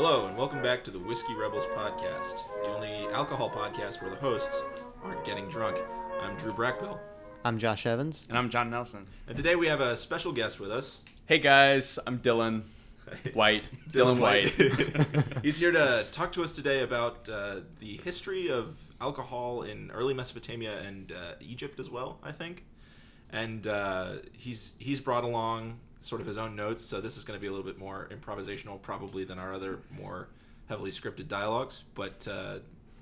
Hello, 0.00 0.28
and 0.28 0.36
welcome 0.36 0.62
back 0.62 0.84
to 0.84 0.92
the 0.92 0.98
Whiskey 1.00 1.34
Rebels 1.34 1.64
podcast, 1.76 2.42
the 2.62 2.68
only 2.68 3.12
alcohol 3.12 3.50
podcast 3.50 4.00
where 4.00 4.08
the 4.12 4.16
hosts 4.16 4.62
aren't 5.02 5.24
getting 5.24 5.48
drunk. 5.48 5.76
I'm 6.22 6.36
Drew 6.36 6.52
Brackbill, 6.52 7.00
I'm 7.44 7.58
Josh 7.58 7.84
Evans. 7.84 8.24
And 8.28 8.38
I'm 8.38 8.48
John 8.48 8.70
Nelson. 8.70 9.04
and 9.26 9.36
today 9.36 9.56
we 9.56 9.66
have 9.66 9.80
a 9.80 9.96
special 9.96 10.30
guest 10.30 10.60
with 10.60 10.70
us. 10.70 11.00
Hey 11.26 11.40
guys, 11.40 11.98
I'm 12.06 12.20
Dylan 12.20 12.62
White. 13.34 13.70
Dylan, 13.90 14.20
White. 14.20 14.50
He's 15.42 15.58
here 15.58 15.72
to 15.72 16.06
talk 16.12 16.30
to 16.34 16.44
us 16.44 16.54
today 16.54 16.84
about 16.84 17.28
uh, 17.28 17.56
the 17.80 17.96
history 18.04 18.52
of 18.52 18.76
alcohol 19.00 19.62
in 19.62 19.90
early 19.90 20.14
Mesopotamia 20.14 20.78
and 20.78 21.10
uh, 21.10 21.32
Egypt 21.40 21.80
as 21.80 21.90
well, 21.90 22.20
I 22.22 22.30
think. 22.30 22.64
And 23.30 23.66
uh, 23.66 24.12
he's 24.32 24.74
he's 24.78 25.00
brought 25.00 25.24
along 25.24 25.80
sort 26.00 26.20
of 26.20 26.26
his 26.26 26.36
own 26.36 26.54
notes, 26.56 26.82
so 26.82 27.00
this 27.00 27.16
is 27.16 27.24
going 27.24 27.36
to 27.36 27.40
be 27.40 27.46
a 27.46 27.50
little 27.50 27.66
bit 27.66 27.78
more 27.78 28.08
improvisational, 28.12 28.80
probably 28.80 29.24
than 29.24 29.38
our 29.38 29.52
other 29.52 29.80
more 29.90 30.28
heavily 30.68 30.90
scripted 30.90 31.28
dialogues. 31.28 31.82
But 31.94 32.26
uh, 32.30 32.58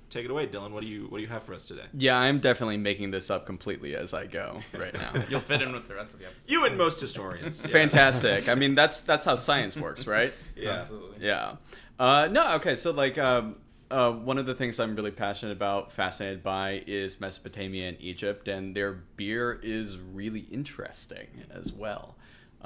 take 0.09 0.25
it 0.25 0.31
away, 0.31 0.47
Dylan. 0.47 0.71
What 0.71 0.81
do 0.81 0.87
you 0.87 1.05
what 1.09 1.17
do 1.17 1.21
you 1.21 1.29
have 1.29 1.43
for 1.43 1.53
us 1.53 1.65
today? 1.65 1.85
yeah, 1.93 2.17
I'm 2.17 2.39
definitely 2.39 2.77
making 2.77 3.11
this 3.11 3.29
up 3.29 3.45
completely 3.45 3.95
as 3.95 4.13
I 4.13 4.25
go 4.25 4.61
right 4.73 4.93
now. 4.93 5.11
You'll 5.29 5.41
fit 5.41 5.61
in 5.61 5.73
with 5.73 5.87
the 5.87 5.95
rest 5.95 6.13
of 6.13 6.19
the 6.19 6.25
episode. 6.25 6.49
You 6.49 6.65
and 6.65 6.77
most 6.77 6.99
historians. 6.99 7.61
yeah. 7.61 7.67
Fantastic. 7.71 8.49
I 8.49 8.55
mean, 8.55 8.73
that's 8.73 9.01
that's 9.01 9.25
how 9.25 9.35
science 9.35 9.77
works, 9.77 10.07
right? 10.07 10.33
Yeah. 10.55 10.71
Absolutely. 10.71 11.25
Yeah. 11.25 11.55
Uh, 11.99 12.27
no, 12.31 12.55
okay. 12.55 12.75
So 12.75 12.89
like, 12.91 13.19
um, 13.19 13.57
uh, 13.91 14.11
one 14.11 14.39
of 14.39 14.47
the 14.47 14.55
things 14.55 14.79
I'm 14.79 14.95
really 14.95 15.11
passionate 15.11 15.51
about, 15.51 15.91
fascinated 15.91 16.41
by, 16.41 16.83
is 16.87 17.21
Mesopotamia 17.21 17.89
and 17.89 17.97
Egypt, 18.01 18.47
and 18.47 18.75
their 18.75 18.91
beer 18.91 19.59
is 19.61 19.97
really 19.99 20.47
interesting 20.51 21.27
as 21.51 21.71
well. 21.71 22.15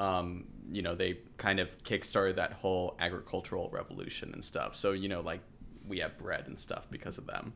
Um, 0.01 0.45
you 0.71 0.81
know, 0.81 0.95
they 0.95 1.17
kind 1.37 1.59
of 1.59 1.67
kickstarted 1.83 2.35
that 2.37 2.53
whole 2.53 2.95
agricultural 2.99 3.69
revolution 3.71 4.31
and 4.33 4.43
stuff. 4.43 4.75
So 4.75 4.91
you 4.91 5.09
know, 5.09 5.21
like 5.21 5.41
we 5.87 5.99
have 5.99 6.17
bread 6.17 6.47
and 6.47 6.59
stuff 6.59 6.87
because 6.89 7.17
of 7.17 7.25
them. 7.27 7.53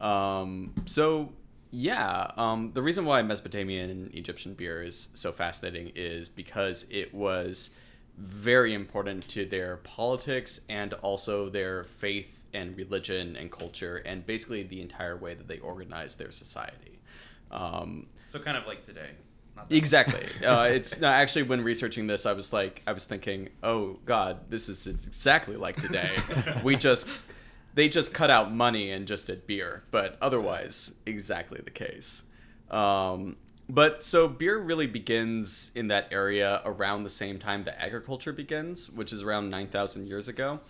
Um, 0.00 0.74
so 0.84 1.32
yeah, 1.70 2.30
um, 2.36 2.72
the 2.72 2.82
reason 2.82 3.04
why 3.04 3.22
Mesopotamian 3.22 3.90
and 3.90 4.14
Egyptian 4.14 4.54
beer 4.54 4.82
is 4.82 5.08
so 5.14 5.32
fascinating 5.32 5.92
is 5.94 6.28
because 6.28 6.86
it 6.90 7.12
was 7.14 7.70
very 8.16 8.74
important 8.74 9.28
to 9.28 9.44
their 9.46 9.76
politics 9.78 10.60
and 10.68 10.92
also 10.94 11.48
their 11.48 11.84
faith 11.84 12.48
and 12.52 12.76
religion 12.76 13.36
and 13.36 13.52
culture 13.52 13.96
and 13.96 14.26
basically 14.26 14.62
the 14.62 14.80
entire 14.80 15.16
way 15.16 15.34
that 15.34 15.46
they 15.46 15.58
organized 15.58 16.18
their 16.18 16.32
society. 16.32 16.98
Um, 17.50 18.06
So 18.28 18.38
kind 18.40 18.56
of 18.56 18.66
like 18.66 18.82
today. 18.84 19.10
Exactly. 19.70 20.26
Uh, 20.44 20.68
it's 20.70 21.00
no, 21.00 21.08
actually 21.08 21.42
when 21.42 21.62
researching 21.62 22.06
this, 22.06 22.24
I 22.24 22.32
was 22.32 22.52
like, 22.52 22.80
I 22.86 22.92
was 22.92 23.04
thinking, 23.04 23.50
oh 23.62 23.98
God, 24.06 24.50
this 24.50 24.68
is 24.68 24.86
exactly 24.86 25.56
like 25.56 25.76
today. 25.76 26.16
we 26.62 26.76
just 26.76 27.08
they 27.74 27.88
just 27.88 28.14
cut 28.14 28.30
out 28.30 28.52
money 28.52 28.90
and 28.90 29.06
just 29.06 29.26
did 29.26 29.46
beer, 29.46 29.82
but 29.90 30.16
otherwise, 30.22 30.92
exactly 31.06 31.60
the 31.62 31.70
case. 31.70 32.22
Um, 32.70 33.36
but 33.68 34.02
so 34.02 34.26
beer 34.28 34.58
really 34.58 34.86
begins 34.86 35.70
in 35.74 35.88
that 35.88 36.08
area 36.10 36.62
around 36.64 37.02
the 37.02 37.10
same 37.10 37.38
time 37.38 37.64
that 37.64 37.82
agriculture 37.82 38.32
begins, 38.32 38.90
which 38.90 39.12
is 39.12 39.22
around 39.22 39.50
nine 39.50 39.68
thousand 39.68 40.06
years 40.06 40.28
ago. 40.28 40.60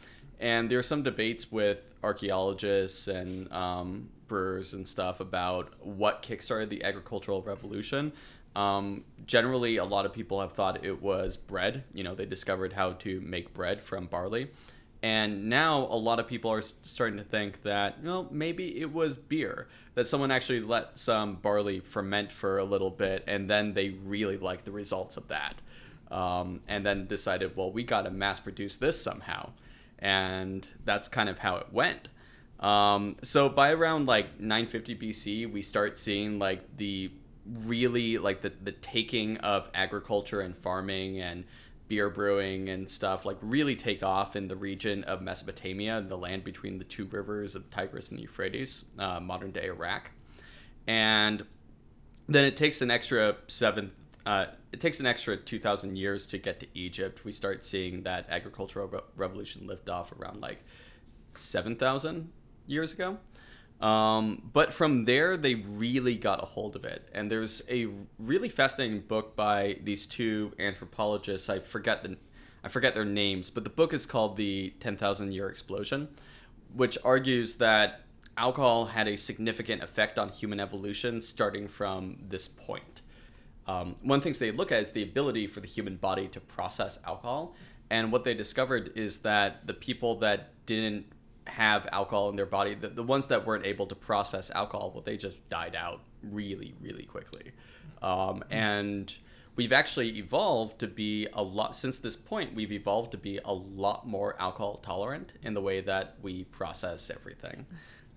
And 0.41 0.71
there 0.71 0.79
are 0.79 0.85
some 0.85 1.03
debates 1.03 1.51
with 1.51 1.83
archaeologists 2.03 3.09
and 3.09 3.51
um, 3.53 4.09
brewers 4.29 4.73
and 4.73 4.87
stuff 4.87 5.19
about 5.19 5.73
what 5.85 6.23
kickstarted 6.23 6.69
the 6.69 6.85
agricultural 6.85 7.43
revolution. 7.43 8.13
Um, 8.57 9.05
generally, 9.27 9.77
a 9.77 9.85
lot 9.85 10.07
of 10.07 10.13
people 10.13 10.41
have 10.41 10.53
thought 10.53 10.85
it 10.85 11.01
was 11.03 11.37
bread. 11.37 11.85
You 11.93 12.05
know, 12.05 12.15
they 12.15 12.27
discovered 12.27 12.73
how 12.73 12.93
to 12.93 13.21
make 13.21 13.55
bread 13.55 13.81
from 13.81 14.07
barley. 14.07 14.51
And 15.03 15.49
now 15.49 15.87
a 15.91 15.97
lot 15.97 16.19
of 16.19 16.27
people 16.27 16.51
are 16.51 16.61
starting 16.61 17.19
to 17.19 17.25
think 17.25 17.63
that, 17.63 18.03
well, 18.03 18.29
maybe 18.33 18.81
it 18.81 18.93
was 18.93 19.17
beer. 19.17 19.69
That 19.95 20.09
someone 20.09 20.31
actually 20.33 20.61
let 20.61 20.99
some 20.99 21.37
barley 21.37 21.81
ferment 21.81 22.33
for 22.33 22.59
a 22.59 22.65
little 22.65 22.91
bit 22.91 23.23
and 23.27 23.49
then 23.49 23.75
they 23.75 23.91
really 23.91 24.37
liked 24.37 24.65
the 24.65 24.73
results 24.73 25.17
of 25.17 25.29
that. 25.29 25.63
Um, 26.11 26.63
and 26.67 26.85
then 26.85 27.07
decided, 27.07 27.57
well, 27.57 27.71
we 27.71 27.85
got 27.85 28.03
to 28.03 28.11
mass 28.11 28.41
produce 28.41 28.77
this 28.77 29.01
somehow. 29.01 29.51
And 29.99 30.67
that's 30.85 31.07
kind 31.07 31.29
of 31.29 31.41
how 31.41 31.57
it 31.57 31.73
went. 31.73 32.09
Um, 32.59 33.17
so 33.23 33.49
by 33.49 33.71
around 33.71 34.07
like 34.07 34.41
950 34.41 34.97
BC, 34.97 35.53
we 35.53 35.63
start 35.63 35.99
seeing 35.99 36.39
like 36.39 36.77
the 36.77 37.13
really 37.65 38.19
like 38.19 38.43
the, 38.43 38.53
the 38.63 38.73
taking 38.73 39.37
of 39.39 39.71
agriculture 39.75 40.41
and 40.41 40.57
farming 40.57 41.21
and 41.21 41.45
beer 41.89 42.11
brewing 42.11 42.69
and 42.69 42.89
stuff 42.89 43.25
like 43.25 43.39
really 43.41 43.75
take 43.75 44.03
off 44.03 44.37
in 44.37 44.49
the 44.49 44.57
region 44.57 45.05
of 45.05 45.23
Mesopotamia, 45.23 46.03
the 46.03 46.19
land 46.19 46.45
between 46.45 46.79
the 46.79 46.85
two 46.85 47.07
rivers 47.07 47.55
of 47.55 47.71
Tigris 47.71 48.11
and 48.11 48.19
the 48.19 48.23
Euphrates, 48.23 48.85
uh, 48.99 49.19
modern 49.21 49.51
day 49.51 49.67
Iraq. 49.67 50.11
And 50.87 51.47
then 52.29 52.45
it 52.45 52.57
takes 52.57 52.81
an 52.83 52.91
extra 52.91 53.37
seven 53.47 53.93
uh, 54.27 54.47
it 54.73 54.81
takes 54.81 55.01
an 55.01 55.07
extra 55.07 55.37
2000 55.37 55.97
years 55.97 56.27
to 56.27 56.37
get 56.37 56.61
to 56.61 56.67
egypt 56.75 57.25
we 57.25 57.33
start 57.33 57.65
seeing 57.65 58.03
that 58.03 58.27
agricultural 58.29 58.87
re- 58.87 59.01
revolution 59.17 59.67
lift 59.67 59.89
off 59.89 60.13
around 60.13 60.41
like 60.41 60.63
7000 61.33 62.31
years 62.67 62.93
ago 62.93 63.19
um, 63.81 64.51
but 64.53 64.73
from 64.73 65.05
there 65.05 65.37
they 65.37 65.55
really 65.55 66.15
got 66.15 66.43
a 66.43 66.47
hold 66.47 66.77
of 66.77 66.85
it. 66.85 67.09
And 67.13 67.31
there's 67.31 67.63
a 67.69 67.89
really 68.19 68.49
fascinating 68.49 69.01
book 69.01 69.37
by 69.37 69.79
these 69.83 70.07
two 70.07 70.53
anthropologists. 70.59 71.49
I 71.49 71.59
forget 71.59 72.03
the 72.03 72.17
i 72.65 72.69
forget 72.69 72.93
their 72.93 73.05
names 73.05 73.51
but 73.51 73.63
the 73.63 73.71
book 73.71 73.95
is 73.95 74.05
called 74.05 74.37
the 74.37 74.75
10000 74.81 75.31
year 75.31 75.49
explosion 75.49 76.09
which 76.75 76.99
argues 77.05 77.59
that 77.59 78.01
alcohol 78.39 78.87
had 78.87 79.09
a 79.09 79.17
significant 79.17 79.83
effect 79.83 80.19
on 80.19 80.31
human 80.31 80.61
evolution 80.61 81.21
starting 81.21 81.69
from 81.69 82.17
this 82.23 82.49
point. 82.49 83.03
Um, 83.67 83.97
one 84.03 84.19
of 84.19 84.23
the 84.23 84.25
things 84.25 84.39
they 84.39 84.53
look 84.53 84.73
at 84.73 84.81
is 84.81 84.93
the 84.93 85.03
ability 85.03 85.47
for 85.47 85.61
the 85.61 85.67
human 85.67 85.97
body 85.97 86.29
to 86.29 86.41
process 86.41 86.99
alcohol. 87.05 87.55
And 87.91 88.13
what 88.13 88.25
they 88.25 88.35
discovered 88.35 88.93
is 88.95 89.19
that 89.19 89.67
the 89.67 89.75
people 89.75 90.15
that 90.21 90.65
didn't 90.67 91.07
have 91.51 91.89
alcohol 91.93 92.29
in 92.31 92.37
their 92.37 92.47
body, 92.47 92.75
the, 92.75 92.89
the 92.89 93.03
ones 93.03 93.27
that 93.27 93.47
weren't 93.47 93.67
able 93.67 93.87
to 93.87 93.95
process 93.95 94.51
alcohol, 94.51 94.91
well, 94.93 95.03
they 95.03 95.17
just 95.17 95.49
died 95.49 95.75
out 95.77 96.01
really, 96.23 96.75
really 96.81 97.05
quickly. 97.05 97.53
Um, 98.03 98.45
and 98.51 99.17
we've 99.57 99.73
actually 99.73 100.19
evolved 100.19 100.79
to 100.81 100.87
be 100.87 101.27
a 101.33 101.43
lot, 101.43 101.75
since 101.75 101.99
this 101.99 102.17
point, 102.17 102.55
we've 102.55 102.73
evolved 102.73 103.11
to 103.13 103.19
be 103.19 103.41
a 103.45 103.53
lot 103.53 104.07
more 104.07 104.37
alcohol 104.41 104.77
tolerant 104.77 105.33
in 105.43 105.55
the 105.55 105.61
way 105.61 105.81
that 105.81 106.17
we 106.23 106.45
process 106.45 107.11
everything. 107.11 107.67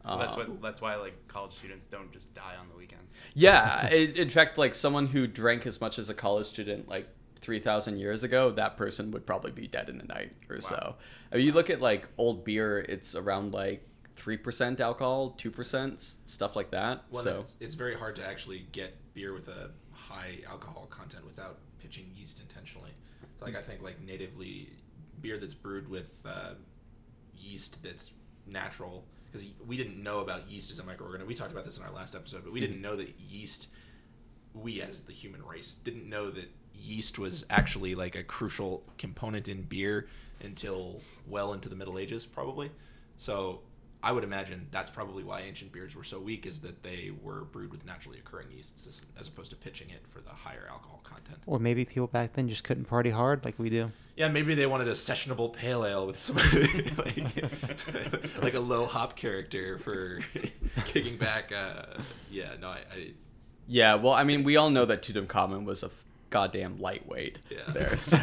So 0.04 0.18
that's 0.18 0.34
Um, 0.34 0.40
what 0.40 0.62
that's 0.64 0.82
why 0.82 0.96
like 0.96 1.28
college 1.28 1.54
students 1.54 1.86
don't 1.86 2.12
just 2.12 2.34
die 2.34 2.56
on 2.60 2.70
the 2.70 2.76
weekend. 2.76 3.02
yeah, 3.36 3.88
in, 3.90 4.16
in 4.16 4.30
fact, 4.30 4.58
like 4.58 4.74
someone 4.74 5.08
who 5.08 5.28
drank 5.28 5.68
as 5.68 5.80
much 5.80 6.00
as 6.00 6.10
a 6.10 6.16
college 6.16 6.48
student 6.48 6.88
like 6.88 7.08
3,000 7.42 7.98
years 7.98 8.24
ago, 8.24 8.52
that 8.52 8.78
person 8.78 9.12
would 9.12 9.26
probably 9.26 9.52
be 9.52 9.68
dead 9.68 9.90
in 9.90 10.00
a 10.00 10.06
night 10.06 10.34
or 10.50 10.62
so. 10.62 10.96
I 11.32 11.38
mean, 11.38 11.46
you 11.46 11.52
look 11.52 11.70
at 11.70 11.82
like 11.82 12.08
old 12.18 12.44
beer, 12.44 12.80
it's 12.80 13.16
around 13.16 13.52
like 13.54 13.88
3% 14.16 14.80
alcohol, 14.80 15.36
2%, 15.38 16.14
stuff 16.26 16.56
like 16.56 16.72
that. 16.72 17.04
Well, 17.12 17.24
so, 17.24 17.40
it's, 17.40 17.56
it's 17.60 17.74
very 17.74 17.96
hard 17.96 18.16
to 18.18 18.26
actually 18.26 18.68
get 18.72 18.96
beer 19.14 19.34
with 19.34 19.48
a 19.48 19.72
high 19.92 20.40
alcohol 20.48 20.88
content 20.90 21.26
without 21.26 21.58
pitching 21.82 22.12
yeast 22.16 22.40
intentionally. 22.40 22.92
So, 23.40 23.46
like 23.46 23.56
I 23.56 23.62
think 23.62 23.82
like 23.82 24.00
natively 24.02 24.70
beer 25.22 25.38
that's 25.38 25.54
brewed 25.54 25.90
with 25.90 26.20
uh, 26.26 26.54
yeast 27.36 27.82
that's 27.84 28.12
natural 28.46 29.06
because 29.32 29.48
we 29.66 29.78
didn't 29.78 30.02
know 30.02 30.20
about 30.20 30.50
yeast 30.50 30.72
as 30.72 30.80
a 30.80 30.84
microorganism. 30.84 31.26
We 31.26 31.36
talked 31.36 31.52
about 31.52 31.66
this 31.66 31.78
in 31.78 31.84
our 31.84 31.92
last 31.92 32.16
episode, 32.16 32.44
but 32.44 32.54
we 32.54 32.60
didn't 32.60 32.82
know 32.82 32.96
that 32.96 33.20
yeast. 33.20 33.68
We 34.54 34.82
as 34.82 35.04
the 35.04 35.14
human 35.14 35.44
race 35.46 35.76
didn't 35.84 36.10
know 36.10 36.30
that 36.30 36.50
yeast 36.82 37.20
was 37.20 37.46
actually 37.50 37.96
like 37.96 38.16
a 38.16 38.24
crucial 38.24 38.84
component 38.98 39.48
in 39.48 39.64
beer 39.64 40.08
until 40.42 41.02
well 41.28 41.54
into 41.54 41.70
the 41.70 41.76
Middle 41.76 42.00
Ages, 42.00 42.26
probably. 42.26 42.72
So 43.18 43.60
I 44.04 44.12
would 44.12 44.24
imagine 44.24 44.68
that's 44.72 44.90
probably 44.90 45.24
why 45.24 45.42
ancient 45.42 45.72
beers 45.72 45.96
were 45.96 46.04
so 46.04 46.20
weak, 46.20 46.46
is 46.46 46.60
that 46.60 46.82
they 46.84 47.12
were 47.22 47.42
brewed 47.42 47.72
with 47.72 47.86
naturally 47.86 48.18
occurring 48.18 48.48
yeasts 48.52 48.88
as, 48.88 49.06
as 49.20 49.28
opposed 49.28 49.52
to 49.52 49.56
pitching 49.56 49.90
it 49.92 50.02
for 50.10 50.22
the 50.22 50.32
higher 50.32 50.68
alcohol 50.70 51.02
content. 51.04 51.38
Or 51.46 51.60
maybe 51.60 51.86
people 51.86 52.08
back 52.08 52.34
then 52.34 52.50
just 52.50 52.64
couldn't 52.64 52.86
party 52.86 53.12
hard 53.12 53.46
like 53.46 53.60
we 53.60 53.70
do. 53.70 53.92
Yeah, 54.16 54.28
maybe 54.28 54.56
they 54.56 54.66
wanted 54.66 54.88
a 54.88 54.94
sessionable 54.94 55.54
pale 55.54 55.86
ale 55.86 56.08
with 56.08 56.18
some 56.18 56.36
like, 56.98 58.42
like 58.42 58.54
a 58.56 58.60
low 58.60 58.86
hop 58.86 59.16
character 59.16 59.78
for 59.78 60.20
kicking 60.86 61.18
back. 61.18 61.52
Uh, 61.52 62.02
yeah, 62.30 62.56
no, 62.60 62.70
I, 62.70 62.80
I 62.94 63.12
yeah, 63.68 63.96
well, 63.96 64.14
I 64.14 64.24
mean, 64.24 64.44
we 64.44 64.58
all 64.58 64.70
know 64.70 64.86
that 64.86 65.02
Tutankhamun 65.02 65.64
was 65.64 65.84
a 65.84 65.86
f- 65.86 66.06
goddamn 66.32 66.80
lightweight 66.80 67.38
yeah. 67.52 67.60
there. 67.68 67.96
So. 67.98 68.18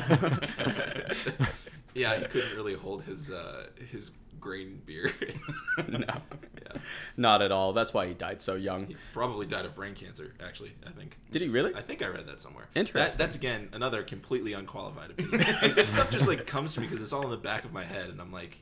yeah, 1.94 2.18
he 2.18 2.24
couldn't 2.26 2.54
really 2.56 2.74
hold 2.74 3.04
his 3.04 3.30
uh, 3.30 3.66
his 3.90 4.10
grain 4.40 4.80
beer. 4.86 5.12
no, 5.88 5.98
Yeah. 6.00 6.80
not 7.16 7.42
at 7.42 7.50
all. 7.52 7.72
That's 7.72 7.92
why 7.94 8.06
he 8.06 8.14
died 8.14 8.40
so 8.40 8.54
young. 8.54 8.86
He 8.86 8.96
probably 9.12 9.46
died 9.46 9.64
of 9.64 9.74
brain 9.74 9.94
cancer. 9.94 10.32
Actually, 10.44 10.72
I 10.86 10.90
think. 10.90 11.16
Did 11.30 11.42
he 11.42 11.48
really? 11.48 11.74
I 11.74 11.82
think 11.82 12.02
I 12.02 12.08
read 12.08 12.26
that 12.26 12.40
somewhere. 12.40 12.68
Interesting. 12.74 13.16
That, 13.16 13.18
that's 13.18 13.36
again 13.36 13.68
another 13.72 14.02
completely 14.02 14.52
unqualified 14.52 15.10
opinion. 15.10 15.44
like, 15.62 15.74
this 15.74 15.88
stuff 15.88 16.10
just 16.10 16.26
like 16.28 16.46
comes 16.46 16.74
to 16.74 16.80
me 16.80 16.86
because 16.86 17.02
it's 17.02 17.12
all 17.12 17.24
in 17.24 17.30
the 17.30 17.36
back 17.36 17.64
of 17.64 17.72
my 17.72 17.84
head, 17.84 18.10
and 18.10 18.20
I'm 18.20 18.32
like, 18.32 18.56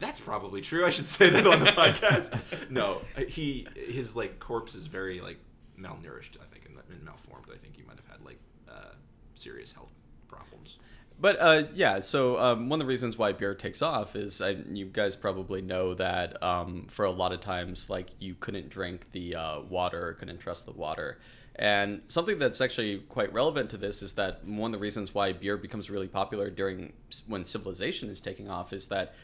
That's 0.00 0.20
probably 0.20 0.60
true. 0.60 0.84
I 0.86 0.90
should 0.90 1.06
say 1.06 1.30
that 1.30 1.46
on 1.46 1.60
the 1.60 1.66
podcast. 1.72 2.70
No, 2.70 3.00
uh, 3.16 3.22
he 3.22 3.66
his 3.74 4.14
like 4.14 4.38
corpse 4.38 4.74
is 4.74 4.86
very 4.86 5.20
like 5.20 5.38
malnourished. 5.78 6.36
I 6.40 6.46
think 6.52 6.66
and, 6.66 6.76
and 6.90 7.02
malformed. 7.04 7.46
I 7.52 7.56
think 7.58 7.76
he 7.76 7.82
might 7.82 7.96
have 7.96 8.06
had 8.18 8.24
like 8.24 8.38
uh, 8.68 8.94
serious 9.34 9.72
health 9.72 9.92
problems. 10.28 10.78
But 11.18 11.36
uh, 11.40 11.64
yeah, 11.74 12.00
so 12.00 12.38
um, 12.38 12.68
one 12.68 12.80
of 12.80 12.86
the 12.86 12.88
reasons 12.88 13.16
why 13.16 13.32
beer 13.32 13.54
takes 13.54 13.80
off 13.80 14.14
is 14.14 14.42
I, 14.42 14.50
you 14.70 14.84
guys 14.84 15.16
probably 15.16 15.62
know 15.62 15.94
that 15.94 16.42
um, 16.42 16.86
for 16.88 17.06
a 17.06 17.10
lot 17.10 17.32
of 17.32 17.40
times, 17.40 17.88
like 17.88 18.08
you 18.18 18.34
couldn't 18.38 18.68
drink 18.68 19.12
the 19.12 19.34
uh, 19.34 19.60
water, 19.62 20.14
couldn't 20.18 20.38
trust 20.38 20.66
the 20.66 20.72
water. 20.72 21.18
And 21.58 22.02
something 22.08 22.38
that's 22.38 22.60
actually 22.60 22.98
quite 23.08 23.32
relevant 23.32 23.70
to 23.70 23.78
this 23.78 24.02
is 24.02 24.12
that 24.12 24.44
one 24.44 24.74
of 24.74 24.78
the 24.78 24.82
reasons 24.82 25.14
why 25.14 25.32
beer 25.32 25.56
becomes 25.56 25.88
really 25.88 26.08
popular 26.08 26.50
during 26.50 26.92
when 27.26 27.46
civilization 27.46 28.10
is 28.10 28.20
taking 28.20 28.50
off 28.50 28.74
is 28.74 28.88
that 28.88 29.14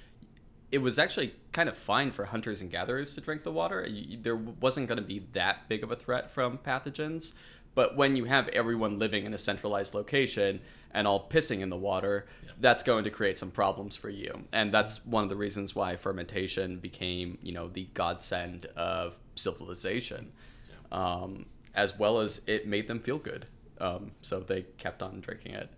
it 0.71 0.79
was 0.79 0.99
actually 0.99 1.35
kind 1.53 1.69
of 1.69 1.77
fine 1.77 2.11
for 2.11 2.25
hunters 2.25 2.63
and 2.63 2.71
gatherers 2.71 3.15
to 3.15 3.21
drink 3.21 3.43
the 3.43 3.53
water. 3.53 3.87
There 4.23 4.35
wasn't 4.37 4.89
going 4.89 4.97
to 4.97 5.05
be 5.05 5.27
that 5.35 5.69
big 5.69 5.83
of 5.83 5.93
a 5.93 5.97
threat 5.97 6.31
from 6.31 6.57
pathogens. 6.57 7.35
But 7.75 7.97
when 7.97 8.17
you 8.17 8.25
have 8.25 8.49
everyone 8.49 8.99
living 8.99 9.25
in 9.25 9.33
a 9.35 9.39
centralized 9.39 9.95
location 9.95 10.61
and 10.93 11.07
all 11.07 11.29
pissing 11.29 11.61
in 11.61 11.71
the 11.71 11.77
water, 11.77 12.27
Yep. 12.45 12.55
that's 12.61 12.83
going 12.83 13.05
to 13.05 13.11
create 13.11 13.39
some 13.39 13.51
problems 13.51 13.97
for 13.97 14.11
you. 14.11 14.45
And 14.53 14.73
that's 14.73 15.07
one 15.07 15.23
of 15.23 15.31
the 15.31 15.37
reasons 15.37 15.75
why 15.75 15.97
fermentation 15.97 16.79
became, 16.79 17.39
you 17.43 17.53
know, 17.53 17.69
the 17.69 17.85
godsend 17.95 18.67
of 18.77 19.17
civilization. 19.35 20.33
Yeah. 20.69 20.99
Um, 20.99 21.47
as 21.75 21.99
well 21.99 22.21
as 22.21 22.43
it 22.47 22.67
made 22.67 22.89
them 22.89 23.01
feel 23.01 23.17
good. 23.19 23.47
Um, 23.81 24.13
so 24.21 24.41
they 24.41 24.63
kept 24.77 25.03
on 25.03 25.21
drinking 25.21 25.55
it. 25.55 25.71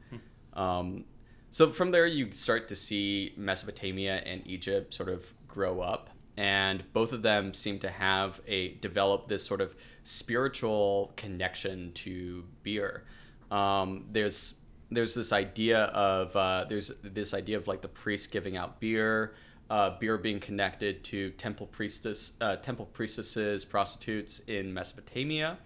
Um, 0.55 1.05
so 1.53 1.71
from 1.71 1.93
there, 1.93 2.07
you 2.07 2.33
start 2.33 2.67
to 2.69 2.75
see 2.75 3.33
Mesopotamia 3.37 4.17
and 4.27 4.43
Egypt 4.45 4.93
sort 4.93 5.09
of 5.09 5.33
grow 5.47 5.81
up, 5.81 6.11
and 6.37 6.83
both 6.93 7.13
of 7.13 7.23
them 7.23 7.55
seem 7.55 7.79
to 7.81 7.91
have 7.91 8.41
a 8.47 8.75
develop 8.75 9.29
this 9.29 9.45
sort 9.45 9.61
of 9.61 9.75
spiritual 10.03 11.13
connection 11.17 11.93
to 11.93 12.45
beer. 12.63 13.05
Um, 13.51 14.07
there's 14.11 14.55
there's 14.91 15.15
this 15.15 15.33
idea 15.33 15.85
of 15.85 16.35
uh, 16.37 16.67
there's 16.69 16.93
this 17.03 17.35
idea 17.35 17.57
of 17.57 17.67
like 17.69 17.83
the 17.83 17.89
priest 17.89 18.31
giving 18.31 18.57
out 18.57 18.81
beer, 18.81 19.35
uh, 19.71 19.99
beer 19.99 20.19
being 20.19 20.41
connected 20.41 21.05
to 21.05 21.31
temple 21.31 21.67
priestess 21.67 22.33
uh, 22.41 22.57
temple 22.57 22.87
priestesses, 22.87 23.65
prostitutes 23.65 24.41
in 24.47 24.75
Mesopotamia, 24.75 25.59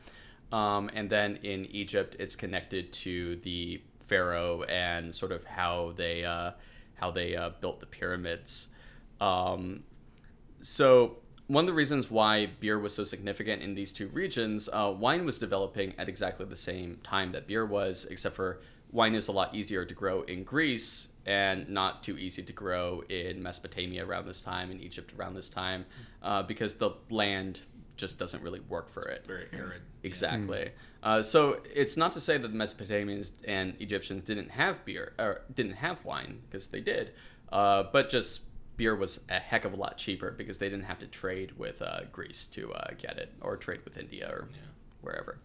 um, 0.53 0.91
and 0.95 1.11
then 1.11 1.37
in 1.37 1.67
Egypt, 1.67 2.17
it's 2.19 2.37
connected 2.37 2.93
to 2.93 3.37
the 3.37 3.83
pharaoh 4.07 4.63
and 4.63 5.15
sort 5.15 5.33
of 5.33 5.45
how 5.45 5.93
they 5.97 6.25
uh, 6.25 6.53
how 6.95 7.11
they 7.11 7.37
uh, 7.37 7.51
built 7.61 7.81
the 7.81 7.87
pyramids. 7.87 8.69
Um, 9.21 9.85
so 10.63 11.19
one 11.47 11.65
of 11.65 11.67
the 11.67 11.75
reasons 11.75 12.11
why 12.11 12.47
beer 12.47 12.79
was 12.79 12.95
so 12.95 13.05
significant 13.05 13.63
in 13.63 13.75
these 13.75 13.93
two 13.93 14.09
regions, 14.09 14.69
uh, 14.73 14.93
wine 14.97 15.25
was 15.25 15.39
developing 15.39 15.95
at 15.99 16.09
exactly 16.09 16.45
the 16.45 16.57
same 16.57 16.99
time 17.03 17.33
that 17.33 17.47
beer 17.47 17.65
was, 17.65 18.07
except 18.11 18.37
for 18.37 18.61
wine 18.93 19.15
is 19.15 19.29
a 19.29 19.33
lot 19.33 19.55
easier 19.55 19.85
to 19.85 19.95
grow 19.95 20.23
in 20.23 20.45
Greece 20.45 21.09
and 21.27 21.69
not 21.69 22.03
too 22.03 22.17
easy 22.19 22.43
to 22.43 22.53
grow 22.53 23.03
in 23.09 23.43
Mesopotamia 23.43 24.05
around 24.05 24.27
this 24.27 24.41
time, 24.41 24.71
in 24.71 24.81
Egypt 24.81 25.13
around 25.19 25.35
this 25.35 25.49
time, 25.49 25.85
uh, 26.23 26.43
because 26.43 26.75
the 26.77 26.91
land 27.11 27.61
just 27.97 28.19
doesn't 28.19 28.43
really 28.43 28.61
work 28.61 28.91
for 28.91 29.03
it. 29.03 29.27
Very 29.27 29.47
arid. 29.53 29.83
Exactly. 30.03 30.71
Uh, 31.03 31.23
so 31.23 31.61
it's 31.75 31.97
not 31.97 32.13
to 32.13 32.21
say 32.21 32.39
that 32.39 32.49
the 32.49 32.57
Mesopotamians 32.57 33.33
and 33.47 33.75
Egyptians 33.81 34.23
didn't 34.23 34.51
have 34.51 34.85
beer 34.85 35.13
or 35.19 35.43
didn't 35.55 35.75
have 35.75 36.05
wine 36.05 36.41
because 36.49 36.69
they 36.69 36.81
did, 36.81 37.13
uh, 37.53 37.85
but 37.93 38.09
just 38.09 38.48
beer 38.79 38.97
was 38.97 39.21
a 39.29 39.35
heck 39.39 39.67
of 39.67 39.75
a 39.75 39.77
lot 39.77 39.99
cheaper 39.99 40.31
because 40.31 40.57
they 40.57 40.71
didn't 40.71 40.87
have 40.87 40.99
to 41.01 41.07
trade 41.07 41.53
with 41.59 41.83
uh, 41.83 42.01
Greece 42.11 42.47
to 42.47 42.73
uh, 42.73 42.93
get 42.97 43.19
it 43.19 43.35
or 43.43 43.59
trade 43.59 43.81
with 43.85 43.99
India 43.99 44.27
or 44.31 44.49
Yeah. 44.51 44.59
wherever. 45.03 45.39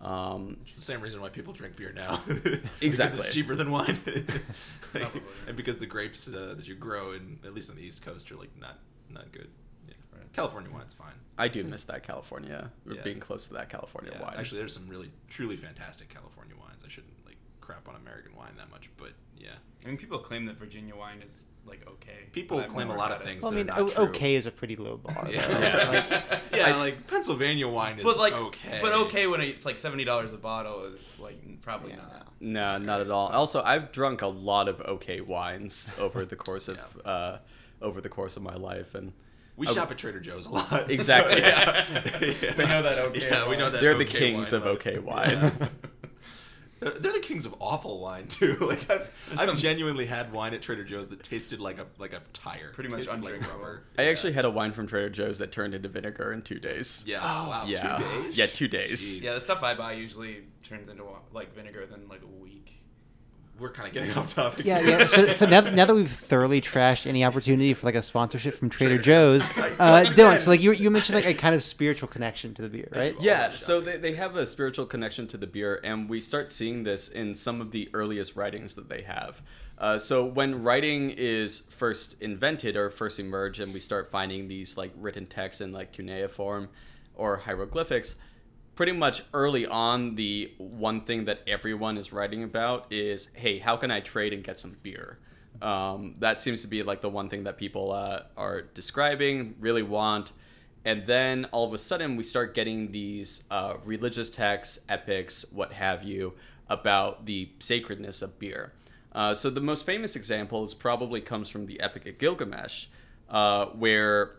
Um, 0.00 0.58
It's 0.60 0.74
the 0.74 0.82
same 0.82 1.00
reason 1.00 1.20
why 1.22 1.30
people 1.30 1.52
drink 1.54 1.74
beer 1.76 1.92
now. 1.92 2.22
Because 2.26 2.60
Exactly. 2.82 3.20
it's 3.20 3.32
cheaper 3.34 3.54
than 3.56 3.70
wine. 3.70 3.98
Probably. 4.92 5.22
and 5.48 5.56
because 5.56 5.78
the 5.78 5.86
grapes 5.86 6.28
uh, 6.28 6.54
that 6.56 6.68
you 6.68 6.74
grow 6.74 7.12
in, 7.12 7.38
at 7.44 7.54
least 7.54 7.70
on 7.70 7.76
the 7.76 7.82
East 7.82 8.04
Coast, 8.04 8.30
are 8.30 8.36
like 8.36 8.54
not 8.60 8.78
not 9.08 9.32
good. 9.32 9.48
Yeah. 9.88 9.94
Right. 10.12 10.30
California 10.34 10.70
wine's 10.70 10.92
fine. 10.92 11.14
I 11.38 11.48
do 11.48 11.64
miss 11.64 11.84
that 11.84 12.02
California, 12.02 12.70
Yeah. 12.90 13.02
being 13.02 13.20
close 13.20 13.46
to 13.48 13.54
that 13.54 13.68
California 13.70 14.12
Yeah. 14.14 14.22
wine. 14.22 14.34
Actually, 14.36 14.58
there's 14.58 14.74
some 14.74 14.86
really 14.88 15.10
truly 15.30 15.56
fantastic 15.56 16.08
California 16.10 16.54
wines. 16.60 16.82
I 16.84 16.88
shouldn't 16.88 17.14
like 17.24 17.36
crap 17.62 17.88
on 17.88 17.96
American 17.96 18.34
wine 18.36 18.54
that 18.58 18.70
much, 18.70 18.90
but 18.98 19.12
yeah. 19.36 19.54
I 19.82 19.88
mean, 19.88 19.96
people 19.96 20.18
claim 20.18 20.44
that 20.46 20.56
Virginia 20.56 20.94
wine 20.94 21.22
is 21.22 21.46
like 21.66 21.86
okay. 21.88 22.12
People 22.32 22.62
claim 22.64 22.90
a 22.90 22.94
lot 22.96 23.12
of 23.12 23.22
things 23.22 23.40
Well, 23.42 23.52
I 23.52 23.54
mean, 23.56 23.70
are 23.70 23.80
not 23.80 23.90
o- 23.90 23.94
true. 23.94 24.04
okay 24.04 24.34
is 24.34 24.44
a 24.46 24.50
pretty 24.50 24.76
low 24.76 24.98
bar. 24.98 25.26
Yeah. 25.30 25.46
though. 25.46 25.58
Yeah. 25.60 25.88
Like, 25.88 26.40
yeah, 26.54 26.66
I- 26.74 26.76
like 26.76 27.06
Pennsylvania 27.06 27.66
wine 27.68 27.98
is 27.98 28.04
But 28.04 28.18
like, 28.18 28.34
okay. 28.34 28.78
but 28.82 28.92
okay 28.92 29.26
when 29.26 29.40
it's 29.40 29.64
like 29.64 29.78
seventy 29.78 30.04
dollars 30.04 30.32
a 30.32 30.36
bottle 30.36 30.84
is 30.84 31.12
like 31.18 31.38
probably 31.62 31.90
Yeah, 31.90 31.96
not. 31.96 32.22
No, 32.40 32.78
not 32.78 33.00
at 33.00 33.10
all. 33.10 33.28
Also, 33.28 33.62
I've 33.62 33.90
drunk 33.92 34.22
a 34.22 34.26
lot 34.26 34.68
of 34.68 34.80
okay 34.82 35.20
wines 35.20 35.90
over 35.98 36.24
the 36.24 36.36
course 36.36 36.68
of 36.68 36.78
Yeah. 37.04 37.10
uh, 37.10 37.38
over 37.82 38.00
the 38.00 38.08
course 38.10 38.36
of 38.36 38.42
my 38.42 38.54
life, 38.56 38.94
and 38.94 39.12
We 39.56 39.66
I- 39.66 39.72
shop 39.72 39.90
at 39.90 39.96
Trader 39.98 40.20
Joe's 40.20 40.44
a 40.46 40.50
lot. 40.50 40.90
Exactly. 40.90 41.40
So, 41.40 41.46
yeah. 41.46 42.54
We 42.58 42.64
know 42.66 42.82
that 42.82 42.98
okay 43.08 43.28
Yeah, 43.28 43.48
we 43.48 43.56
know 43.56 43.70
that. 43.70 43.80
They're 43.80 43.96
the 43.96 44.04
kings 44.04 44.52
wine 44.52 44.60
of 44.60 44.66
okay 44.76 44.98
wine. 44.98 45.52
Yeah. 46.82 46.90
They're 46.90 46.98
they're 47.00 47.12
the 47.12 47.20
kings 47.20 47.46
of 47.46 47.54
awful 47.60 48.00
wine 48.00 48.26
too. 48.28 48.56
Like 48.60 48.90
I've, 48.90 49.10
I've 49.32 49.40
some- 49.40 49.56
genuinely 49.56 50.06
had 50.06 50.32
wine 50.32 50.52
at 50.54 50.62
Trader 50.62 50.84
Joe's 50.84 51.08
that 51.08 51.22
tasted 51.22 51.60
like 51.60 51.78
a 51.78 51.86
like 51.98 52.12
a 52.12 52.20
tire. 52.32 52.70
Pretty 52.74 52.90
much 52.90 53.00
Tasted 53.06 53.22
like 53.22 53.32
undrinkable. 53.34 53.58
rubber. 53.60 53.82
I 53.98 54.02
Yeah. 54.02 54.10
actually 54.10 54.32
had 54.34 54.44
a 54.44 54.50
wine 54.50 54.72
from 54.72 54.86
Trader 54.86 55.10
Joe's 55.10 55.38
that 55.38 55.52
turned 55.52 55.74
into 55.74 55.88
vinegar 55.88 56.32
in 56.32 56.42
two 56.42 56.58
days. 56.58 57.02
Yeah. 57.06 57.20
Oh, 57.22 57.48
wow. 57.48 57.64
yeah. 57.66 57.98
Two 57.98 58.04
days. 58.22 58.36
Yeah, 58.36 58.46
two 58.46 58.68
days. 58.68 59.00
Jeez. 59.20 59.22
Yeah, 59.22 59.34
the 59.34 59.40
stuff 59.40 59.62
I 59.62 59.74
buy 59.74 59.92
usually 59.92 60.42
turns 60.62 60.88
into 60.88 61.04
like 61.32 61.54
vinegar 61.54 61.80
within 61.80 62.08
like 62.08 62.22
a 62.22 62.42
week. 62.42 62.72
We're 63.58 63.72
kind 63.72 63.88
of 63.88 63.94
getting 63.94 64.12
off 64.16 64.34
topic. 64.34 64.66
yeah, 64.66 64.80
yeah. 64.80 65.06
So, 65.06 65.32
so 65.32 65.46
now, 65.46 65.60
now 65.60 65.84
that 65.86 65.94
we've 65.94 66.10
thoroughly 66.10 66.60
trashed 66.60 67.06
any 67.06 67.24
opportunity 67.24 67.72
for 67.74 67.86
like 67.86 67.94
a 67.94 68.02
sponsorship 68.02 68.54
from 68.54 68.68
Trader 68.68 68.98
Trader 68.98 69.02
Joe's, 69.02 69.48
Joe's. 69.48 69.72
Uh, 69.78 70.04
Dylan, 70.08 70.38
so 70.38 70.50
like 70.50 70.62
you, 70.62 70.72
you 70.72 70.90
mentioned 70.90 71.16
like 71.16 71.26
a 71.26 71.34
kind 71.34 71.54
of 71.54 71.62
spiritual 71.62 72.08
connection 72.08 72.54
to 72.54 72.62
the 72.62 72.68
beer, 72.68 72.88
right? 72.94 73.16
Yeah, 73.20 73.50
so 73.50 73.80
they, 73.80 73.96
they 73.96 74.14
have 74.14 74.36
a 74.36 74.46
spiritual 74.46 74.86
connection 74.86 75.26
to 75.28 75.36
the 75.36 75.46
beer, 75.46 75.80
and 75.82 76.08
we 76.08 76.20
start 76.20 76.50
seeing 76.50 76.82
this 76.82 77.08
in 77.08 77.34
some 77.34 77.60
of 77.60 77.70
the 77.70 77.88
earliest 77.94 78.36
writings 78.36 78.74
that 78.74 78.88
they 78.88 79.02
have. 79.02 79.42
Uh, 79.78 79.98
so 79.98 80.24
when 80.24 80.62
writing 80.62 81.10
is 81.10 81.60
first 81.68 82.16
invented 82.20 82.76
or 82.76 82.90
first 82.90 83.18
emerged, 83.20 83.60
and 83.60 83.74
we 83.74 83.80
start 83.80 84.10
finding 84.10 84.48
these 84.48 84.76
like 84.76 84.92
written 84.96 85.26
texts 85.26 85.60
in 85.60 85.72
like 85.72 85.92
cuneiform 85.92 86.68
or 87.14 87.38
hieroglyphics, 87.38 88.16
pretty 88.76 88.92
much 88.92 89.22
early 89.32 89.66
on, 89.66 90.14
the 90.14 90.52
one 90.58 91.00
thing 91.00 91.24
that 91.24 91.40
everyone 91.46 91.96
is 91.96 92.12
writing 92.12 92.44
about 92.44 92.92
is, 92.92 93.28
hey, 93.32 93.58
how 93.58 93.76
can 93.76 93.90
I 93.90 94.00
trade 94.00 94.32
and 94.32 94.44
get 94.44 94.58
some 94.58 94.76
beer? 94.82 95.18
Um, 95.62 96.14
that 96.18 96.40
seems 96.40 96.60
to 96.62 96.68
be 96.68 96.82
like 96.82 97.00
the 97.00 97.08
one 97.08 97.30
thing 97.30 97.44
that 97.44 97.56
people 97.56 97.90
uh, 97.90 98.24
are 98.36 98.60
describing, 98.62 99.56
really 99.58 99.82
want. 99.82 100.30
And 100.84 101.06
then 101.06 101.46
all 101.46 101.66
of 101.66 101.72
a 101.72 101.78
sudden, 101.78 102.16
we 102.16 102.22
start 102.22 102.54
getting 102.54 102.92
these 102.92 103.42
uh, 103.50 103.78
religious 103.84 104.28
texts, 104.28 104.78
epics, 104.88 105.46
what 105.50 105.72
have 105.72 106.04
you, 106.04 106.34
about 106.68 107.24
the 107.24 107.48
sacredness 107.58 108.20
of 108.20 108.38
beer. 108.38 108.72
Uh, 109.12 109.32
so 109.32 109.48
the 109.48 109.60
most 109.62 109.86
famous 109.86 110.14
example 110.14 110.62
is 110.64 110.74
probably 110.74 111.22
comes 111.22 111.48
from 111.48 111.64
the 111.64 111.80
Epic 111.80 112.06
of 112.06 112.18
Gilgamesh, 112.18 112.86
uh, 113.30 113.66
where 113.66 114.36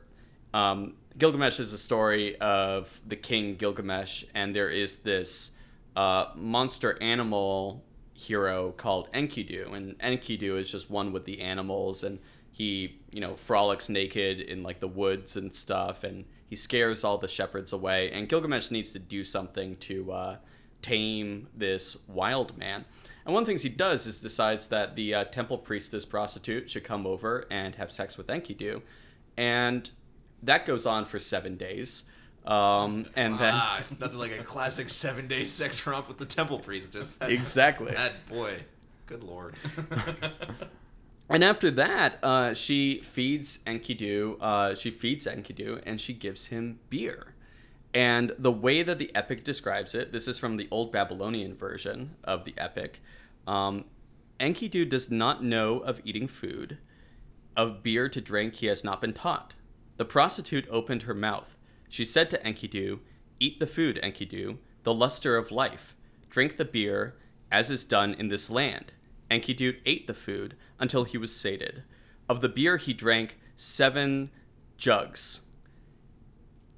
um, 0.54 0.94
Gilgamesh 1.18 1.60
is 1.60 1.74
a 1.74 1.78
story 1.80 2.40
of 2.40 3.02
the 3.06 3.16
king 3.16 3.56
Gilgamesh, 3.56 4.26
and 4.36 4.56
there 4.56 4.70
is 4.70 4.98
this 4.98 5.52
uh, 5.96 6.28
monster 6.36 7.02
animal 7.02 7.84
hero 8.14 8.72
called 8.72 9.12
Enkidu, 9.14 9.74
and 9.74 9.98
Enkidu 9.98 10.60
is 10.60 10.72
just 10.72 10.92
one 10.92 11.12
with 11.12 11.26
the 11.26 11.42
animals, 11.42 12.04
and 12.04 12.20
he 12.52 13.00
you 13.12 13.20
know 13.20 13.36
frolics 13.36 13.90
naked 13.90 14.40
in 14.40 14.62
like 14.62 14.80
the 14.80 14.88
woods 14.88 15.36
and 15.36 15.54
stuff, 15.54 16.04
and 16.04 16.26
he 16.48 16.56
scares 16.56 17.04
all 17.04 17.18
the 17.18 17.28
shepherds 17.28 17.74
away, 17.74 18.12
and 18.12 18.30
Gilgamesh 18.30 18.70
needs 18.70 18.92
to 18.92 19.00
do 19.00 19.24
something 19.24 19.76
to 19.78 20.12
uh, 20.12 20.38
tame 20.84 21.48
this 21.56 21.98
wild 22.08 22.56
man. 22.60 22.86
And 23.26 23.34
one 23.34 23.42
of 23.42 23.48
the 23.48 23.52
things 23.52 23.64
he 23.64 23.70
does 23.70 24.06
is 24.06 24.22
decides 24.22 24.68
that 24.68 24.96
the 24.96 25.16
uh, 25.16 25.24
temple 25.26 25.58
priestess 25.58 26.06
prostitute 26.06 26.70
should 26.70 26.84
come 26.84 27.08
over 27.08 27.46
and 27.50 27.74
have 27.76 27.92
sex 27.92 28.20
with 28.20 28.28
Enkidu, 28.28 28.84
and 29.36 29.90
that 30.44 30.66
goes 30.66 30.86
on 30.86 31.06
for 31.06 31.20
seven 31.20 31.56
days. 31.56 32.04
Um, 32.46 33.08
and 33.16 33.38
then 33.38 33.54
ah, 33.54 33.84
nothing 34.00 34.18
like 34.18 34.32
a 34.32 34.44
classic 34.44 34.90
seven 34.90 35.28
day 35.28 35.44
sex 35.44 35.86
romp 35.86 36.08
with 36.08 36.18
the 36.18 36.26
temple 36.26 36.60
priestess. 36.60 37.16
That's- 37.16 37.38
Exactly. 37.40 37.92
That 37.94 38.26
boy. 38.28 38.64
Good 39.06 39.24
lord. 39.24 39.56
And 41.30 41.44
after 41.44 41.70
that, 41.72 42.24
uh, 42.24 42.54
she 42.54 43.02
feeds 43.02 43.60
Enkidu. 43.66 44.38
Uh, 44.40 44.76
she 44.76 44.92
feeds 44.92 45.26
Enkidu, 45.28 45.82
and 45.86 46.00
she 46.00 46.14
gives 46.14 46.48
him 46.48 46.80
beer. 46.90 47.34
And 47.94 48.32
the 48.38 48.52
way 48.52 48.84
that 48.84 48.98
the 48.98 49.14
epic 49.16 49.44
describes 49.44 49.94
it, 49.94 50.14
this 50.14 50.28
is 50.28 50.40
from 50.40 50.58
the 50.58 50.68
old 50.72 50.92
Babylonian 50.92 51.56
version 51.56 52.16
of 52.24 52.46
the 52.46 52.54
epic. 52.58 53.02
Um, 53.46 53.86
Enkidu 54.40 54.88
does 54.88 55.10
not 55.12 55.44
know 55.44 55.80
of 55.80 56.00
eating 56.06 56.28
food. 56.28 56.78
Of 57.58 57.82
beer 57.84 58.08
to 58.08 58.22
drink 58.22 58.56
he 58.56 58.68
has 58.68 58.84
not 58.84 59.02
been 59.02 59.14
taught. 59.14 59.54
The 59.98 60.06
prostitute 60.06 60.68
opened 60.70 61.04
her 61.04 61.14
mouth. 61.14 61.58
She 61.90 62.06
said 62.06 62.30
to 62.30 62.40
Enkidu, 62.40 63.00
Eat 63.40 63.60
the 63.60 63.68
food, 63.68 64.00
Enkidu, 64.04 64.58
the 64.84 64.94
luster 64.94 65.38
of 65.38 65.52
life. 65.52 65.96
Drink 66.30 66.58
the 66.58 66.66
beer, 66.66 67.16
as 67.52 67.70
is 67.70 67.84
done 67.84 68.14
in 68.14 68.28
this 68.28 68.50
land. 68.50 68.94
Enkidu 69.30 69.78
ate 69.86 70.08
the 70.08 70.14
food 70.14 70.56
until 70.80 71.04
he 71.04 71.18
was 71.18 71.36
sated. 71.36 71.84
Of 72.30 72.42
the 72.42 72.50
beer 72.50 72.78
he 72.78 72.94
drank 72.94 73.40
seven 73.56 74.30
jugs. 74.78 75.42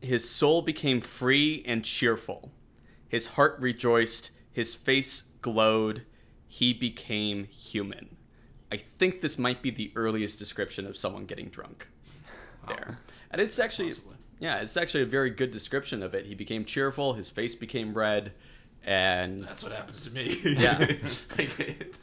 His 0.01 0.29
soul 0.29 0.61
became 0.61 1.01
free 1.01 1.63
and 1.65 1.83
cheerful. 1.83 2.51
His 3.07 3.27
heart 3.27 3.57
rejoiced, 3.59 4.31
his 4.51 4.75
face 4.75 5.23
glowed, 5.41 6.03
he 6.47 6.73
became 6.73 7.45
human. 7.45 8.15
I 8.71 8.77
think 8.77 9.21
this 9.21 9.37
might 9.37 9.61
be 9.61 9.71
the 9.71 9.91
earliest 9.95 10.39
description 10.39 10.85
of 10.85 10.97
someone 10.97 11.25
getting 11.25 11.49
drunk. 11.49 11.87
There. 12.67 12.99
And 13.31 13.41
it's 13.41 13.59
actually 13.59 13.89
Possibly. 13.89 14.15
yeah, 14.39 14.57
it's 14.59 14.75
actually 14.77 15.03
a 15.03 15.07
very 15.07 15.29
good 15.29 15.51
description 15.51 16.01
of 16.03 16.13
it. 16.13 16.25
He 16.25 16.35
became 16.35 16.65
cheerful, 16.65 17.13
his 17.13 17.29
face 17.29 17.55
became 17.55 17.93
red, 17.93 18.33
and 18.83 19.43
That's 19.43 19.63
what 19.63 19.71
happens 19.71 20.03
to 20.05 20.11
me. 20.11 20.39
Yeah. 20.43 20.77
like 21.37 21.59
it, 21.59 21.97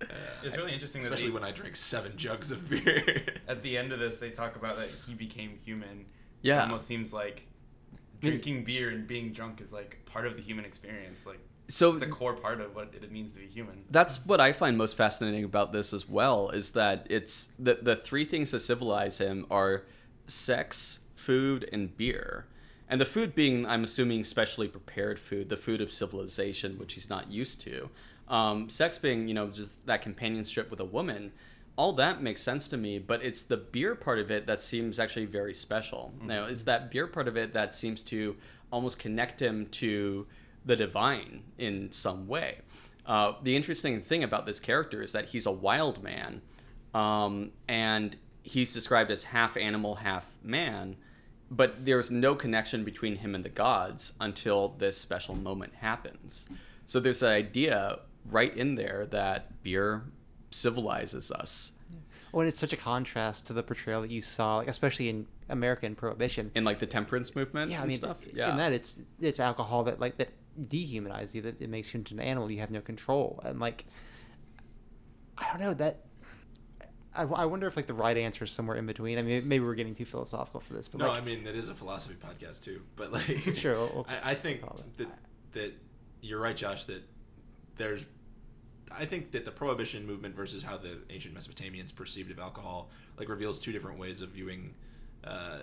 uh, 0.00 0.04
It's 0.42 0.56
really 0.56 0.72
interesting 0.72 1.02
that 1.02 1.08
especially 1.12 1.28
they- 1.28 1.34
when 1.34 1.44
I 1.44 1.52
drink 1.52 1.76
seven 1.76 2.12
jugs 2.16 2.50
of 2.50 2.68
beer. 2.68 3.22
At 3.48 3.62
the 3.62 3.76
end 3.78 3.92
of 3.92 3.98
this, 4.00 4.18
they 4.18 4.30
talk 4.30 4.56
about 4.56 4.76
that 4.76 4.88
he 5.06 5.14
became 5.14 5.58
human. 5.64 6.06
Yeah. 6.42 6.58
It 6.60 6.62
almost 6.64 6.86
seems 6.86 7.12
like 7.12 7.46
drinking 8.20 8.64
beer 8.64 8.90
and 8.90 9.06
being 9.06 9.32
drunk 9.32 9.60
is 9.60 9.72
like 9.72 9.98
part 10.06 10.26
of 10.26 10.36
the 10.36 10.42
human 10.42 10.64
experience. 10.64 11.26
Like 11.26 11.40
so 11.68 11.94
it's 11.94 12.02
a 12.02 12.06
core 12.08 12.34
part 12.34 12.60
of 12.60 12.74
what 12.74 12.92
it 12.94 13.10
means 13.12 13.32
to 13.32 13.40
be 13.40 13.46
human. 13.46 13.84
that's 13.90 14.24
what 14.26 14.40
I 14.40 14.52
find 14.52 14.76
most 14.76 14.96
fascinating 14.96 15.44
about 15.44 15.72
this 15.72 15.92
as 15.92 16.08
well 16.08 16.50
is 16.50 16.70
that 16.72 17.06
it's 17.10 17.48
the 17.58 17.78
the 17.80 17.96
three 17.96 18.24
things 18.24 18.50
that 18.50 18.60
civilize 18.60 19.18
him 19.18 19.46
are 19.50 19.84
sex, 20.26 21.00
food, 21.14 21.68
and 21.72 21.96
beer. 21.96 22.46
And 22.88 23.00
the 23.00 23.06
food 23.06 23.34
being, 23.34 23.66
I'm 23.66 23.84
assuming, 23.84 24.24
specially 24.24 24.68
prepared 24.68 25.18
food, 25.18 25.48
the 25.48 25.56
food 25.56 25.80
of 25.80 25.90
civilization, 25.90 26.78
which 26.78 26.94
he's 26.94 27.08
not 27.08 27.30
used 27.30 27.60
to. 27.62 27.88
Um, 28.28 28.68
sex 28.68 28.98
being, 28.98 29.28
you 29.28 29.34
know, 29.34 29.48
just 29.48 29.84
that 29.86 30.02
companionship 30.02 30.70
with 30.70 30.80
a 30.80 30.84
woman. 30.84 31.32
All 31.76 31.94
that 31.94 32.22
makes 32.22 32.42
sense 32.42 32.68
to 32.68 32.76
me, 32.76 32.98
but 32.98 33.22
it's 33.22 33.42
the 33.42 33.56
beer 33.56 33.94
part 33.94 34.18
of 34.18 34.30
it 34.30 34.46
that 34.46 34.60
seems 34.60 34.98
actually 34.98 35.24
very 35.24 35.54
special. 35.54 36.12
You 36.20 36.28
know, 36.28 36.44
it's 36.44 36.64
that 36.64 36.90
beer 36.90 37.06
part 37.06 37.28
of 37.28 37.36
it 37.36 37.54
that 37.54 37.74
seems 37.74 38.02
to 38.04 38.36
almost 38.70 38.98
connect 38.98 39.40
him 39.40 39.66
to 39.66 40.26
the 40.64 40.76
divine 40.76 41.42
in 41.56 41.90
some 41.92 42.28
way. 42.28 42.58
Uh, 43.06 43.32
the 43.42 43.56
interesting 43.56 44.00
thing 44.02 44.22
about 44.22 44.46
this 44.46 44.60
character 44.60 45.02
is 45.02 45.12
that 45.12 45.30
he's 45.30 45.46
a 45.46 45.50
wild 45.50 46.02
man, 46.02 46.42
um, 46.94 47.52
and 47.66 48.16
he's 48.42 48.72
described 48.72 49.10
as 49.10 49.24
half 49.24 49.56
animal, 49.56 49.96
half 49.96 50.26
man. 50.42 50.96
But 51.50 51.84
there's 51.84 52.10
no 52.10 52.34
connection 52.34 52.82
between 52.82 53.16
him 53.16 53.34
and 53.34 53.44
the 53.44 53.50
gods 53.50 54.14
until 54.20 54.74
this 54.78 54.96
special 54.96 55.34
moment 55.34 55.74
happens. 55.76 56.48
So 56.86 56.98
there's 56.98 57.22
an 57.22 57.30
idea 57.30 58.00
right 58.24 58.56
in 58.56 58.76
there 58.76 59.06
that 59.10 59.62
beer 59.62 60.04
civilizes 60.50 61.30
us. 61.30 61.72
Oh, 62.34 62.40
and 62.40 62.48
it's 62.48 62.58
such 62.58 62.72
a 62.72 62.76
contrast 62.76 63.46
to 63.46 63.52
the 63.52 63.62
portrayal 63.62 64.00
that 64.00 64.10
you 64.10 64.22
saw, 64.22 64.58
like 64.58 64.68
especially 64.68 65.10
in 65.10 65.26
American 65.50 65.94
Prohibition. 65.94 66.50
in 66.54 66.64
like 66.64 66.78
the 66.78 66.86
temperance 66.86 67.36
movement 67.36 67.70
yeah, 67.70 67.78
I 67.78 67.80
and 67.82 67.88
mean, 67.88 67.98
stuff. 67.98 68.16
Yeah, 68.32 68.52
in 68.52 68.56
that 68.56 68.72
it's 68.72 69.00
it's 69.20 69.38
alcohol 69.38 69.84
that 69.84 70.00
like 70.00 70.16
that 70.16 70.30
dehumanizes 70.58 71.34
you, 71.34 71.42
that 71.42 71.60
it 71.60 71.68
makes 71.68 71.92
you 71.92 71.98
into 71.98 72.14
an 72.14 72.20
animal. 72.20 72.50
You 72.50 72.60
have 72.60 72.70
no 72.70 72.80
control, 72.80 73.40
and 73.44 73.60
like 73.60 73.84
I 75.36 75.48
don't 75.48 75.60
know 75.60 75.74
that. 75.74 76.00
I, 77.14 77.22
I 77.24 77.44
wonder 77.44 77.66
if 77.66 77.76
like 77.76 77.86
the 77.86 77.94
right 77.94 78.16
answer 78.16 78.44
is 78.44 78.50
somewhere 78.50 78.76
in 78.76 78.86
between. 78.86 79.18
I 79.18 79.22
mean, 79.22 79.46
maybe 79.46 79.64
we're 79.64 79.74
getting 79.74 79.94
too 79.94 80.04
philosophical 80.06 80.60
for 80.60 80.72
this, 80.74 80.88
but 80.88 81.00
no, 81.00 81.08
like, 81.08 81.18
I 81.18 81.20
mean 81.20 81.46
it 81.46 81.54
is 81.56 81.68
a 81.68 81.74
philosophy 81.74 82.14
podcast 82.14 82.62
too. 82.64 82.80
But 82.96 83.12
like, 83.12 83.26
Sure, 83.54 83.74
we'll- 83.74 83.90
we'll 83.94 84.06
I, 84.24 84.30
I 84.32 84.34
think 84.34 84.62
that 84.96 85.08
that 85.52 85.72
you're 86.22 86.40
right, 86.40 86.56
Josh. 86.56 86.84
That 86.86 87.02
there's, 87.76 88.06
I 88.90 89.04
think 89.06 89.32
that 89.32 89.44
the 89.44 89.50
prohibition 89.50 90.06
movement 90.06 90.34
versus 90.34 90.62
how 90.62 90.76
the 90.78 90.98
ancient 91.10 91.34
Mesopotamians 91.34 91.94
perceived 91.94 92.30
of 92.30 92.38
alcohol 92.38 92.88
like 93.18 93.28
reveals 93.28 93.58
two 93.60 93.72
different 93.72 93.98
ways 93.98 94.20
of 94.22 94.30
viewing. 94.30 94.74
Uh, 95.24 95.58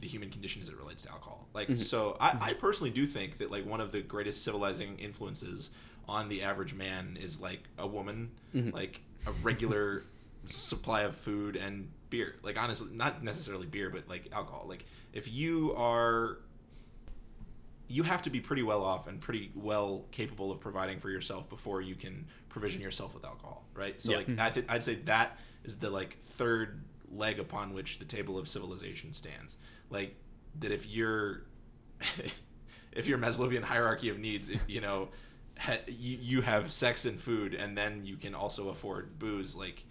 the 0.00 0.08
human 0.08 0.28
condition 0.30 0.60
as 0.60 0.68
it 0.68 0.76
relates 0.76 1.02
to 1.02 1.10
alcohol. 1.10 1.46
Like, 1.54 1.68
Mhm. 1.68 1.78
so 1.78 2.16
I, 2.20 2.36
I 2.40 2.52
personally 2.54 2.90
do 2.90 3.06
think 3.06 3.38
that 3.38 3.50
like 3.50 3.64
one 3.64 3.80
of 3.80 3.92
the 3.92 4.00
greatest 4.02 4.42
civilizing 4.42 4.98
influences 4.98 5.70
on 6.08 6.28
the 6.28 6.42
average 6.42 6.74
man 6.74 7.16
is 7.20 7.40
like 7.40 7.60
a 7.78 7.86
woman, 7.86 8.30
Mhm. 8.54 8.72
like 8.72 9.00
a 9.26 9.32
regular 9.42 10.04
supply 10.46 11.02
of 11.02 11.16
food 11.16 11.56
and 11.56 11.90
beer. 12.10 12.36
Like 12.42 12.58
honestly, 12.60 12.88
not 12.92 13.22
necessarily 13.24 13.66
beer, 13.66 13.90
but 13.90 14.08
like 14.08 14.28
alcohol. 14.32 14.66
Like 14.68 14.84
if 15.12 15.30
you 15.30 15.74
are 15.76 16.38
you 17.86 18.02
have 18.02 18.22
to 18.22 18.30
be 18.30 18.40
pretty 18.40 18.62
well 18.62 18.82
off 18.82 19.06
and 19.08 19.20
pretty 19.20 19.50
well 19.54 20.06
capable 20.10 20.50
of 20.50 20.58
providing 20.58 20.98
for 20.98 21.10
yourself 21.10 21.48
before 21.50 21.82
you 21.82 21.94
can 21.94 22.26
provision 22.48 22.80
yourself 22.80 23.12
with 23.14 23.24
alcohol, 23.24 23.64
right? 23.74 24.00
So 24.00 24.12
Yeah. 24.12 24.16
like 24.18 24.38
I 24.38 24.50
th- 24.50 24.66
I'd 24.68 24.82
say 24.82 24.94
that 25.04 25.38
is 25.64 25.76
the 25.76 25.90
like 25.90 26.18
third 26.36 26.82
leg 27.12 27.38
upon 27.38 27.74
which 27.74 27.98
the 27.98 28.04
table 28.06 28.38
of 28.38 28.48
civilization 28.48 29.12
stands. 29.12 29.56
Like 29.90 30.16
that 30.60 30.72
if 30.72 30.86
you're 30.86 31.42
if 32.92 33.06
your 33.06 33.18
Maslowian 33.18 33.62
hierarchy 33.62 34.08
of 34.08 34.18
needs, 34.18 34.50
you 34.66 34.80
know, 34.80 35.08
you, 35.86 36.18
you 36.20 36.40
have 36.42 36.70
sex 36.70 37.04
and 37.04 37.18
food 37.20 37.54
and 37.54 37.76
then 37.76 38.04
you 38.04 38.16
can 38.16 38.34
also 38.34 38.68
afford 38.68 39.18
booze 39.18 39.54
like 39.54 39.84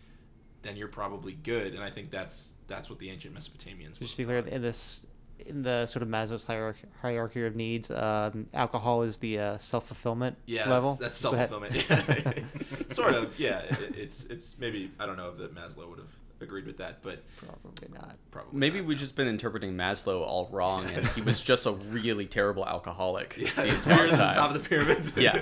then 0.61 0.75
you're 0.77 0.87
probably 0.87 1.33
good 1.33 1.73
and 1.73 1.83
I 1.83 1.89
think 1.89 2.11
that's 2.11 2.53
that's 2.67 2.89
what 2.89 2.99
the 2.99 3.09
ancient 3.09 3.33
Mesopotamians 3.35 3.99
just 3.99 4.11
to 4.13 4.17
be 4.17 4.23
clear, 4.25 4.39
in 4.39 4.61
this 4.61 5.05
in 5.45 5.63
the 5.63 5.85
sort 5.87 6.03
of 6.03 6.07
Maslow's 6.07 6.43
hierarchy, 6.45 6.87
hierarchy 7.01 7.43
of 7.45 7.55
needs, 7.55 7.91
um, 7.91 8.47
alcohol 8.53 9.01
is 9.01 9.17
the 9.17 9.39
uh, 9.39 9.57
self 9.57 9.87
fulfillment 9.87 10.37
Yeah, 10.45 10.69
level. 10.69 10.93
that's, 10.95 11.01
that's 11.01 11.15
So 11.17 11.31
that- 11.31 11.49
self 11.49 11.65
fulfillment. 11.65 12.45
sort 12.93 13.13
of, 13.15 13.37
yeah. 13.37 13.59
It, 13.61 13.95
it's 13.97 14.25
it's 14.25 14.55
maybe 14.59 14.91
I 14.99 15.05
don't 15.05 15.17
know 15.17 15.29
if 15.29 15.37
that 15.39 15.53
Maslow 15.53 15.89
would 15.89 15.99
have 15.99 16.07
agreed 16.43 16.65
with 16.65 16.77
that, 16.77 17.01
but 17.01 17.23
Probably 17.37 17.89
not. 17.93 18.15
probably 18.31 18.57
Maybe 18.59 18.79
not, 18.79 18.87
we've 18.87 18.97
no. 18.97 19.01
just 19.01 19.15
been 19.15 19.27
interpreting 19.27 19.73
Maslow 19.73 20.21
all 20.21 20.47
wrong, 20.51 20.85
and 20.85 21.05
he 21.07 21.21
was 21.21 21.41
just 21.41 21.65
a 21.65 21.71
really 21.71 22.25
terrible 22.25 22.65
alcoholic. 22.65 23.37
Yeah, 23.43 23.49
the 23.55 23.63
his 23.63 23.83
entire 23.83 24.07
beer's 24.07 24.13
at 24.13 24.33
the 24.33 24.39
top 24.39 24.55
of 24.55 24.63
the 24.63 24.69
pyramid. 24.69 25.13
Yeah. 25.17 25.33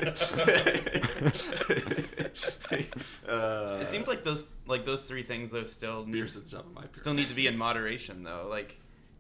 uh, 3.28 3.80
it 3.82 3.88
seems 3.88 4.08
like 4.08 4.24
those 4.24 4.50
like 4.68 4.86
those 4.86 5.04
three 5.04 5.24
things 5.24 5.52
though 5.52 5.64
still 5.64 6.06
need, 6.06 6.24
at 6.24 6.30
the 6.30 6.42
top 6.42 6.66
of 6.66 6.74
my 6.74 6.84
still 6.94 7.14
need 7.14 7.28
to 7.28 7.34
be 7.34 7.48
in 7.48 7.58
moderation 7.58 8.24
though. 8.24 8.48
Like 8.50 8.78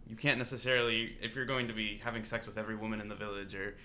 you 0.07 0.15
can't 0.15 0.37
necessarily 0.37 1.15
if 1.21 1.35
you're 1.35 1.45
going 1.45 1.67
to 1.67 1.73
be 1.73 1.99
having 2.03 2.23
sex 2.23 2.45
with 2.47 2.57
every 2.57 2.75
woman 2.75 3.01
in 3.01 3.07
the 3.07 3.15
village 3.15 3.55
or 3.55 3.75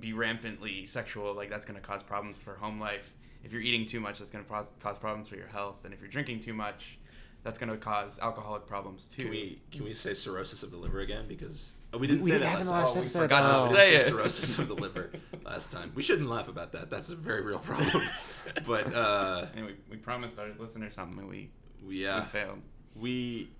be 0.00 0.12
rampantly 0.12 0.86
sexual, 0.86 1.34
like 1.34 1.50
that's 1.50 1.64
going 1.64 1.80
to 1.80 1.86
cause 1.86 2.02
problems 2.02 2.38
for 2.38 2.54
home 2.54 2.80
life. 2.80 3.12
If 3.44 3.52
you're 3.52 3.62
eating 3.62 3.86
too 3.86 4.00
much, 4.00 4.18
that's 4.18 4.30
going 4.30 4.44
to 4.44 4.50
cause, 4.50 4.70
cause 4.80 4.98
problems 4.98 5.28
for 5.28 5.36
your 5.36 5.46
health, 5.48 5.84
and 5.84 5.92
if 5.92 6.00
you're 6.00 6.08
drinking 6.10 6.40
too 6.40 6.54
much, 6.54 6.98
that's 7.42 7.58
going 7.58 7.70
to 7.70 7.76
cause 7.76 8.18
alcoholic 8.20 8.66
problems 8.66 9.06
too. 9.06 9.22
Can 9.24 9.30
we 9.30 9.62
can 9.70 9.84
we 9.84 9.92
say 9.94 10.14
cirrhosis 10.14 10.62
of 10.62 10.70
the 10.70 10.78
liver 10.78 11.00
again? 11.00 11.26
Because 11.28 11.72
oh, 11.92 11.98
we 11.98 12.06
didn't 12.06 12.22
We 12.22 12.30
say 12.30 12.38
didn't 12.38 12.44
that 12.44 12.50
have 12.50 12.60
in 12.60 12.66
the 12.66 12.72
last 12.72 12.82
last 12.82 12.92
time. 12.94 13.02
episode. 13.02 13.18
We 13.20 13.24
forgot 13.24 13.42
Oh. 13.44 13.68
to 13.68 13.74
Say 13.74 13.90
say 13.90 13.96
it. 13.96 14.08
cirrhosis 14.08 14.58
of 14.58 14.68
the 14.68 14.74
liver 14.74 15.10
last 15.44 15.70
time. 15.70 15.92
We 15.94 16.02
shouldn't 16.02 16.28
laugh 16.30 16.48
about 16.48 16.72
that. 16.72 16.88
That's 16.90 17.10
a 17.10 17.16
very 17.16 17.42
real 17.42 17.58
problem. 17.58 18.02
But 18.66 18.94
uh, 18.94 19.46
Anyway, 19.54 19.74
we 19.90 19.96
promised 19.96 20.38
our 20.38 20.48
listeners 20.58 20.94
something, 20.94 21.18
and 21.18 21.28
we 21.28 21.50
we 21.82 22.06
uh, 22.06 22.20
we 22.20 22.26
failed. 22.26 22.58
we 22.94 23.50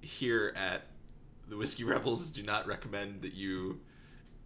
here 0.00 0.52
at 0.56 0.82
the 1.48 1.56
Whiskey 1.56 1.84
Rebels 1.84 2.30
do 2.30 2.42
not 2.42 2.66
recommend 2.66 3.22
that 3.22 3.34
you 3.34 3.80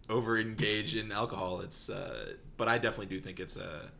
over 0.09 0.37
engage 0.39 0.95
in 0.95 1.11
alcohol. 1.11 1.61
It's 1.61 1.89
uh, 1.89 2.33
but 2.57 2.67
I 2.67 2.77
definitely 2.79 3.07
do 3.15 3.19
think 3.21 3.39
it's 3.39 3.55
a 3.57 3.91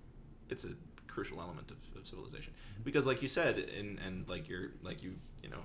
it's 0.50 0.64
a 0.66 0.70
crucial 1.08 1.40
element 1.42 1.72
of, 1.72 1.78
of 2.00 2.08
civilization 2.08 2.54
because, 2.84 3.06
like 3.08 3.22
you 3.22 3.28
said, 3.30 3.58
and 3.58 4.00
and 4.00 4.28
like 4.30 4.48
you're 4.50 4.72
like 4.84 5.02
you 5.04 5.16
you 5.44 5.50
know 5.50 5.62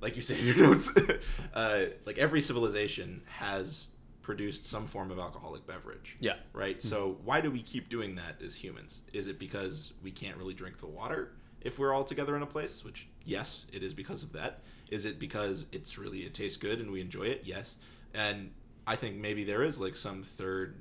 like 0.00 0.16
you 0.16 0.22
say 0.22 0.38
in 0.38 0.46
your 0.46 0.56
notes, 0.68 0.90
uh, 1.54 1.84
like 2.06 2.18
every 2.18 2.40
civilization 2.40 3.22
has 3.26 3.88
produced 4.22 4.64
some 4.66 4.86
form 4.86 5.10
of 5.10 5.18
alcoholic 5.18 5.66
beverage 5.66 6.14
Yeah. 6.20 6.34
right? 6.52 6.80
So 6.82 7.16
why 7.24 7.40
do 7.40 7.50
we 7.50 7.62
keep 7.62 7.88
doing 7.88 8.14
that 8.16 8.40
as 8.44 8.54
humans? 8.54 9.00
Is 9.12 9.26
it 9.26 9.38
because 9.38 9.92
we 10.02 10.10
can't 10.10 10.36
really 10.36 10.54
drink 10.54 10.78
the 10.78 10.86
water 10.86 11.32
if 11.62 11.78
we're 11.78 11.92
all 11.92 12.04
together 12.04 12.36
in 12.36 12.42
a 12.42 12.46
place? 12.46 12.84
Which 12.84 13.08
yes, 13.24 13.64
it 13.72 13.82
is 13.82 13.92
because 13.92 14.22
of 14.22 14.32
that. 14.32 14.60
Is 14.90 15.04
it 15.04 15.18
because 15.18 15.66
it's 15.72 15.98
really 15.98 16.20
it 16.20 16.32
tastes 16.34 16.56
good 16.58 16.80
and 16.80 16.90
we 16.90 17.00
enjoy 17.00 17.24
it? 17.24 17.42
Yes. 17.44 17.76
And 18.14 18.50
I 18.86 18.96
think 18.96 19.16
maybe 19.16 19.42
there 19.44 19.62
is 19.62 19.80
like 19.80 19.96
some 19.96 20.22
third 20.22 20.76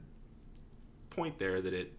point 1.10 1.40
there 1.40 1.60
that 1.62 1.74
it 1.74 1.94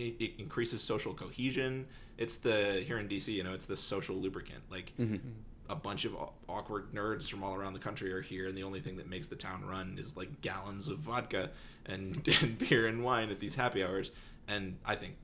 it, 0.00 0.16
it 0.24 0.32
increases 0.38 0.82
social 0.82 1.14
cohesion. 1.14 1.86
It's 2.18 2.36
the 2.36 2.82
here 2.86 2.98
in 2.98 3.08
DC, 3.08 3.28
you 3.28 3.42
know, 3.42 3.52
it's 3.54 3.66
the 3.66 3.76
social 3.76 4.16
lubricant. 4.16 4.62
Like 4.70 4.92
Mhm. 4.98 5.20
a 5.68 5.74
bunch 5.76 6.04
of 6.04 6.14
awkward 6.48 6.92
nerds 6.92 7.30
from 7.30 7.42
all 7.44 7.54
around 7.54 7.74
the 7.74 7.78
country 7.78 8.12
are 8.12 8.20
here, 8.20 8.48
and 8.48 8.56
the 8.56 8.62
only 8.64 8.80
thing 8.80 8.96
that 8.96 9.08
makes 9.08 9.28
the 9.28 9.36
town 9.36 9.64
run 9.64 9.96
is 9.98 10.16
like 10.16 10.40
gallons 10.40 10.88
of 10.88 10.98
vodka 10.98 11.50
and, 11.86 12.26
and 12.42 12.58
beer 12.58 12.86
and 12.86 13.04
wine 13.04 13.30
at 13.30 13.38
these 13.40 13.54
happy 13.54 13.82
hours. 13.84 14.10
And 14.48 14.76
I 14.84 14.96
think 14.96 15.14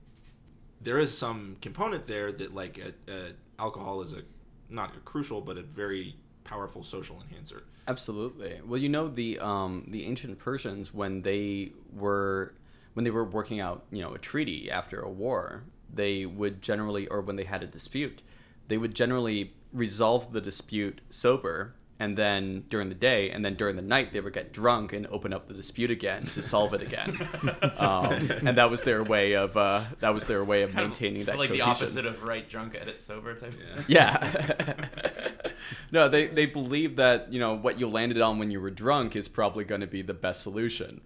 there 0.80 0.99
is 0.99 1.16
some 1.16 1.56
component 1.61 2.06
there 2.06 2.30
that 2.33 2.54
like 2.54 2.78
a, 2.78 2.92
a 3.12 3.33
alcohol 3.59 4.02
is 4.02 4.12
a 4.12 4.23
not 4.68 4.95
a 4.97 5.00
crucial 5.00 5.40
but 5.40 5.56
a 5.56 5.62
very 5.62 6.16
powerful 6.45 6.83
social 6.83 7.21
enhancer. 7.21 7.62
Absolutely. 7.88 8.61
Well, 8.64 8.78
you 8.78 8.88
know 8.88 9.09
the 9.09 9.38
um, 9.38 9.85
the 9.88 10.04
ancient 10.04 10.38
Persians 10.38 10.92
when 10.95 11.23
they 11.23 11.73
were 11.92 12.54
when 12.97 13.05
they 13.05 13.11
were 13.11 13.25
working 13.25 13.61
out, 13.61 13.85
you 13.93 14.00
know, 14.00 14.15
a 14.15 14.19
treaty 14.19 14.71
after 14.71 15.00
a 15.00 15.11
war, 15.11 15.65
they 15.93 16.25
would 16.25 16.62
generally, 16.62 17.07
or 17.09 17.21
when 17.21 17.37
they 17.37 17.45
had 17.45 17.62
a 17.62 17.67
dispute, 17.67 18.23
they 18.69 18.79
would 18.79 18.95
generally 18.95 19.53
resolve 19.71 20.33
the 20.33 20.41
dispute 20.41 21.03
sober, 21.11 21.75
and 21.99 22.17
then 22.17 22.65
during 22.71 22.88
the 22.88 22.95
day, 22.95 23.31
and 23.31 23.45
then 23.45 23.55
during 23.55 23.76
the 23.76 23.83
night, 23.83 24.15
they 24.15 24.21
would 24.21 24.33
get 24.33 24.50
drunk 24.50 24.95
and 24.95 25.07
open 25.09 25.35
up 25.35 25.47
the 25.47 25.53
dispute 25.53 25.91
again 25.91 26.25
to 26.33 26.41
solve 26.41 26.73
it 26.73 26.81
again. 26.81 27.29
um, 27.76 28.31
and 28.47 28.57
that 28.57 28.71
was 28.71 28.81
their 28.81 29.05
way 29.05 29.35
of 29.35 29.55
uh, 29.59 29.85
that 30.00 30.15
was 30.15 30.25
their 30.25 30.43
way 30.43 30.62
of 30.62 30.73
Kind 30.73 30.85
of 30.85 30.91
maintaining 30.93 31.26
that. 31.26 31.37
like 31.38 31.50
the 31.50 31.61
opposite 31.61 32.07
of 32.07 32.23
write 32.23 32.49
drunk, 32.49 32.76
edit 32.81 32.99
sober 32.99 33.35
type. 33.35 33.53
Yeah. 33.88 34.17
Of 34.25 34.88
Yeah. 35.09 35.50
no, 35.93 36.09
they 36.09 36.29
they 36.29 36.47
believe 36.47 36.97
that 36.97 37.31
you 37.31 37.38
know 37.38 37.55
what 37.55 37.79
you 37.79 37.88
landed 37.88 38.21
on 38.23 38.38
when 38.38 38.50
you 38.50 38.61
were 38.61 38.71
drunk 38.71 39.15
is 39.17 39.29
probably 39.29 39.65
going 39.65 39.83
to 39.83 39.87
be 39.87 40.00
the 40.03 40.15
best 40.15 40.43
solution. 40.43 41.03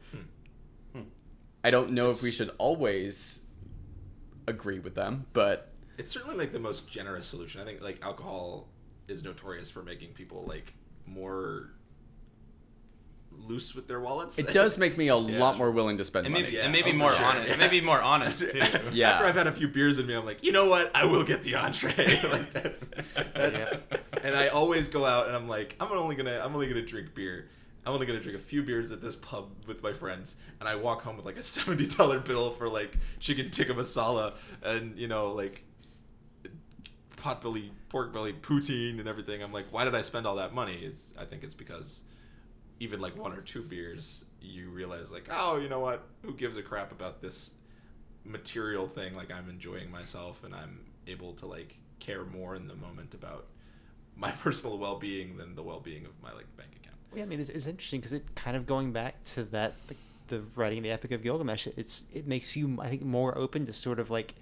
I 1.62 1.70
don't 1.70 1.92
know 1.92 2.08
if 2.08 2.22
we 2.22 2.30
should 2.30 2.50
always 2.58 3.40
agree 4.46 4.78
with 4.78 4.94
them, 4.94 5.26
but 5.32 5.72
It's 5.98 6.10
certainly 6.10 6.36
like 6.36 6.52
the 6.52 6.58
most 6.58 6.88
generous 6.88 7.26
solution. 7.26 7.60
I 7.60 7.64
think 7.64 7.80
like 7.82 7.98
alcohol 8.02 8.68
is 9.08 9.22
notorious 9.24 9.70
for 9.70 9.82
making 9.82 10.10
people 10.12 10.44
like 10.46 10.74
more 11.06 11.70
loose 13.32 13.74
with 13.74 13.86
their 13.88 14.00
wallets. 14.00 14.38
it 14.38 14.52
does 14.52 14.76
make 14.76 14.98
me 14.98 15.08
a 15.08 15.16
Yeah. 15.18 15.38
lot 15.38 15.56
more 15.56 15.70
willing 15.70 15.98
to 15.98 16.04
spend 16.04 16.26
And 16.26 16.34
money. 16.34 16.50
Yeah, 16.50 16.62
and 16.62 16.72
maybe 16.72 16.90
oh, 16.90 16.94
more 16.94 17.12
sure. 17.12 17.24
honest. 17.24 17.48
Yeah. 17.48 17.56
Maybe 17.56 17.80
more 17.92 18.00
honest 18.02 18.40
too. 18.40 18.60
Yeah. 18.92 19.10
After 19.12 19.24
I've 19.26 19.34
had 19.36 19.46
a 19.46 19.52
few 19.52 19.68
beers 19.68 19.98
in 19.98 20.06
me, 20.06 20.14
I'm 20.14 20.24
like, 20.24 20.44
you 20.44 20.52
know 20.52 20.68
what? 20.68 20.90
I 20.94 21.04
will 21.06 21.22
get 21.24 21.42
the 21.42 21.54
entree. 21.56 21.94
like 22.30 22.52
that's 22.52 22.90
that's, 23.34 23.72
and 24.22 24.34
I 24.34 24.48
always 24.48 24.88
go 24.88 25.04
out 25.04 25.26
and 25.28 25.36
I'm 25.36 25.48
like, 25.48 25.76
I'm 25.80 25.90
only 25.92 26.16
gonna 26.16 26.40
I'm 26.44 26.54
only 26.54 26.68
gonna 26.68 26.82
drink 26.84 27.14
beer. 27.14 27.48
I'm 27.86 27.92
only 27.92 28.06
gonna 28.06 28.20
drink 28.20 28.38
a 28.38 28.42
few 28.42 28.62
beers 28.62 28.92
at 28.92 29.00
this 29.00 29.16
pub 29.16 29.50
with 29.66 29.82
my 29.82 29.92
friends, 29.92 30.36
and 30.60 30.68
I 30.68 30.74
walk 30.76 31.02
home 31.02 31.16
with 31.16 31.26
like 31.26 31.38
a 31.38 31.42
seventy 31.42 31.86
dollar 31.86 32.18
bill 32.20 32.50
for 32.50 32.68
like 32.68 32.96
chicken 33.18 33.50
tikka 33.50 33.74
masala 33.74 34.34
and 34.62 34.98
you 34.98 35.08
know 35.08 35.32
like 35.32 35.64
pot 37.16 37.42
belly, 37.42 37.70
pork 37.88 38.12
belly, 38.12 38.32
poutine, 38.32 38.98
and 38.98 39.08
everything. 39.08 39.42
I'm 39.42 39.52
like, 39.52 39.66
why 39.70 39.84
did 39.84 39.94
I 39.94 40.02
spend 40.02 40.26
all 40.26 40.36
that 40.36 40.54
money? 40.54 40.80
It's 40.82 41.14
I 41.18 41.24
think 41.24 41.44
it's 41.44 41.54
because 41.54 42.00
even 42.80 43.00
like 43.00 43.16
one 43.16 43.32
or 43.32 43.42
two 43.42 43.62
beers, 43.62 44.24
you 44.40 44.70
realize 44.70 45.12
like, 45.12 45.28
oh, 45.30 45.58
you 45.58 45.68
know 45.68 45.80
what? 45.80 46.06
Who 46.22 46.32
gives 46.34 46.56
a 46.56 46.62
crap 46.62 46.92
about 46.92 47.20
this 47.20 47.52
material 48.24 48.88
thing? 48.88 49.14
Like 49.14 49.30
I'm 49.30 49.48
enjoying 49.48 49.90
myself 49.90 50.44
and 50.44 50.54
I'm 50.54 50.80
able 51.06 51.34
to 51.34 51.46
like 51.46 51.76
care 51.98 52.24
more 52.24 52.56
in 52.56 52.66
the 52.66 52.74
moment 52.74 53.14
about 53.14 53.46
my 54.16 54.30
personal 54.42 54.78
well-being 54.78 55.36
than 55.36 55.54
the 55.54 55.62
well-being 55.62 56.06
of 56.06 56.12
my 56.22 56.32
like 56.32 56.56
bank. 56.56 56.79
Yeah, 57.14 57.24
I 57.24 57.26
mean, 57.26 57.40
it's, 57.40 57.50
it's 57.50 57.66
interesting 57.66 58.00
because 58.00 58.12
it 58.12 58.34
kind 58.34 58.56
of 58.56 58.66
going 58.66 58.92
back 58.92 59.22
to 59.24 59.44
that 59.44 59.74
the, 59.88 59.96
the 60.28 60.42
writing 60.54 60.82
the 60.82 60.90
Epic 60.90 61.10
of 61.12 61.22
Gilgamesh. 61.22 61.66
It's 61.76 62.04
it 62.12 62.26
makes 62.26 62.56
you, 62.56 62.78
I 62.80 62.88
think, 62.88 63.02
more 63.02 63.36
open 63.36 63.66
to 63.66 63.72
sort 63.72 63.98
of 63.98 64.10
like 64.10 64.34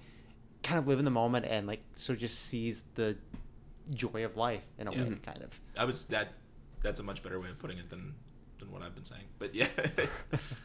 kind 0.62 0.78
of 0.78 0.86
live 0.86 0.98
in 0.98 1.04
the 1.04 1.10
moment 1.10 1.46
and 1.46 1.66
like 1.66 1.80
sort 1.94 2.16
of 2.16 2.20
just 2.20 2.38
sees 2.46 2.82
the 2.94 3.16
joy 3.94 4.24
of 4.24 4.36
life 4.36 4.62
in 4.78 4.86
a 4.86 4.92
Yeah. 4.92 4.98
way, 4.98 5.04
mm-hmm. 5.04 5.22
kind 5.24 5.42
of. 5.42 5.58
I 5.76 5.84
was 5.84 6.04
that 6.06 6.28
that's 6.82 7.00
a 7.00 7.02
much 7.02 7.22
better 7.22 7.40
way 7.40 7.48
of 7.48 7.58
putting 7.58 7.78
it 7.78 7.88
than 7.90 8.14
than 8.58 8.70
what 8.72 8.82
I've 8.82 8.94
been 8.94 9.04
saying. 9.04 9.24
But 9.38 9.54
yeah. 9.54 9.68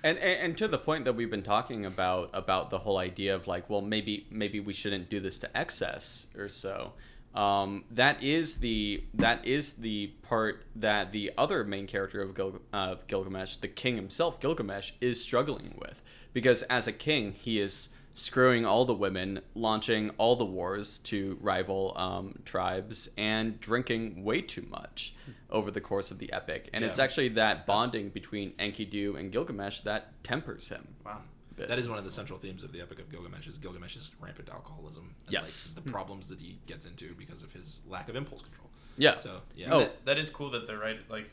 And, 0.03 0.17
and 0.17 0.39
and 0.41 0.57
to 0.57 0.67
the 0.67 0.77
point 0.77 1.05
that 1.05 1.13
we've 1.13 1.29
been 1.29 1.43
talking 1.43 1.86
about 1.86 2.29
about 2.33 2.69
the 2.69 2.79
whole 2.79 2.98
idea 2.98 3.33
of 3.33 3.48
like, 3.48 3.69
well, 3.69 3.79
maybe 3.81 4.27
maybe 4.29 4.60
we 4.60 4.74
shouldn't 4.74 5.10
do 5.10 5.21
this 5.21 5.38
to 5.39 5.58
excess 5.58 6.28
or 6.38 6.49
so. 6.49 6.91
Um, 7.34 7.86
that 7.89 8.22
is 8.22 8.58
the 8.58 9.04
that 9.13 9.46
is 9.46 9.74
the 9.74 10.08
part 10.22 10.65
that 10.76 11.12
the 11.12 11.32
other 11.38 11.63
main 11.63 11.88
character 11.88 12.22
of 12.22 12.36
Gil, 12.36 12.60
uh, 12.72 12.96
Gilgamesh, 13.08 13.58
the 13.58 13.67
king 13.67 13.96
himself, 13.96 14.39
Gilgamesh, 14.39 14.91
is 15.02 15.22
struggling 15.22 15.76
with 15.80 16.02
because 16.32 16.62
as 16.63 16.88
a 16.88 16.91
king, 16.91 17.32
he 17.32 17.60
is 17.60 17.89
screwing 18.15 18.65
all 18.65 18.86
the 18.86 18.93
women, 18.93 19.41
launching 19.56 20.12
all 20.17 20.36
the 20.36 20.46
wars 20.46 21.00
to 21.00 21.38
rival 21.41 21.93
um, 21.96 22.39
tribes, 22.46 23.10
and 23.17 23.60
drinking 23.60 24.24
way 24.24 24.41
too 24.41 24.65
much 24.69 25.15
over 25.50 25.72
the 25.72 25.82
course 25.82 26.12
of 26.12 26.19
the 26.19 26.32
epic. 26.32 26.69
And 26.74 26.84
it's 26.84 27.00
actually 27.00 27.30
that 27.30 27.65
bonding 27.65 28.10
between 28.10 28.52
Enkidu 28.54 29.17
and 29.17 29.32
Gilgamesh 29.32 29.82
that 29.82 30.24
tempers 30.24 30.69
him. 30.69 30.89
Wow. 31.06 31.22
A 31.54 31.58
bit. 31.58 31.68
That 31.70 31.80
is 31.80 31.88
one 31.89 31.98
of 31.98 32.04
the 32.04 32.12
central 32.12 32.39
themes 32.39 32.63
of 32.63 32.72
the 32.72 32.82
Epic 32.82 33.00
of 33.00 33.10
Gilgamesh 33.12 33.48
is 33.48 33.58
Gilgamesh's 33.58 34.12
rampant 34.20 34.50
alcoholism. 34.50 35.13
And 35.26 35.34
Yes. 35.34 35.74
Like, 35.76 35.84
the 35.84 35.89
hmm. 35.89 35.94
problems 35.94 36.30
that 36.30 36.39
he 36.39 36.60
gets 36.66 36.86
into 36.86 37.13
because 37.16 37.44
of 37.44 37.52
his 37.52 37.82
lack 37.88 38.10
of 38.10 38.16
impulse 38.16 38.42
control. 38.42 38.70
Yeah. 38.98 39.18
So 39.18 39.42
yeah. 39.56 39.74
Oh. 39.74 39.80
That, 39.80 40.06
that 40.06 40.18
is 40.18 40.30
cool 40.30 40.50
that 40.52 40.68
the 40.68 40.78
right 40.78 41.00
like 41.10 41.30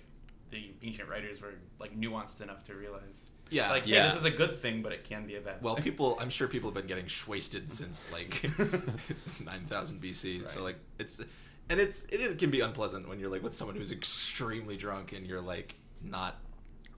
the 0.51 0.71
ancient 0.83 1.09
writers 1.09 1.41
were 1.41 1.55
like 1.79 1.99
nuanced 1.99 2.41
enough 2.41 2.65
to 2.65 2.75
realize. 2.75 3.31
Yeah. 3.51 3.71
Like, 3.71 3.87
Yeah. 3.87 4.03
hey, 4.03 4.09
this 4.09 4.17
is 4.17 4.25
a 4.25 4.31
good 4.31 4.61
thing, 4.61 4.83
but 4.83 4.93
it 4.93 5.05
can 5.05 5.27
be 5.27 5.37
a 5.37 5.41
bad. 5.41 5.63
Well, 5.63 5.75
thing. 5.75 5.85
people, 5.85 6.19
I'm 6.21 6.31
sure 6.31 6.49
people 6.49 6.71
have 6.71 6.75
been 6.75 6.87
getting 6.87 7.07
wasted 7.27 7.71
since 7.79 8.09
like 8.13 8.43
9000 9.45 10.01
BC. 10.01 10.49
So 10.49 10.63
like 10.63 10.77
it's, 10.99 11.21
and 11.69 11.81
it's 11.81 12.05
it 12.11 12.21
is 12.21 12.35
can 12.35 12.51
be 12.51 12.61
unpleasant 12.61 13.09
when 13.09 13.19
you're 13.21 13.31
like 13.31 13.43
with 13.43 13.55
someone 13.55 13.77
who's 13.77 13.91
extremely 13.93 14.77
drunk 14.77 15.13
and 15.13 15.27
you're 15.27 15.41
like 15.41 15.77
not. 16.03 16.39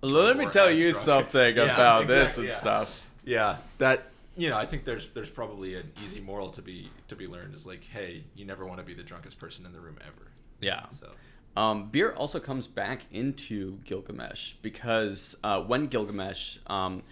Let 0.00 0.36
me 0.36 0.46
tell 0.46 0.70
you 0.70 0.90
drunk. 0.90 1.04
something 1.04 1.56
Yeah, 1.56 1.64
about 1.64 2.06
this 2.08 2.38
and 2.38 2.48
yeah. 2.48 2.54
stuff. 2.54 3.06
Yeah, 3.24 3.56
that 3.78 4.08
you 4.36 4.48
know, 4.48 4.56
I 4.56 4.66
think 4.66 4.84
there's 4.84 5.08
there's 5.08 5.30
probably 5.30 5.74
an 5.76 5.92
easy 6.02 6.20
moral 6.20 6.50
to 6.50 6.62
be 6.62 6.90
to 7.08 7.16
be 7.16 7.26
learned 7.26 7.54
is 7.54 7.66
like, 7.66 7.84
hey, 7.84 8.24
you 8.34 8.44
never 8.44 8.66
want 8.66 8.78
to 8.78 8.84
be 8.84 8.94
the 8.94 9.02
drunkest 9.02 9.38
person 9.38 9.66
in 9.66 9.72
the 9.72 9.80
room 9.80 9.98
ever. 10.06 10.30
Yeah. 10.60 10.86
So 11.00 11.10
Um, 11.54 11.90
beer 11.90 12.12
also 12.12 12.40
comes 12.40 12.66
back 12.66 13.02
into 13.10 13.78
Gilgamesh 13.84 14.54
because 14.62 15.36
uh, 15.44 15.60
when 15.60 15.86
Gilgamesh, 15.86 16.58
um, 16.66 17.02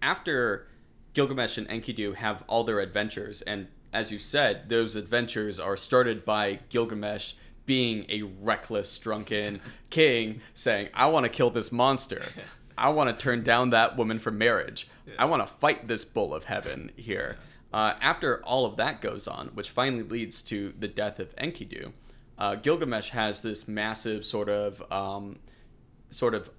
after 0.00 0.68
Gilgamesh 1.12 1.58
and 1.58 1.68
Enkidu 1.68 2.14
have 2.14 2.44
all 2.46 2.62
their 2.62 2.78
adventures, 2.78 3.42
and 3.42 3.66
as 3.92 4.12
you 4.12 4.18
said, 4.18 4.68
those 4.68 4.94
adventures 4.94 5.58
are 5.58 5.76
started 5.76 6.24
by 6.24 6.60
Gilgamesh 6.68 7.32
being 7.66 8.06
a 8.08 8.22
reckless, 8.22 8.96
drunken 8.98 9.60
king 9.90 10.40
saying, 10.54 10.88
I 10.94 11.06
want 11.08 11.26
to 11.26 11.30
kill 11.30 11.50
this 11.50 11.72
monster. 11.72 12.22
I 12.80 12.88
want 12.88 13.16
to 13.16 13.22
turn 13.22 13.42
down 13.42 13.70
that 13.70 13.96
woman 13.96 14.18
for 14.18 14.30
marriage. 14.30 14.88
I 15.18 15.26
want 15.26 15.46
to 15.46 15.52
fight 15.54 15.86
this 15.86 16.04
bull 16.04 16.34
of 16.34 16.44
heaven 16.44 16.90
here. 16.96 17.36
Uh, 17.72 17.94
after 18.00 18.42
all 18.44 18.64
of 18.64 18.76
that 18.76 19.00
goes 19.00 19.28
on, 19.28 19.48
which 19.48 19.70
finally 19.70 20.02
leads 20.02 20.42
to 20.42 20.72
the 20.78 20.88
death 20.88 21.20
of 21.20 21.36
Enkidu, 21.36 21.92
uh, 22.38 22.54
Gilgamesh 22.56 23.10
has 23.10 23.42
this 23.42 23.68
massive 23.68 24.24
sort 24.24 24.48
of 24.48 24.82
um, 24.90 25.38
sort 26.08 26.34
of 26.34 26.50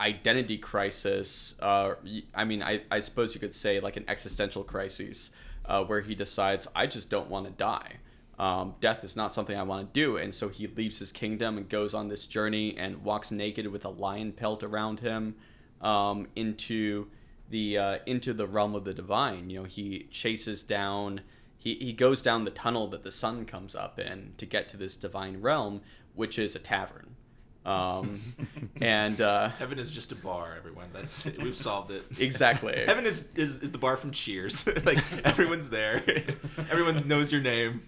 identity 0.00 0.56
crisis. 0.56 1.56
Uh, 1.60 1.94
I 2.34 2.44
mean, 2.44 2.62
I, 2.62 2.82
I 2.90 3.00
suppose 3.00 3.34
you 3.34 3.40
could 3.40 3.54
say 3.54 3.80
like 3.80 3.96
an 3.96 4.04
existential 4.08 4.62
crisis, 4.62 5.30
uh, 5.66 5.84
where 5.84 6.00
he 6.00 6.14
decides, 6.14 6.68
I 6.76 6.86
just 6.86 7.10
don't 7.10 7.28
want 7.28 7.46
to 7.46 7.52
die. 7.52 7.94
Um, 8.38 8.74
death 8.80 9.02
is 9.02 9.16
not 9.16 9.34
something 9.34 9.56
I 9.56 9.62
want 9.62 9.92
to 9.92 10.00
do, 10.00 10.16
and 10.16 10.34
so 10.34 10.48
he 10.48 10.66
leaves 10.66 10.98
his 10.98 11.10
kingdom 11.10 11.56
and 11.56 11.68
goes 11.68 11.94
on 11.94 12.08
this 12.08 12.26
journey 12.26 12.76
and 12.76 13.02
walks 13.02 13.30
naked 13.30 13.66
with 13.68 13.84
a 13.84 13.88
lion 13.88 14.32
pelt 14.32 14.62
around 14.62 15.00
him 15.00 15.34
um, 15.80 16.28
into 16.34 17.08
the 17.50 17.78
uh, 17.78 17.98
into 18.06 18.32
the 18.32 18.46
realm 18.46 18.74
of 18.74 18.84
the 18.84 18.94
divine. 18.94 19.50
You 19.50 19.60
know, 19.60 19.64
he 19.64 20.06
chases 20.10 20.62
down. 20.62 21.20
He, 21.58 21.74
he 21.74 21.92
goes 21.92 22.22
down 22.22 22.44
the 22.44 22.50
tunnel 22.50 22.86
that 22.88 23.02
the 23.02 23.10
sun 23.10 23.44
comes 23.44 23.74
up 23.74 23.98
in 23.98 24.34
to 24.38 24.46
get 24.46 24.68
to 24.68 24.76
this 24.76 24.94
divine 24.94 25.40
realm, 25.40 25.80
which 26.14 26.38
is 26.38 26.54
a 26.54 26.60
tavern. 26.60 27.16
Um, 27.64 28.20
and 28.80 29.20
uh, 29.20 29.48
heaven 29.48 29.78
is 29.78 29.90
just 29.90 30.12
a 30.12 30.14
bar, 30.14 30.54
everyone. 30.56 30.88
That's 30.92 31.24
we've 31.24 31.56
solved 31.56 31.90
it. 31.90 32.04
Exactly. 32.18 32.74
heaven 32.86 33.04
is, 33.06 33.28
is 33.34 33.60
is 33.60 33.72
the 33.72 33.78
bar 33.78 33.96
from 33.96 34.12
Cheers. 34.12 34.66
like 34.84 35.02
everyone's 35.24 35.68
there. 35.68 36.02
Everyone 36.70 37.06
knows 37.08 37.32
your 37.32 37.40
name. 37.40 37.82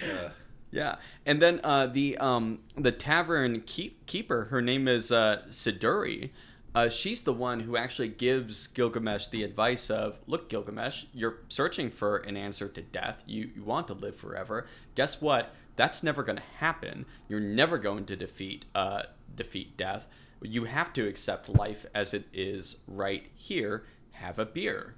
Yeah. 0.00 0.30
Yeah, 0.70 0.96
and 1.24 1.40
then 1.40 1.60
uh, 1.62 1.86
the 1.86 2.18
um, 2.18 2.58
the 2.76 2.90
tavern 2.90 3.62
keep- 3.64 4.06
keeper, 4.06 4.46
her 4.46 4.60
name 4.60 4.88
is 4.88 5.12
uh, 5.12 5.42
Siduri. 5.48 6.30
Uh, 6.74 6.88
she's 6.88 7.22
the 7.22 7.32
one 7.32 7.60
who 7.60 7.76
actually 7.76 8.08
gives 8.08 8.66
Gilgamesh 8.66 9.28
the 9.28 9.44
advice 9.44 9.90
of, 9.90 10.18
"Look, 10.26 10.48
Gilgamesh, 10.48 11.04
you're 11.12 11.38
searching 11.48 11.90
for 11.90 12.16
an 12.16 12.36
answer 12.36 12.68
to 12.68 12.82
death. 12.82 13.22
You 13.26 13.50
you 13.54 13.62
want 13.62 13.86
to 13.88 13.94
live 13.94 14.16
forever. 14.16 14.66
Guess 14.94 15.20
what? 15.20 15.54
That's 15.76 16.02
never 16.02 16.22
going 16.22 16.36
to 16.36 16.42
happen. 16.58 17.06
You're 17.28 17.40
never 17.40 17.78
going 17.78 18.06
to 18.06 18.16
defeat 18.16 18.64
uh, 18.74 19.04
defeat 19.34 19.76
death. 19.76 20.06
You 20.42 20.64
have 20.64 20.92
to 20.94 21.06
accept 21.06 21.48
life 21.48 21.86
as 21.94 22.12
it 22.12 22.26
is 22.32 22.78
right 22.88 23.28
here. 23.34 23.84
Have 24.12 24.38
a 24.38 24.46
beer." 24.46 24.96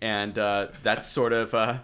And 0.00 0.38
uh, 0.38 0.68
that's 0.82 1.08
sort 1.08 1.32
of 1.32 1.54
uh, 1.54 1.78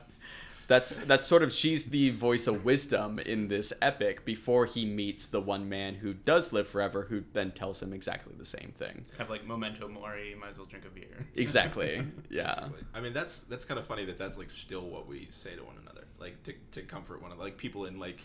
that's 0.73 0.97
that's 0.99 1.27
sort 1.27 1.43
of 1.43 1.53
she's 1.53 1.85
the 1.87 2.11
voice 2.11 2.47
of 2.47 2.65
wisdom 2.65 3.19
in 3.19 3.49
this 3.49 3.75
epic 3.83 4.25
before 4.25 4.65
he 4.65 4.87
meets 4.87 5.27
the 5.27 5.41
one 5.41 5.69
man 5.69 5.97
who 5.97 6.15
does 6.15 6.51
live 6.53 6.67
forever, 6.67 7.03
who 7.11 7.25
then 7.35 7.51
tells 7.51 7.83
him 7.83 7.93
exactly 7.93 8.33
the 8.39 8.45
same 8.45 8.73
thing. 8.77 9.05
Have 9.19 9.29
like 9.29 9.47
memento 9.47 9.87
mori, 9.87 10.35
might 10.41 10.51
as 10.51 10.57
well 10.57 10.67
drink 10.67 10.87
a 10.87 10.91
beer. 10.91 11.27
Exactly. 11.37 12.03
Yeah. 12.31 12.55
Basically. 12.55 12.85
I 12.95 13.01
mean, 13.01 13.13
that's 13.13 13.41
that's 13.41 13.67
kind 13.67 13.79
of 13.79 13.87
funny 13.87 14.07
that 14.07 14.19
that's 14.19 14.39
like 14.39 14.49
still 14.49 14.89
what 14.89 15.07
we 15.07 15.27
say 15.29 15.55
to 15.55 15.63
one 15.63 15.77
another, 15.83 16.05
like 16.19 16.43
to, 16.45 16.55
to 16.73 16.83
comfort 16.83 17.21
one 17.21 17.31
another, 17.31 17.45
like 17.45 17.59
people 17.59 17.85
in 17.85 17.99
like 17.99 18.21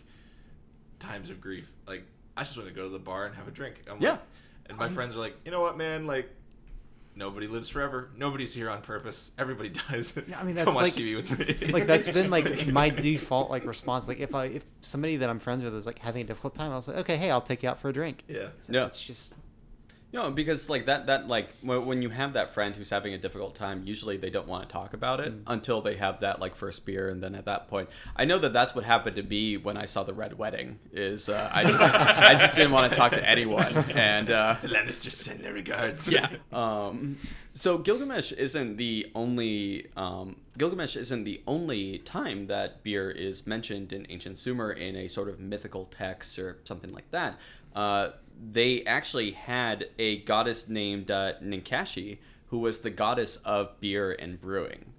times 0.99 1.29
of 1.29 1.41
grief. 1.41 1.69
Like, 1.85 2.03
I 2.37 2.43
just 2.43 2.55
want 2.55 2.69
to 2.69 2.75
go 2.75 2.83
to 2.83 2.89
the 2.89 2.99
bar 2.99 3.25
and 3.25 3.35
have 3.35 3.47
a 3.47 3.51
drink. 3.51 3.75
I'm 3.89 4.01
Yeah. 4.01 4.11
Like, 4.11 4.19
and 4.69 4.77
my 4.77 4.89
friends 4.89 5.15
are 5.15 5.19
like, 5.19 5.35
you 5.43 5.51
know 5.51 5.61
what, 5.61 5.77
man? 5.77 6.07
Like, 6.07 6.29
nobody 7.17 7.47
lives 7.47 7.69
forever. 7.69 8.09
Nobody's 8.15 8.53
here 8.53 8.69
on 8.69 8.81
purpose. 8.81 9.31
Everybody 9.37 9.69
dies. 9.89 10.13
Yeah, 10.27 10.39
I 10.39 10.43
mean, 10.43 10.55
Come 10.55 10.65
that's 10.65 10.75
like- 10.75 10.93
TV 10.93 11.15
with 11.15 11.61
me. 11.61 11.67
like 11.73 11.87
that's 11.87 12.07
been 12.07 12.29
like 12.29 12.67
my 12.71 12.89
default 12.89 13.49
like 13.49 13.65
response. 13.65 14.07
Like 14.07 14.19
if 14.19 14.33
I 14.35 14.45
if 14.45 14.63
somebody 14.81 15.17
that 15.17 15.29
I'm 15.29 15.39
friends 15.39 15.63
with 15.63 15.73
is 15.75 15.85
like 15.85 15.99
having 15.99 16.21
a 16.21 16.25
difficult 16.25 16.55
time, 16.55 16.71
I'll 16.71 16.81
say, 16.81 16.93
okay, 16.93 17.17
hey, 17.17 17.31
I'll 17.31 17.41
take 17.41 17.63
you 17.63 17.69
out 17.69 17.79
for 17.79 17.89
a 17.89 17.93
drink. 17.93 18.23
yeah. 18.27 18.47
So 18.59 18.73
Yeah. 18.73 18.85
It's 18.85 19.01
just 19.01 19.35
You 20.09 20.19
know, 20.23 20.31
because 20.31 20.69
like 20.69 20.85
that 20.85 21.07
that 21.07 21.27
like 21.27 21.49
when 21.61 21.85
when 21.85 22.01
you 22.01 22.09
have 22.09 22.31
that 22.33 22.53
friend 22.53 22.73
who's 22.73 22.89
having 22.89 23.13
a 23.13 23.17
difficult 23.17 23.55
time, 23.55 23.81
usually 23.83 24.15
they 24.15 24.29
don't 24.29 24.47
want 24.47 24.67
to 24.67 24.71
talk 24.71 24.93
about 24.93 25.19
it 25.19 25.33
Mm. 25.33 25.43
until 25.47 25.81
they 25.81 25.95
have 25.97 26.21
that 26.21 26.39
like 26.39 26.55
first 26.55 26.85
beer, 26.85 27.09
and 27.09 27.21
then 27.21 27.35
at 27.35 27.43
that 27.45 27.67
point, 27.67 27.89
I 28.15 28.23
know 28.23 28.39
that 28.39 28.53
that's 28.53 28.73
what 28.73 28.85
happened 28.85 29.17
to 29.17 29.23
me 29.23 29.57
when 29.57 29.75
I 29.75 29.83
saw 29.83 30.03
the 30.03 30.13
Red 30.13 30.37
Wedding. 30.37 30.79
Is 30.93 31.27
uh, 31.27 31.49
I 31.53 31.65
just 31.65 31.83
I 31.93 32.35
just 32.35 32.55
didn't 32.55 32.71
want 32.71 32.89
to 32.91 32.97
talk 32.97 33.11
to 33.11 33.29
anyone, 33.29 33.75
and 33.95 34.31
uh, 34.31 34.55
The 34.61 34.69
Lannisters 34.69 35.11
send 35.11 35.41
their 35.41 35.53
regards. 35.53 36.09
yeah. 36.09 36.29
Um, 36.53 37.17
so 37.53 37.77
Gilgamesh 37.77 38.31
isn't 38.31 38.77
the 38.77 39.11
only 39.13 39.87
um, 39.97 40.37
Gilgamesh 40.57 40.95
isn't 40.95 41.25
the 41.25 41.41
only 41.45 41.97
time 41.99 42.47
that 42.47 42.81
beer 42.81 43.11
is 43.11 43.45
mentioned 43.45 43.91
in 43.91 44.07
ancient 44.09 44.37
Sumer 44.37 44.71
in 44.71 44.95
a 44.95 45.09
sort 45.09 45.27
of 45.27 45.41
mythical 45.41 45.83
text 45.85 46.39
or 46.39 46.59
something 46.63 46.93
like 46.93 47.11
that. 47.11 47.37
Uh, 47.75 48.11
they 48.39 48.83
actually 48.83 49.31
had 49.31 49.89
a 49.97 50.19
goddess 50.19 50.67
named 50.67 51.11
uh, 51.11 51.33
Ninkashi, 51.41 52.19
who 52.47 52.59
was 52.59 52.79
the 52.79 52.89
goddess 52.89 53.37
of 53.37 53.79
beer 53.79 54.11
and 54.11 54.39
brewing. 54.39 54.93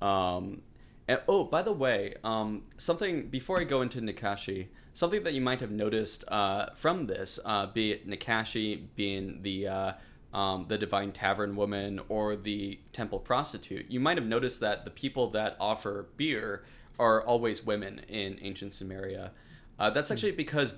Um, 0.00 0.62
and, 1.06 1.20
oh, 1.26 1.44
by 1.44 1.62
the 1.62 1.72
way, 1.72 2.14
um, 2.22 2.62
something 2.76 3.28
before 3.28 3.60
I 3.60 3.64
go 3.64 3.82
into 3.82 4.00
Ninkashi, 4.00 4.68
something 4.92 5.22
that 5.22 5.32
you 5.32 5.40
might 5.40 5.60
have 5.60 5.70
noticed 5.70 6.24
uh, 6.28 6.70
from 6.74 7.06
this, 7.06 7.38
uh, 7.44 7.66
be 7.66 7.92
it 7.92 8.08
Nakashi 8.08 8.86
being 8.96 9.42
the 9.42 9.68
uh, 9.68 9.92
um, 10.32 10.66
the 10.68 10.76
divine 10.76 11.12
tavern 11.12 11.56
woman 11.56 12.00
or 12.08 12.36
the 12.36 12.78
temple 12.92 13.18
prostitute, 13.18 13.90
you 13.90 14.00
might 14.00 14.18
have 14.18 14.26
noticed 14.26 14.60
that 14.60 14.84
the 14.84 14.90
people 14.90 15.30
that 15.30 15.56
offer 15.58 16.08
beer 16.16 16.64
are 16.98 17.22
always 17.22 17.64
women 17.64 18.00
in 18.08 18.38
ancient 18.42 18.72
Sumeria. 18.72 19.30
Uh, 19.78 19.88
that's 19.90 20.10
actually 20.10 20.32
because 20.32 20.74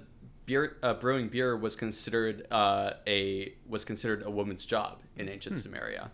beer 0.50 0.76
uh, 0.82 0.94
brewing 0.94 1.28
beer 1.28 1.56
was 1.56 1.76
considered 1.76 2.44
uh, 2.50 2.94
a 3.06 3.54
was 3.68 3.84
considered 3.84 4.22
a 4.24 4.30
woman's 4.30 4.66
job 4.66 5.00
in 5.16 5.28
ancient 5.28 5.56
Sumeria, 5.56 6.10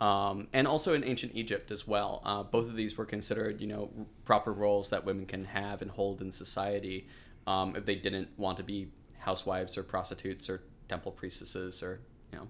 um, 0.00 0.48
and 0.54 0.66
also 0.66 0.94
in 0.94 1.04
ancient 1.04 1.32
Egypt 1.34 1.70
as 1.70 1.86
well. 1.86 2.22
Uh, 2.24 2.42
both 2.42 2.66
of 2.66 2.76
these 2.76 2.96
were 2.96 3.04
considered, 3.04 3.60
you 3.60 3.66
know, 3.66 3.90
r- 3.98 4.06
proper 4.24 4.54
roles 4.54 4.88
that 4.88 5.04
women 5.04 5.26
can 5.26 5.44
have 5.44 5.82
and 5.82 5.90
hold 5.90 6.22
in 6.22 6.32
society 6.32 7.06
um, 7.46 7.76
if 7.76 7.84
they 7.84 7.94
didn't 7.94 8.28
want 8.38 8.56
to 8.56 8.62
be 8.62 8.88
housewives 9.18 9.76
or 9.76 9.82
prostitutes 9.82 10.48
or 10.48 10.62
temple 10.88 11.12
priestesses 11.12 11.82
or 11.82 12.00
you 12.32 12.38
know 12.38 12.48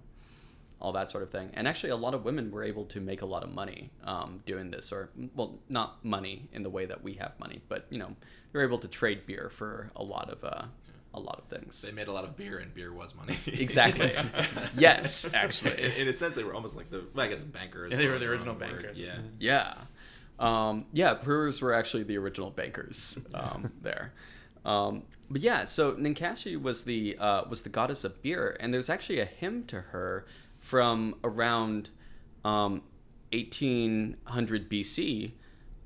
all 0.81 0.93
that 0.93 1.11
sort 1.11 1.25
of 1.25 1.31
thing. 1.31 1.51
And 1.55 1.67
actually, 1.67 1.91
a 1.91 1.97
lot 1.97 2.15
of 2.15 2.25
women 2.25 2.53
were 2.53 2.63
able 2.63 2.85
to 2.87 3.01
make 3.01 3.23
a 3.23 3.27
lot 3.27 3.43
of 3.43 3.53
money 3.53 3.91
um, 4.05 4.41
doing 4.47 4.71
this, 4.71 4.93
or 4.93 5.11
well, 5.35 5.59
not 5.69 6.05
money 6.05 6.49
in 6.53 6.63
the 6.63 6.71
way 6.71 6.87
that 6.87 7.03
we 7.03 7.15
have 7.15 7.33
money, 7.41 7.61
but 7.69 7.87
you 7.91 7.99
know, 7.99 8.15
they 8.53 8.59
were 8.61 8.65
able 8.65 8.79
to 8.79 8.87
trade 8.87 9.27
beer 9.27 9.51
for 9.51 9.91
a 9.97 10.05
lot 10.05 10.31
of 10.31 10.45
uh, 10.45 10.67
a 11.15 11.21
lot 11.21 11.39
of 11.39 11.45
things. 11.47 11.81
They 11.83 11.93
made 11.93 12.09
a 12.09 12.13
lot 12.13 12.25
of 12.25 12.37
beer, 12.37 12.59
and 12.59 12.75
beer 12.75 12.93
was 12.93 13.15
money. 13.15 13.37
Exactly. 13.47 14.13
Yes, 14.77 15.29
actually. 15.33 15.81
In, 15.83 15.93
in 15.93 16.09
a 16.09 16.13
sense, 16.13 16.35
they 16.35 16.45
were 16.45 16.55
almost 16.55 16.77
like 16.77 16.91
the, 16.91 17.05
well, 17.15 17.27
I 17.27 17.29
guess, 17.29 17.43
bankers. 17.43 17.93
Yeah, 17.93 17.99
they 17.99 18.09
were 18.09 18.19
the 18.19 18.27
original 18.27 18.55
wrong 18.55 18.71
word. 18.71 18.83
bankers. 18.83 18.99
Yeah. 18.99 19.19
Yeah. 19.39 19.75
Um, 20.39 20.87
yeah, 20.93 21.15
brewers 21.15 21.63
were 21.63 21.73
actually 21.73 22.03
the 22.03 22.19
original 22.19 22.51
bankers 22.51 23.19
um, 23.35 23.73
there. 23.83 24.13
Um, 24.65 25.05
but 25.31 25.41
yeah, 25.41 25.65
so 25.65 25.93
Ninkashi 25.93 26.61
was 26.61 26.83
the 26.85 27.17
uh, 27.19 27.45
was 27.49 27.63
the 27.63 27.69
goddess 27.69 28.05
of 28.05 28.21
beer, 28.23 28.57
and 28.61 28.75
there's 28.75 28.91
actually 28.91 29.21
a 29.21 29.25
hymn 29.25 29.65
to 29.67 29.81
her 29.81 30.27
from 30.61 31.15
around 31.23 31.91
um, 32.45 32.83
1800 33.33 34.69
BC, 34.71 35.33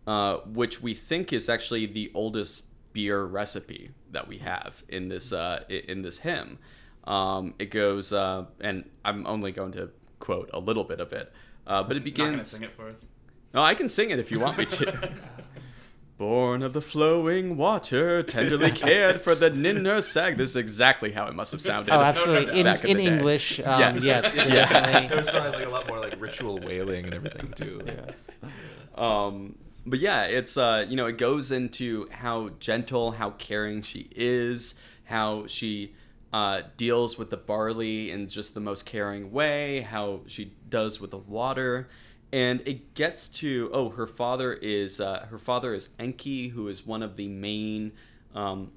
uh, 0.06 0.36
which 0.46 0.80
we 0.82 0.94
think 0.94 1.32
is 1.32 1.48
actually 1.48 1.86
the 1.86 2.10
oldest 2.14 2.64
beer 2.92 3.24
recipe 3.24 3.90
that 4.12 4.26
we 4.28 4.38
have 4.38 4.82
in 4.88 5.08
this 5.08 5.32
uh, 5.32 5.64
in 5.68 6.02
this 6.02 6.18
hymn. 6.18 6.58
Um, 7.04 7.54
it 7.58 7.70
goes, 7.70 8.12
uh, 8.12 8.46
and 8.60 8.84
I'm 9.04 9.26
only 9.26 9.50
going 9.52 9.72
to 9.72 9.90
quote 10.18 10.50
a 10.52 10.58
little 10.58 10.84
bit 10.84 11.00
of 11.00 11.12
it, 11.12 11.32
uh, 11.66 11.82
but 11.82 11.92
it 11.96 12.00
Not 12.00 12.04
begins. 12.04 12.30
gonna 12.32 12.44
sing 12.44 12.62
it 12.64 12.72
for 12.76 12.88
us. 12.88 13.06
No, 13.54 13.62
I 13.62 13.74
can 13.74 13.88
sing 13.88 14.10
it 14.10 14.18
if 14.18 14.30
you 14.30 14.40
want 14.40 14.58
me 14.58 14.66
to. 14.66 15.10
Born 16.18 16.64
of 16.64 16.72
the 16.72 16.80
flowing 16.82 17.56
water, 17.56 18.24
tenderly 18.24 18.70
cared 18.72 19.20
for 19.20 19.36
the 19.36 19.52
Ninhursag. 19.52 20.36
This 20.36 20.50
is 20.50 20.56
exactly 20.56 21.12
how 21.12 21.28
it 21.28 21.34
must 21.34 21.52
have 21.52 21.60
sounded. 21.62 21.94
oh, 21.94 22.00
absolutely 22.00 22.58
in, 22.58 22.64
Back 22.64 22.84
in 22.84 22.90
in 22.90 22.96
the. 22.96 23.04
English. 23.04 23.60
Um, 23.60 23.80
Yes. 23.94 24.04
yes, 24.04 24.34
so 24.34 24.42
Yeah. 24.46 25.06
There 25.08 25.16
was 25.16 25.30
probably 25.30 25.52
like 25.60 25.66
a 25.66 25.70
lot 25.70 25.86
more 25.86 26.00
like 26.00 26.20
ritual 26.20 26.58
wailing 26.58 27.04
and 27.04 27.14
everything 27.14 27.52
too. 27.52 27.80
Yeah. 27.86 28.48
Um, 28.96 29.54
but 29.88 29.98
yeah, 29.98 30.24
it's 30.24 30.56
uh, 30.56 30.84
you 30.88 30.96
know, 30.96 31.06
it 31.06 31.18
goes 31.18 31.50
into 31.50 32.08
how 32.10 32.50
gentle, 32.60 33.12
how 33.12 33.30
caring 33.30 33.82
she 33.82 34.08
is, 34.14 34.74
how 35.04 35.46
she 35.46 35.94
uh, 36.32 36.62
deals 36.76 37.18
with 37.18 37.30
the 37.30 37.36
barley 37.36 38.10
in 38.10 38.28
just 38.28 38.54
the 38.54 38.60
most 38.60 38.84
caring 38.84 39.32
way, 39.32 39.80
how 39.80 40.20
she 40.26 40.52
does 40.68 41.00
with 41.00 41.10
the 41.10 41.18
water, 41.18 41.88
and 42.32 42.60
it 42.66 42.94
gets 42.94 43.28
to 43.28 43.70
oh, 43.72 43.90
her 43.90 44.06
father 44.06 44.52
is 44.52 45.00
uh, 45.00 45.26
her 45.30 45.38
father 45.38 45.74
is 45.74 45.90
Enki, 45.98 46.48
who 46.48 46.68
is 46.68 46.86
one 46.86 47.02
of 47.02 47.16
the 47.16 47.28
main 47.28 47.92
um, 48.34 48.72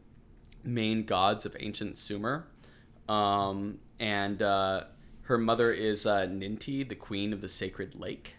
main 0.63 1.05
gods 1.05 1.45
of 1.45 1.55
ancient 1.59 1.97
Sumer, 1.97 2.47
um, 3.09 3.79
and 3.99 4.41
uh, 4.41 4.85
her 5.23 5.37
mother 5.37 5.71
is 5.71 6.05
uh, 6.05 6.27
Ninti, 6.27 6.87
the 6.87 6.95
queen 6.95 7.33
of 7.33 7.41
the 7.41 7.49
sacred 7.49 7.95
lake 7.95 8.35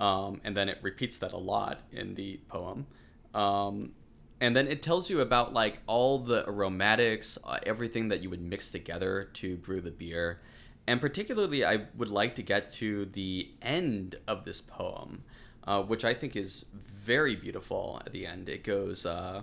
um, 0.00 0.40
and 0.42 0.56
then 0.56 0.68
it 0.68 0.78
repeats 0.82 1.18
that 1.18 1.32
a 1.32 1.38
lot 1.38 1.82
in 1.92 2.14
the 2.14 2.40
poem. 2.48 2.86
Um, 3.34 3.92
and 4.40 4.56
then 4.56 4.66
it 4.66 4.82
tells 4.82 5.10
you 5.10 5.20
about 5.20 5.52
like 5.52 5.80
all 5.86 6.18
the 6.18 6.44
aromatics, 6.48 7.38
uh, 7.44 7.58
everything 7.64 8.08
that 8.08 8.22
you 8.22 8.30
would 8.30 8.40
mix 8.40 8.70
together 8.70 9.28
to 9.34 9.56
brew 9.58 9.82
the 9.82 9.90
beer. 9.90 10.40
And 10.86 11.00
particularly, 11.00 11.64
I 11.64 11.86
would 11.96 12.08
like 12.08 12.34
to 12.36 12.42
get 12.42 12.72
to 12.72 13.04
the 13.04 13.50
end 13.60 14.16
of 14.26 14.44
this 14.46 14.62
poem, 14.62 15.22
uh, 15.64 15.82
which 15.82 16.04
I 16.04 16.14
think 16.14 16.34
is 16.34 16.64
very 16.72 17.36
beautiful. 17.36 18.00
At 18.04 18.12
the 18.12 18.26
end, 18.26 18.48
it 18.48 18.64
goes. 18.64 19.04
Uh, 19.04 19.42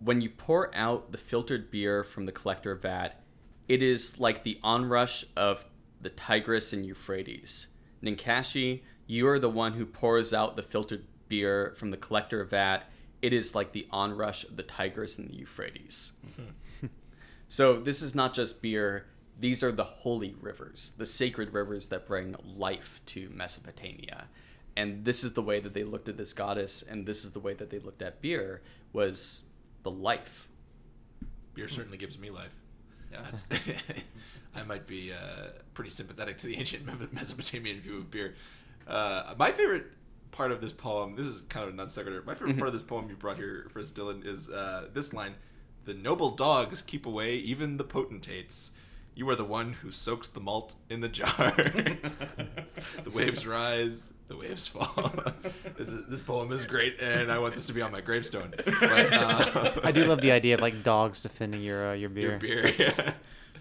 when 0.00 0.22
you 0.22 0.30
pour 0.30 0.74
out 0.74 1.12
the 1.12 1.18
filtered 1.18 1.70
beer 1.70 2.02
from 2.02 2.24
the 2.24 2.32
collector 2.32 2.74
vat, 2.74 3.22
it 3.68 3.82
is 3.82 4.18
like 4.18 4.42
the 4.42 4.58
onrush 4.62 5.24
of 5.36 5.66
the 6.00 6.10
Tigris 6.10 6.72
and 6.72 6.84
Euphrates. 6.84 7.68
Ninkashi, 8.02 8.82
you 9.06 9.26
are 9.28 9.38
the 9.38 9.50
one 9.50 9.74
who 9.74 9.86
pours 9.86 10.32
out 10.32 10.56
the 10.56 10.62
filtered 10.62 11.04
beer 11.28 11.74
from 11.76 11.90
the 11.90 11.96
collector 11.96 12.44
vat. 12.44 12.84
It 13.22 13.32
is 13.32 13.54
like 13.54 13.72
the 13.72 13.86
onrush 13.90 14.44
of 14.44 14.56
the 14.56 14.62
Tigris 14.62 15.18
and 15.18 15.28
the 15.28 15.34
Euphrates. 15.34 16.12
so 17.48 17.80
this 17.80 18.02
is 18.02 18.14
not 18.14 18.34
just 18.34 18.62
beer. 18.62 19.06
These 19.38 19.62
are 19.62 19.72
the 19.72 19.84
holy 19.84 20.34
rivers, 20.40 20.92
the 20.96 21.06
sacred 21.06 21.52
rivers 21.52 21.86
that 21.88 22.06
bring 22.06 22.36
life 22.44 23.00
to 23.06 23.30
Mesopotamia. 23.30 24.26
And 24.76 25.04
this 25.04 25.24
is 25.24 25.34
the 25.34 25.42
way 25.42 25.60
that 25.60 25.74
they 25.74 25.84
looked 25.84 26.08
at 26.08 26.16
this 26.16 26.32
goddess, 26.32 26.82
and 26.82 27.06
this 27.06 27.24
is 27.24 27.32
the 27.32 27.40
way 27.40 27.54
that 27.54 27.70
they 27.70 27.78
looked 27.78 28.02
at 28.02 28.20
beer 28.20 28.62
was 28.92 29.42
the 29.82 29.90
life. 29.90 30.48
Beer 31.54 31.68
certainly 31.68 31.98
gives 31.98 32.18
me 32.18 32.30
life. 32.30 32.54
Yeah. 33.12 33.20
That's, 33.24 33.46
I 34.54 34.62
might 34.64 34.86
be 34.86 35.12
uh, 35.12 35.48
pretty 35.74 35.90
sympathetic 35.90 36.38
to 36.38 36.46
the 36.46 36.56
ancient 36.56 36.84
Mesopotamian 37.12 37.80
view 37.80 37.98
of 37.98 38.10
beer. 38.10 38.34
Uh, 38.86 39.34
my 39.38 39.50
favorite 39.52 39.86
part 40.30 40.50
of 40.52 40.60
this 40.60 40.72
poem, 40.72 41.14
this 41.16 41.26
is 41.26 41.42
kind 41.48 41.66
of 41.66 41.72
a 41.72 41.76
non 41.76 41.88
sequitur. 41.88 42.22
My 42.26 42.34
favorite 42.34 42.56
Mhm. 42.56 42.58
part 42.58 42.68
of 42.68 42.72
this 42.74 42.82
poem 42.82 43.08
you 43.08 43.16
brought 43.16 43.36
here 43.36 43.66
for 43.72 43.78
us, 43.80 43.90
Dylan, 43.92 44.26
is 44.26 44.50
uh, 44.50 44.88
this 44.92 45.12
line: 45.14 45.34
"The 45.84 45.94
noble 45.94 46.30
dogs 46.30 46.82
keep 46.82 47.06
away 47.06 47.36
even 47.36 47.76
the 47.76 47.84
potentates. 47.84 48.70
You 49.16 49.28
are 49.30 49.36
the 49.36 49.44
one 49.44 49.74
who 49.74 49.92
soaks 49.92 50.26
the 50.26 50.40
malt 50.40 50.74
in 50.90 51.00
the 51.00 51.08
jar. 51.08 51.28
the 53.04 53.10
waves 53.12 53.46
rise, 53.46 54.12
the 54.26 54.36
waves 54.36 54.66
fall. 54.66 55.12
this, 55.78 55.88
is, 55.88 56.06
this 56.08 56.20
poem 56.20 56.50
is 56.50 56.64
great, 56.64 56.98
and 57.00 57.30
I 57.30 57.38
want 57.38 57.54
this 57.54 57.66
to 57.66 57.72
be 57.72 57.80
on 57.80 57.92
my 57.92 58.00
gravestone. 58.00 58.52
But, 58.56 59.12
uh, 59.12 59.80
I 59.84 59.92
do 59.92 60.04
love 60.06 60.20
the 60.20 60.32
idea 60.32 60.54
of 60.56 60.60
like 60.60 60.82
dogs 60.82 61.20
defending 61.20 61.62
your 61.62 61.90
uh, 61.90 61.92
your 61.94 62.08
beer. 62.10 62.30
your 62.30 62.38
beer. 62.40 62.74
yeah. 62.76 63.12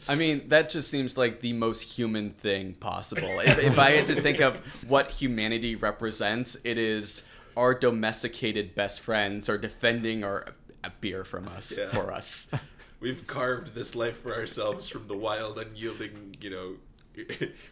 I 0.07 0.15
mean, 0.15 0.49
that 0.49 0.69
just 0.69 0.89
seems 0.89 1.17
like 1.17 1.39
the 1.41 1.53
most 1.53 1.81
human 1.97 2.31
thing 2.31 2.73
possible. 2.75 3.39
If, 3.39 3.57
if 3.59 3.79
I 3.79 3.91
had 3.91 4.07
to 4.07 4.19
think 4.21 4.39
of 4.41 4.59
what 4.87 5.11
humanity 5.11 5.75
represents, 5.75 6.57
it 6.63 6.77
is 6.77 7.23
our 7.55 7.73
domesticated 7.73 8.75
best 8.75 8.99
friends 9.01 9.47
are 9.49 9.57
defending 9.57 10.23
our 10.23 10.47
uh, 10.83 10.89
beer 11.01 11.23
from 11.23 11.47
us 11.47 11.77
Yeah. 11.77 11.87
for 11.89 12.11
us. 12.11 12.49
We've 12.99 13.25
carved 13.27 13.75
this 13.75 13.95
life 13.95 14.17
for 14.17 14.33
ourselves 14.33 14.87
from 14.89 15.07
the 15.07 15.15
wild, 15.17 15.59
unyielding, 15.59 16.35
you 16.39 16.49
know, 16.49 16.75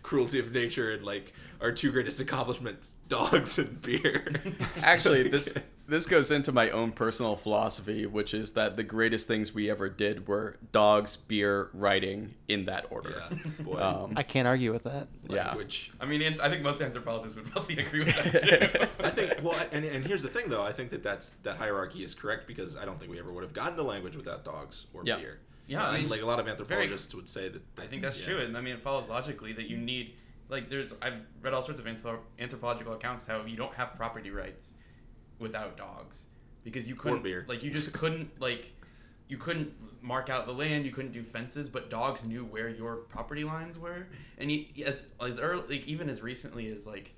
cruelty 0.03 0.39
of 0.39 0.51
nature, 0.51 0.91
and 0.91 1.03
like 1.03 1.33
our 1.61 1.71
two 1.71 1.91
greatest 1.91 2.19
accomplishments: 2.19 2.95
dogs 3.07 3.57
and 3.57 3.81
beer. 3.81 4.25
Actually, 4.83 5.27
this 5.29 5.51
this 5.91 6.07
goes 6.07 6.31
into 6.31 6.51
my 6.51 6.69
own 6.69 6.91
personal 6.91 7.35
philosophy, 7.35 8.05
which 8.05 8.33
is 8.33 8.53
that 8.53 8.77
the 8.77 8.83
greatest 8.83 9.27
things 9.27 9.53
we 9.53 9.69
ever 9.69 9.89
did 9.89 10.27
were 10.27 10.57
dogs, 10.71 11.17
beer, 11.17 11.69
writing 11.73 12.33
in 12.47 12.65
that 12.65 12.85
order. 12.89 13.21
yeah, 13.29 13.37
boy, 13.63 13.79
Um, 13.79 14.13
I 14.15 14.23
can't 14.23 14.47
argue 14.47 14.71
with 14.71 14.83
that. 14.85 15.07
yeah. 15.29 15.47
language. 15.47 15.91
I 15.99 16.05
mean, 16.05 16.21
I 16.41 16.49
think 16.49 16.63
most 16.63 16.81
anthropologists 16.81 17.35
would 17.35 17.51
probably 17.51 17.77
agree 17.85 18.03
with 18.05 18.15
that 18.15 18.41
too. 18.79 18.87
I 19.03 19.09
think 19.11 19.33
well, 19.43 19.59
and, 19.71 19.85
and 19.85 20.05
here's 20.05 20.23
the 20.23 20.29
thing 20.29 20.49
though. 20.49 20.63
I 20.63 20.71
think 20.73 20.89
that 20.91 21.03
that's 21.03 21.35
that 21.43 21.57
hierarchy 21.57 22.03
is 22.03 22.15
correct 22.15 22.47
because 22.47 22.75
I 22.77 22.85
don't 22.85 22.97
think 22.99 23.11
we 23.11 23.19
ever 23.19 23.31
would 23.31 23.43
have 23.43 23.53
gotten 23.53 23.75
to 23.75 23.83
language 23.83 24.15
without 24.15 24.43
dogs 24.43 24.87
or 24.93 25.03
Yeah. 25.05 25.17
beer. 25.17 25.39
Yeah, 25.67 25.87
I 25.87 25.97
mean, 25.99 26.09
like 26.09 26.21
a 26.21 26.25
lot 26.25 26.39
of 26.39 26.47
anthropologists 26.47 27.13
would 27.15 27.29
say 27.29 27.47
that. 27.49 27.61
I 27.77 27.85
think 27.85 28.01
that's 28.01 28.19
yeah. 28.19 28.25
true, 28.25 28.37
and 28.39 28.57
I 28.57 28.61
mean, 28.61 28.73
it 28.73 28.81
follows 28.81 29.07
logically 29.09 29.53
that 29.53 29.69
you 29.69 29.77
need, 29.77 30.15
like, 30.49 30.69
there's 30.69 30.93
I've 31.01 31.13
read 31.41 31.53
all 31.53 31.61
sorts 31.61 31.79
of 31.79 31.85
anthrop- 31.85 32.19
anthropological 32.39 32.93
accounts 32.93 33.25
how 33.25 33.45
you 33.45 33.55
don't 33.55 33.73
have 33.75 33.95
property 33.95 34.31
rights 34.31 34.73
without 35.41 35.75
dogs 35.77 36.25
because 36.63 36.87
you 36.87 36.95
couldn't, 36.95 37.23
beer. 37.23 37.45
like, 37.47 37.63
you 37.63 37.71
just 37.71 37.91
couldn't, 37.91 38.29
like, 38.39 38.71
you 39.27 39.37
couldn't 39.37 39.73
mark 40.01 40.29
out 40.29 40.45
the 40.45 40.53
land, 40.53 40.85
you 40.85 40.91
couldn't 40.91 41.11
do 41.11 41.23
fences, 41.23 41.69
but 41.69 41.89
dogs 41.89 42.23
knew 42.25 42.45
where 42.45 42.69
your 42.69 42.97
property 42.97 43.43
lines 43.43 43.79
were, 43.79 44.07
and 44.37 44.51
you, 44.51 44.65
as 44.85 45.05
as 45.21 45.39
early, 45.39 45.77
like, 45.77 45.87
even 45.87 46.09
as 46.09 46.21
recently 46.21 46.69
as 46.71 46.85
like 46.85 47.13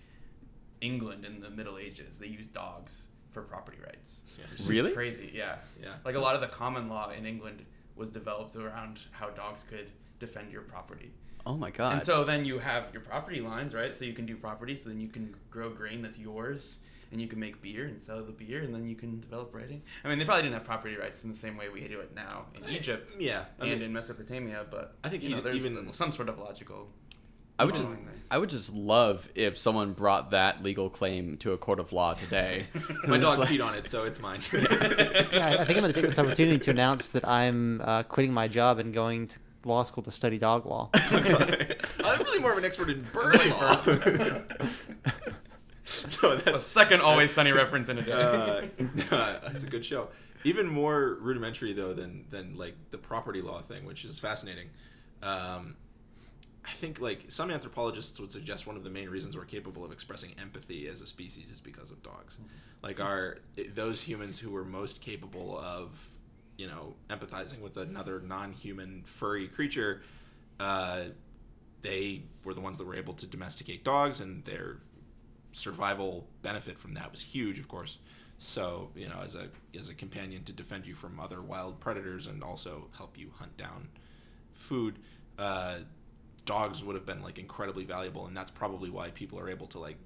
England 0.82 1.26
in 1.26 1.40
the 1.40 1.50
Middle 1.50 1.78
Ages, 1.78 2.20
they 2.20 2.28
used 2.28 2.54
dogs 2.54 3.08
for 3.32 3.42
property 3.42 3.80
rights. 3.84 4.22
Yeah. 4.38 4.46
which 4.52 4.68
Really? 4.68 4.92
crazy, 4.92 5.32
yeah. 5.34 5.56
Yeah. 5.82 5.96
Like 6.06 6.16
a 6.16 6.20
lot 6.20 6.36
of 6.36 6.42
the 6.42 6.48
common 6.48 6.88
law 6.88 7.10
in 7.10 7.26
England 7.26 7.66
was 7.96 8.10
developed 8.10 8.56
around 8.56 9.00
how 9.12 9.30
dogs 9.30 9.66
could 9.68 9.90
defend 10.20 10.52
your 10.52 10.62
property. 10.62 11.12
Oh 11.46 11.56
my 11.58 11.72
god. 11.72 11.94
And 11.94 12.04
so 12.04 12.24
then 12.24 12.46
you 12.46 12.60
have 12.60 12.86
your 12.94 13.02
property 13.02 13.42
lines, 13.42 13.74
right? 13.74 13.94
So 13.94 14.06
you 14.06 14.14
can 14.14 14.26
do 14.26 14.38
property, 14.38 14.76
so 14.76 14.90
then 14.90 15.00
you 15.00 15.10
can 15.10 15.36
grow 15.50 15.70
grain 15.70 16.02
that's 16.02 16.18
yours, 16.18 16.80
and 17.14 17.22
you 17.22 17.28
can 17.28 17.40
make 17.40 17.62
beer 17.62 17.86
and 17.86 18.02
sell 18.02 18.22
the 18.24 18.32
beer, 18.34 18.64
and 18.64 18.74
then 18.74 18.86
you 18.90 18.96
can 18.96 19.22
develop 19.22 19.54
writing. 19.54 19.82
I 20.04 20.10
mean, 20.10 20.20
they 20.20 20.26
probably 20.26 20.44
didn't 20.44 20.56
have 20.56 20.66
property 20.66 20.96
rights 20.98 21.24
in 21.24 21.30
the 21.30 21.38
same 21.38 21.56
way 21.56 21.70
we 21.70 21.80
do 21.88 22.02
it 22.02 22.14
now 22.14 22.48
in 22.56 22.68
Egypt 22.70 23.16
Yeah, 23.20 23.46
I 23.60 23.64
and 23.66 23.74
mean, 23.74 23.82
in 23.84 23.94
Mesopotamia, 23.94 24.66
but 24.70 24.96
I 25.04 25.10
think 25.10 25.24
you 25.24 25.30
know, 25.30 25.38
even- 25.38 25.44
there's 25.46 25.66
even- 25.66 25.94
some 25.94 26.12
sort 26.12 26.28
of 26.28 26.38
logical. 26.40 26.90
I 27.60 27.66
would 27.66 27.76
just 27.76 27.88
there. 27.88 28.00
I 28.32 28.40
would 28.40 28.50
just 28.50 28.74
love 28.74 29.30
if 29.36 29.60
someone 29.60 29.94
brought 29.94 30.32
that 30.32 30.64
legal 30.64 30.90
claim 30.90 31.38
to 31.38 31.52
a 31.52 31.58
court 31.58 31.80
of 31.80 31.94
law 31.94 32.16
today. 32.16 32.66
my 33.08 33.18
It's 33.18 33.24
dog 33.24 33.38
like- 33.38 33.50
peed 33.50 33.64
on 33.64 33.76
it, 33.76 33.86
so 33.86 34.06
it's 34.06 34.20
mine. 34.20 34.42
Yeah, 34.52 35.48
I 35.50 35.62
I 35.62 35.66
think 35.66 35.78
I'm 35.78 35.84
going 35.84 35.94
to 35.94 35.94
take 35.94 36.04
this 36.10 36.18
opportunity 36.18 36.58
to 36.58 36.72
announce 36.72 37.10
that 37.10 37.28
I'm 37.28 37.80
uh, 37.82 38.04
quitting 38.04 38.34
my 38.34 38.48
job 38.48 38.80
and 38.80 38.92
going 38.92 39.28
to 39.28 39.40
law 39.66 39.84
school 39.84 40.02
to 40.04 40.12
study 40.12 40.40
dog 40.40 40.66
law. 40.66 40.90
I'm 40.94 42.20
really 42.24 42.40
more 42.40 42.52
of 42.54 42.58
an 42.58 42.66
expert 42.66 42.90
in 42.90 43.04
bird 43.14 43.40
law. 43.52 43.80
no, 46.24 46.36
that's 46.36 46.58
A 46.58 46.60
second 46.60 47.02
Always 47.02 47.32
Sunny 47.32 47.52
reference 47.52 47.90
in 47.90 47.98
a 47.98 48.02
day. 48.02 48.12
uh, 48.14 48.62
that's 49.42 49.64
a 49.64 49.68
good 49.68 49.84
show. 49.84 50.10
Even 50.44 50.68
more 50.68 51.18
rudimentary 51.22 51.74
though 51.74 51.94
than 51.94 52.26
than 52.30 52.56
like 52.56 52.76
the 52.92 52.98
property 52.98 53.42
law 53.42 53.62
thing, 53.62 53.86
which 53.86 54.06
is 54.06 54.20
fascinating. 54.20 54.70
Um, 55.22 55.76
I 56.66 56.72
think 56.74 57.02
like 57.02 57.26
some 57.28 57.52
anthropologists 57.52 58.20
would 58.20 58.32
suggest 58.32 58.66
one 58.68 58.78
of 58.78 58.84
the 58.84 58.90
main 58.90 59.10
reasons 59.10 59.36
we're 59.36 59.46
capable 59.46 59.84
of 59.84 59.92
expressing 59.92 60.32
empathy 60.40 60.88
as 60.88 61.02
a 61.02 61.08
species 61.08 61.50
is 61.50 61.60
because 61.60 61.92
of 61.92 62.02
dogs. 62.04 62.38
Like 62.82 63.00
our 63.00 63.38
those 63.74 64.02
humans 64.02 64.40
who 64.40 64.52
were 64.52 64.64
most 64.64 65.02
capable 65.02 65.58
of 65.60 66.20
you 66.58 66.68
know 66.68 66.96
empathizing 67.10 67.60
with 67.60 67.78
another 67.78 68.22
non-human 68.22 69.04
furry 69.06 69.48
creature, 69.48 70.02
uh, 70.60 71.06
they 71.82 72.24
were 72.44 72.54
the 72.54 72.62
ones 72.62 72.78
that 72.78 72.86
were 72.86 72.96
able 72.96 73.14
to 73.16 73.28
domesticate 73.28 73.84
dogs, 73.84 74.22
and 74.22 74.46
their 74.46 74.78
survival 75.54 76.28
benefit 76.42 76.78
from 76.78 76.94
that 76.96 77.10
was 77.12 77.22
huge, 77.22 77.60
of 77.60 77.68
course. 77.68 78.00
So 78.38 78.90
you 78.96 79.08
know, 79.08 79.22
as 79.24 79.36
a 79.36 79.48
as 79.78 79.90
a 79.90 79.94
companion 79.94 80.44
to 80.44 80.54
defend 80.54 80.86
you 80.86 80.96
from 80.96 81.20
other 81.20 81.42
wild 81.42 81.80
predators 81.80 82.28
and 82.28 82.44
also 82.44 82.88
help 82.98 83.18
you 83.18 83.32
hunt 83.38 83.56
down 83.56 83.88
food, 84.54 85.00
uh, 85.40 85.78
dogs 86.46 86.84
would 86.84 86.96
have 86.96 87.06
been 87.06 87.22
like 87.22 87.40
incredibly 87.40 87.86
valuable, 87.86 88.28
and 88.28 88.36
that's 88.36 88.52
probably 88.52 88.90
why 88.90 89.12
people 89.12 89.40
are 89.40 89.50
able 89.50 89.68
to 89.68 89.80
like 89.80 89.98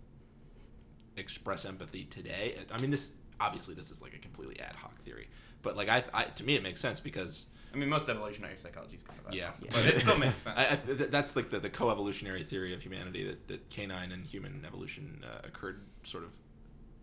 express 1.15 1.65
empathy 1.65 2.05
today. 2.05 2.57
I 2.71 2.79
mean, 2.79 2.91
this 2.91 3.13
obviously 3.39 3.75
this 3.75 3.91
is 3.91 4.01
like 4.01 4.13
a 4.13 4.19
completely 4.19 4.59
ad 4.59 4.75
hoc 4.75 5.01
theory, 5.01 5.29
but 5.61 5.75
like 5.75 5.89
I, 5.89 6.03
I 6.13 6.23
to 6.25 6.43
me 6.43 6.55
it 6.55 6.63
makes 6.63 6.81
sense 6.81 6.99
because 6.99 7.45
I 7.77 7.79
mean, 7.79 7.89
most 7.89 8.09
evolutionary 8.09 8.57
psychology 8.57 8.95
is 8.95 9.03
kind 9.03 9.19
of 9.27 9.35
Yeah. 9.35 9.51
but 9.71 9.85
it 9.85 10.01
still 10.01 10.17
makes 10.17 10.41
sense. 10.41 10.57
I, 10.57 10.73
I, 10.73 10.75
th- 10.77 11.11
that's 11.11 11.35
like 11.35 11.51
the, 11.51 11.59
the 11.59 11.69
co-evolutionary 11.69 12.43
theory 12.43 12.73
of 12.73 12.81
humanity 12.81 13.23
that, 13.27 13.47
that 13.49 13.69
canine 13.69 14.11
and 14.11 14.25
human 14.25 14.63
evolution 14.65 15.23
uh, 15.23 15.45
occurred 15.47 15.81
sort 16.03 16.23
of 16.23 16.31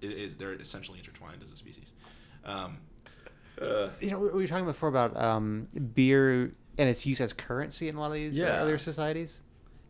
i- 0.02 0.06
is 0.06 0.37
they're 0.37 0.54
essentially 0.54 0.98
intertwined 0.98 1.42
as 1.44 1.52
a 1.52 1.56
species. 1.56 1.92
Um, 2.44 2.78
uh, 3.62 3.90
You 4.00 4.10
know, 4.10 4.18
we 4.18 4.28
we 4.30 4.42
were 4.42 4.46
talking 4.48 4.64
before 4.66 4.88
about 4.88 5.16
um, 5.16 5.68
beer 5.94 6.52
and 6.76 6.88
its 6.88 7.06
use 7.06 7.20
as 7.20 7.32
currency 7.32 7.88
in 7.88 7.94
a 7.94 8.00
lot 8.00 8.08
of 8.08 8.14
these 8.14 8.40
uh, 8.40 8.44
Yeah. 8.44 8.60
earlier 8.60 8.78
societies. 8.78 9.42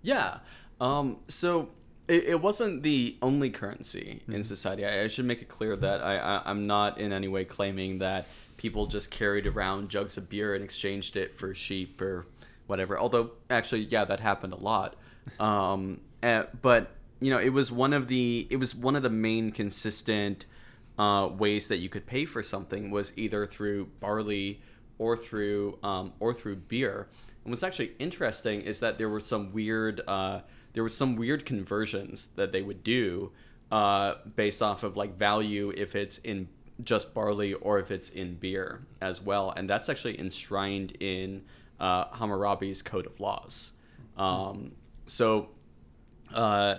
Yeah. 0.02 0.40
Um, 0.82 1.20
so 1.28 1.70
it, 2.08 2.24
it 2.24 2.40
wasn't 2.42 2.82
the 2.82 3.16
only 3.22 3.48
currency 3.48 4.20
in 4.28 4.34
Mm-hmm. 4.34 4.42
society. 4.42 4.84
I, 4.84 5.04
I 5.04 5.08
should 5.08 5.24
make 5.24 5.40
it 5.40 5.48
clear 5.48 5.76
that 5.76 6.02
I, 6.02 6.18
I, 6.18 6.42
I'm 6.44 6.66
not 6.66 6.98
in 6.98 7.10
any 7.10 7.26
way 7.28 7.46
claiming 7.46 8.00
that 8.00 8.26
people 8.64 8.86
just 8.86 9.10
carried 9.10 9.46
around 9.46 9.90
jugs 9.90 10.16
of 10.16 10.30
beer 10.30 10.54
and 10.54 10.64
exchanged 10.64 11.18
it 11.18 11.34
for 11.34 11.54
sheep 11.54 12.00
or 12.00 12.24
whatever. 12.66 12.98
Although, 12.98 13.32
actually, 13.50 13.82
yeah, 13.82 14.06
that 14.06 14.20
happened 14.20 14.54
a 14.54 14.56
lot. 14.56 14.96
Um, 15.38 16.00
eh, 16.22 16.44
but 16.62 16.92
you 17.20 17.30
know, 17.30 17.38
it 17.38 17.50
was 17.50 17.70
one 17.70 17.92
of 17.92 18.08
the 18.08 18.46
it 18.48 18.56
was 18.56 18.74
one 18.74 18.96
of 18.96 19.02
the 19.02 19.10
main 19.10 19.52
consistent 19.52 20.46
uh, 20.98 21.28
ways 21.30 21.68
that 21.68 21.76
you 21.76 21.90
could 21.90 22.06
pay 22.06 22.24
for 22.24 22.42
something 22.42 22.90
was 22.90 23.12
either 23.18 23.44
through 23.44 23.90
barley 24.00 24.62
or 24.96 25.14
through 25.14 25.78
um, 25.82 26.14
or 26.18 26.32
through 26.32 26.56
beer. 26.56 27.08
And 27.44 27.52
what's 27.52 27.62
actually 27.62 27.92
interesting 27.98 28.62
is 28.62 28.80
that 28.80 28.96
there 28.96 29.10
were 29.10 29.20
some 29.20 29.52
weird 29.52 30.00
uh, 30.08 30.40
there 30.72 30.82
were 30.82 30.88
some 30.88 31.16
weird 31.16 31.44
conversions 31.44 32.28
that 32.36 32.52
they 32.52 32.62
would 32.62 32.82
do 32.82 33.30
uh, 33.70 34.14
based 34.34 34.62
off 34.62 34.82
of 34.82 34.96
like 34.96 35.18
value 35.18 35.70
if 35.76 35.94
it's 35.94 36.16
in 36.16 36.48
just 36.82 37.14
barley 37.14 37.54
or 37.54 37.78
if 37.78 37.90
it's 37.90 38.08
in 38.08 38.34
beer 38.34 38.86
as 39.00 39.20
well, 39.20 39.52
and 39.56 39.68
that's 39.68 39.88
actually 39.88 40.18
enshrined 40.18 40.92
in 41.00 41.44
uh, 41.78 42.06
Hammurabi's 42.14 42.82
code 42.82 43.06
of 43.06 43.20
laws. 43.20 43.72
Um, 44.16 44.72
so 45.06 45.50
uh, 46.32 46.76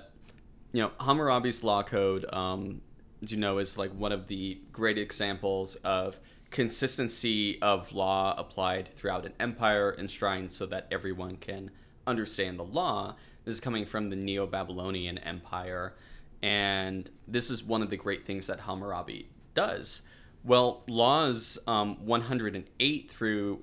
you 0.71 0.81
know, 0.81 0.91
Hammurabi's 0.99 1.63
law 1.63 1.83
code, 1.83 2.25
um, 2.33 2.81
you 3.21 3.37
know, 3.37 3.57
is 3.59 3.77
like 3.77 3.91
one 3.91 4.11
of 4.11 4.27
the 4.27 4.59
great 4.71 4.97
examples 4.97 5.75
of 5.75 6.19
consistency 6.51 7.61
of 7.61 7.93
law 7.93 8.35
applied 8.37 8.93
throughout 8.95 9.25
an 9.25 9.33
empire, 9.39 9.95
enshrined 9.97 10.51
so 10.51 10.65
that 10.65 10.87
everyone 10.91 11.37
can 11.37 11.71
understand 12.05 12.59
the 12.59 12.63
law. 12.63 13.15
This 13.45 13.55
is 13.55 13.61
coming 13.61 13.85
from 13.85 14.09
the 14.09 14.15
Neo 14.15 14.45
Babylonian 14.47 15.17
Empire, 15.19 15.95
and 16.41 17.09
this 17.27 17.49
is 17.49 17.63
one 17.63 17.81
of 17.81 17.89
the 17.89 17.97
great 17.97 18.25
things 18.25 18.47
that 18.47 18.61
Hammurabi 18.61 19.29
does. 19.55 20.01
Well, 20.43 20.83
laws 20.87 21.57
um, 21.65 22.05
108 22.05 23.11
through 23.11 23.61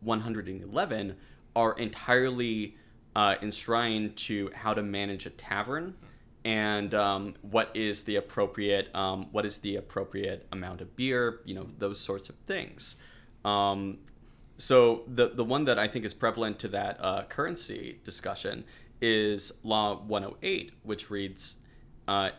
111 0.00 1.16
are 1.56 1.72
entirely 1.72 2.76
uh, 3.16 3.34
enshrined 3.42 4.16
to 4.16 4.50
how 4.54 4.74
to 4.74 4.82
manage 4.82 5.26
a 5.26 5.30
tavern 5.30 5.94
and 6.44 6.94
um, 6.94 7.34
what 7.42 7.70
is 7.74 8.04
the 8.04 8.16
appropriate 8.16 8.94
um, 8.94 9.26
what 9.32 9.44
is 9.44 9.58
the 9.58 9.76
appropriate 9.76 10.46
amount 10.52 10.80
of 10.80 10.96
beer 10.96 11.40
you 11.44 11.54
know 11.54 11.66
those 11.78 12.00
sorts 12.00 12.30
of 12.30 12.36
things 12.46 12.96
um, 13.44 13.98
so 14.56 15.02
the 15.06 15.28
the 15.28 15.44
one 15.44 15.64
that 15.64 15.78
I 15.78 15.88
think 15.88 16.04
is 16.04 16.14
prevalent 16.14 16.58
to 16.60 16.68
that 16.68 16.98
uh, 17.00 17.22
currency 17.24 17.98
discussion 18.04 18.64
is 19.00 19.52
Law 19.62 19.96
108, 19.96 20.72
which 20.82 21.10
reads, 21.10 21.56
uh, 22.06 22.30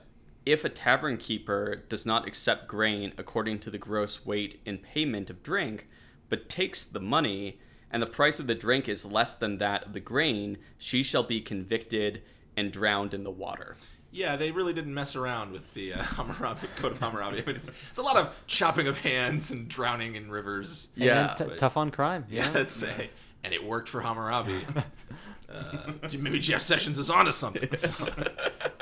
"If 0.46 0.64
a 0.66 0.70
tavern 0.70 1.18
keeper 1.18 1.84
does 1.90 2.06
not 2.06 2.28
accept 2.28 2.68
grain 2.68 3.14
according 3.18 3.60
to 3.60 3.70
the 3.70 3.78
gross 3.78 4.26
weight 4.26 4.60
in 4.66 4.78
payment 4.80 5.30
of 5.30 5.44
drink, 5.44 5.88
but 6.30 6.50
takes 6.50 6.84
the 6.86 7.00
money, 7.00 7.60
and 7.92 8.02
the 8.02 8.08
price 8.08 8.40
of 8.40 8.48
the 8.48 8.56
drink 8.56 8.88
is 8.90 9.06
less 9.06 9.34
than 9.34 9.58
that 9.60 9.86
of 9.88 9.94
the 9.94 10.00
grain, 10.00 10.58
she 10.78 11.04
shall 11.04 11.24
be 11.24 11.42
convicted 11.42 12.22
and 12.58 12.72
drowned 12.72 13.14
in 13.14 13.24
the 13.24 13.32
water." 13.32 13.76
yeah, 14.14 14.36
they 14.36 14.52
really 14.52 14.74
didn't 14.74 14.94
mess 14.94 15.16
around 15.16 15.54
with 15.54 15.74
the 15.74 15.94
uh, 15.94 16.04
Hammurabi 16.04 16.68
code 16.76 16.92
of 16.92 17.00
Hammurabi. 17.00 17.44
I 17.44 17.46
mean, 17.46 17.56
it's, 17.56 17.70
it's 17.90 17.98
a 17.98 18.02
lot 18.02 18.18
of 18.18 18.38
chopping 18.46 18.88
of 18.88 18.98
hands 18.98 19.52
and 19.52 19.70
drowning 19.70 20.16
in 20.18 20.30
rivers. 20.30 20.90
And 20.98 21.06
Yeah, 21.06 21.34
t- 21.38 21.46
but- 21.46 21.58
tough 21.58 21.78
on 21.78 21.92
crime. 21.92 22.26
Yeah, 22.30 22.44
Yeah. 22.44 22.52
that's 22.54 22.84
a, 22.84 23.10
and 23.46 23.54
it 23.54 23.64
worked 23.64 23.88
for 23.88 24.02
Hammurabi. 24.02 24.60
uh, 25.54 25.92
maybe 26.18 26.40
Jeff 26.40 26.62
Sessions 26.62 26.98
is 26.98 27.10
onto 27.10 27.32
something. 27.32 27.70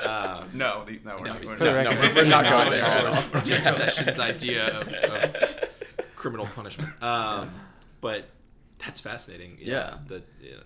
Um, 0.00 0.48
No, 0.54 0.84
the, 0.84 0.98
no, 1.04 1.16
we're 1.18 1.24
no, 1.24 1.32
not. 1.34 1.44
We're 1.44 1.56
the 1.56 1.82
no, 1.84 1.90
we're 1.90 2.04
is 2.06 2.28
not 2.28 2.44
going 2.44 2.70
there 2.70 2.82
at 2.82 3.34
all. 3.34 3.42
Jeff 3.42 3.76
Sessions' 3.76 4.18
idea 4.18 4.66
of, 4.80 4.88
of 4.88 5.36
criminal 6.16 6.46
punishment. 6.46 6.90
Um, 7.02 7.50
but 8.00 8.28
that's 8.78 8.98
fascinating. 9.00 9.58
Yeah. 9.60 9.98
The, 10.08 10.22
yeah, 10.42 10.56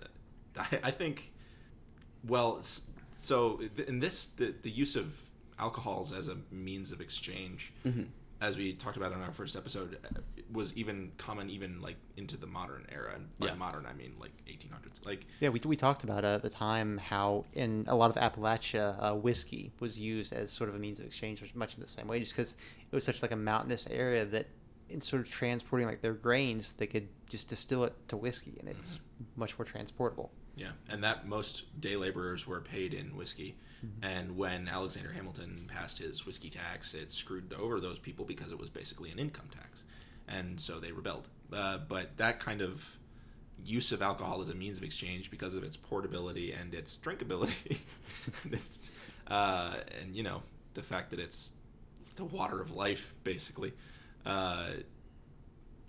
I, 0.57 0.79
I 0.85 0.91
think. 0.91 1.31
Well, 2.25 2.63
so 3.11 3.61
in 3.87 3.99
this, 3.99 4.27
the 4.27 4.55
the 4.63 4.71
use 4.71 4.95
of 4.95 5.13
alcohols 5.59 6.11
as 6.11 6.27
a 6.27 6.37
means 6.51 6.91
of 6.91 6.99
exchange, 7.01 7.71
Mhm. 7.85 8.07
As 8.41 8.57
we 8.57 8.73
talked 8.73 8.97
about 8.97 9.11
in 9.11 9.21
our 9.21 9.31
first 9.31 9.55
episode, 9.55 9.97
uh, 10.03 10.19
was 10.51 10.75
even 10.75 11.11
common 11.17 11.49
even 11.49 11.81
like 11.81 11.95
into 12.17 12.37
the 12.37 12.47
modern 12.47 12.85
era. 12.91 13.13
And 13.15 13.27
by 13.39 13.47
Yeah. 13.47 13.55
modern, 13.55 13.85
I 13.85 13.93
mean 13.93 14.15
like 14.19 14.31
1800s. 14.47 15.05
Like 15.05 15.25
Yeah, 15.39 15.49
we, 15.49 15.59
we 15.65 15.75
talked 15.75 16.03
about 16.03 16.25
uh, 16.25 16.35
at 16.35 16.41
the 16.41 16.49
time 16.49 16.97
how 16.97 17.45
in 17.53 17.85
a 17.87 17.95
lot 17.95 18.09
of 18.09 18.17
Appalachia, 18.17 18.97
uh, 18.99 19.15
whiskey 19.15 19.71
was 19.79 19.99
used 19.99 20.33
as 20.33 20.51
sort 20.51 20.69
of 20.69 20.75
a 20.75 20.79
means 20.79 20.99
of 20.99 21.05
exchange, 21.05 21.41
which 21.41 21.55
much 21.55 21.75
in 21.75 21.81
the 21.81 21.87
same 21.87 22.07
way, 22.07 22.19
just 22.19 22.33
because 22.33 22.51
it 22.91 22.95
was 22.95 23.03
such 23.03 23.21
like 23.21 23.31
a 23.31 23.37
mountainous 23.37 23.87
area 23.89 24.25
that 24.25 24.47
in 24.89 25.01
sort 25.01 25.21
of 25.21 25.29
transporting 25.29 25.87
like 25.87 26.01
their 26.01 26.13
grains, 26.13 26.73
they 26.73 26.87
could 26.87 27.07
just 27.27 27.47
distill 27.47 27.83
it 27.83 27.93
to 28.07 28.17
whiskey, 28.17 28.55
and 28.59 28.69
it 28.69 28.75
was 28.81 28.99
much 29.35 29.57
more 29.57 29.65
transportable. 29.65 30.31
Yeah, 30.55 30.71
and 30.89 31.03
that 31.03 31.27
most 31.27 31.79
day 31.81 31.95
laborers 31.95 32.45
were 32.45 32.61
paid 32.61 32.93
in 32.93 33.15
whiskey. 33.15 33.55
And 34.01 34.37
when 34.37 34.67
Alexander 34.67 35.11
Hamilton 35.11 35.69
passed 35.71 35.97
his 35.99 36.25
whiskey 36.25 36.49
tax, 36.49 36.93
it 36.93 37.11
screwed 37.11 37.53
over 37.53 37.79
those 37.79 37.99
people 37.99 38.25
because 38.25 38.51
it 38.51 38.59
was 38.59 38.69
basically 38.69 39.11
an 39.11 39.19
income 39.19 39.49
tax, 39.51 39.83
and 40.27 40.59
so 40.59 40.79
they 40.79 40.91
rebelled. 40.91 41.27
Uh, 41.53 41.77
but 41.77 42.17
that 42.17 42.39
kind 42.39 42.61
of 42.61 42.97
use 43.63 43.91
of 43.91 44.01
alcohol 44.01 44.41
as 44.41 44.49
a 44.49 44.55
means 44.55 44.77
of 44.77 44.83
exchange 44.83 45.31
because 45.31 45.55
of 45.55 45.63
its 45.63 45.75
portability 45.75 46.51
and 46.51 46.73
its 46.73 46.97
drinkability, 46.97 47.77
and, 48.43 48.53
it's, 48.53 48.89
uh, 49.27 49.75
and 50.01 50.15
you 50.15 50.23
know 50.23 50.41
the 50.73 50.83
fact 50.83 51.11
that 51.11 51.19
it's 51.19 51.51
the 52.15 52.25
water 52.25 52.61
of 52.61 52.71
life, 52.71 53.13
basically, 53.23 53.73
uh, 54.25 54.69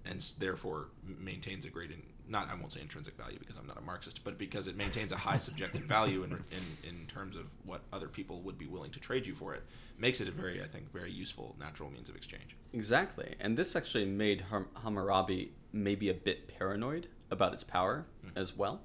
and 0.04 0.20
therefore 0.38 0.88
maintains 1.18 1.64
a 1.64 1.70
great 1.70 1.90
in, 1.90 2.02
not 2.28 2.48
I 2.50 2.54
won't 2.54 2.72
say 2.72 2.80
intrinsic 2.80 3.16
value 3.16 3.38
because 3.38 3.56
I'm 3.56 3.66
not 3.66 3.78
a 3.78 3.82
Marxist, 3.82 4.24
but 4.24 4.38
because 4.38 4.66
it 4.66 4.76
maintains 4.76 5.12
a 5.12 5.16
high 5.16 5.38
subjective 5.38 5.82
value 5.82 6.22
in, 6.24 6.32
in 6.32 6.88
in 6.88 7.06
terms 7.06 7.36
of 7.36 7.46
what 7.64 7.82
other 7.92 8.08
people 8.08 8.40
would 8.42 8.58
be 8.58 8.66
willing 8.66 8.90
to 8.92 9.00
trade 9.00 9.26
you 9.26 9.34
for 9.34 9.54
it, 9.54 9.62
makes 9.98 10.20
it 10.20 10.28
a 10.28 10.32
very 10.32 10.62
I 10.62 10.66
think 10.66 10.92
very 10.92 11.12
useful 11.12 11.56
natural 11.58 11.90
means 11.90 12.08
of 12.08 12.16
exchange. 12.16 12.56
Exactly. 12.72 13.34
And 13.40 13.56
this 13.56 13.76
actually 13.76 14.06
made 14.06 14.42
Ham- 14.50 14.68
Hammurabi 14.82 15.52
maybe 15.72 16.08
a 16.08 16.14
bit 16.14 16.48
paranoid 16.48 17.08
about 17.30 17.52
its 17.52 17.64
power 17.64 18.06
as 18.34 18.56
well. 18.56 18.80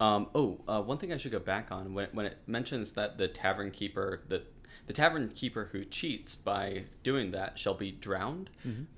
Um, 0.00 0.28
oh, 0.34 0.60
uh, 0.68 0.80
one 0.80 0.98
thing 0.98 1.12
I 1.12 1.16
should 1.16 1.32
go 1.32 1.40
back 1.40 1.72
on 1.72 1.92
when, 1.92 2.08
when 2.12 2.26
it 2.26 2.38
mentions 2.46 2.92
that 2.92 3.18
the 3.18 3.26
tavern 3.26 3.72
keeper, 3.72 4.22
the, 4.28 4.42
the 4.88 4.92
tavern 4.92 5.28
keeper 5.28 5.68
who 5.72 5.84
cheats 5.84 6.34
by 6.34 6.84
doing 7.04 7.30
that 7.30 7.58
shall 7.58 7.74
be 7.74 7.92
drowned. 7.92 8.50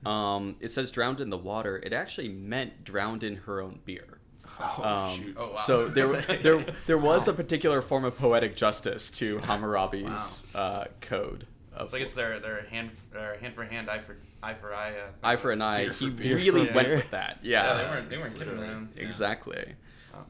Um, 0.07 0.57
it 0.61 0.70
says 0.70 0.90
drowned 0.90 1.20
in 1.20 1.29
the 1.29 1.37
water. 1.37 1.76
It 1.85 1.92
actually 1.92 2.29
meant 2.29 2.83
drowned 2.85 3.22
in 3.22 3.37
her 3.37 3.61
own 3.61 3.81
beer. 3.85 4.18
Oh, 4.59 4.83
Um, 4.83 5.16
shoot. 5.18 5.37
Oh, 5.38 5.50
wow. 5.50 5.57
So 5.57 5.88
there, 5.88 6.12
there, 6.42 6.64
there 6.87 6.98
was 6.98 7.29
a 7.29 7.33
particular 7.33 7.83
form 7.83 8.05
of 8.05 8.16
poetic 8.16 8.57
justice 8.57 9.11
to 9.12 9.38
Hammurabi's 9.44 10.44
uh, 10.55 10.85
code. 11.00 11.46
Of 11.74 11.90
So 11.90 11.96
I 11.96 12.00
guess 12.00 12.12
they're 12.12 12.40
they're 12.40 12.62
hand 12.64 12.90
uh, 13.16 13.37
hand 13.40 13.55
for 13.55 13.64
hand, 13.64 13.88
eye 13.88 14.00
for 14.00 14.16
eye 14.42 14.55
for 14.55 14.74
eye. 14.74 14.90
Uh, 14.92 15.11
eye 15.22 15.37
for 15.37 15.50
an 15.50 15.62
eye. 15.62 15.85
Beer 15.85 15.92
He 15.92 16.11
beer. 16.11 16.37
really 16.37 16.66
for 16.66 16.74
went 16.74 16.88
with 16.90 17.11
that. 17.12 17.38
Yeah, 17.42 17.62
Yeah, 17.64 17.83
they 17.83 17.88
weren't 17.88 18.09
they 18.11 18.18
weren't 18.18 18.35
kidding 18.38 18.59
Literally. 18.59 18.87
Yeah. 18.96 19.03
exactly. 19.03 19.74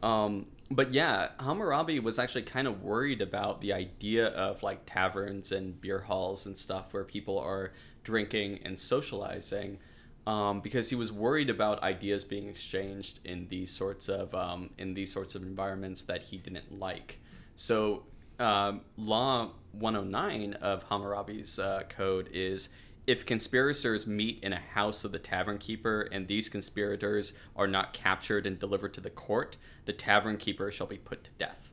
Um, 0.03 0.46
but 0.70 0.92
yeah, 0.92 1.30
Hammurabi 1.40 1.98
was 1.98 2.18
actually 2.18 2.42
kind 2.42 2.68
of 2.68 2.83
worried 2.83 3.20
about 3.20 3.61
the 3.61 3.72
idea 3.72 4.28
of 4.28 4.62
like 4.62 4.87
taverns 4.87 5.50
and 5.50 5.80
beer 5.80 6.00
halls 6.00 6.46
and 6.46 6.56
stuff 6.56 6.92
where 6.92 7.02
people 7.02 7.38
are 7.38 7.72
drinking 8.04 8.61
and 8.64 8.78
socializing, 8.78 9.78
um, 10.26 10.61
because 10.61 10.90
he 10.90 10.96
was 10.96 11.11
worried 11.12 11.50
about 11.50 11.83
ideas 11.83 12.22
being 12.22 12.48
exchanged 12.48 13.18
in 13.24 13.48
these 13.48 13.72
sorts 13.72 14.09
of 14.09 14.33
um, 14.33 14.70
in 14.78 14.94
these 14.94 15.12
sorts 15.12 15.35
of 15.35 15.42
environments 15.42 16.02
that 16.02 16.22
he 16.22 16.37
didn't 16.37 16.78
like. 16.78 17.18
So 17.56 18.04
um, 18.38 18.83
Law 18.96 19.50
109 19.72 20.54
of 20.54 20.85
Hammurabi's 20.85 21.59
uh, 21.59 21.83
code 21.88 22.28
is 22.33 22.68
if 23.11 23.27
conspirators 23.27 24.07
meet 24.07 24.38
in 24.40 24.53
a 24.53 24.61
house 24.61 25.03
of 25.05 25.11
the 25.11 25.18
tavern 25.18 25.59
keeper 25.59 26.09
and 26.12 26.29
these 26.29 26.49
conspirators 26.49 27.33
are 27.57 27.66
not 27.66 27.92
captured 27.92 28.46
and 28.46 28.57
delivered 28.57 28.94
to 28.94 29.01
the 29.01 29.11
court, 29.11 29.57
the 29.85 29.92
tavern 29.92 30.37
keeper 30.37 30.70
shall 30.70 30.87
be 30.87 30.96
put 30.96 31.25
to 31.25 31.31
death. 31.37 31.73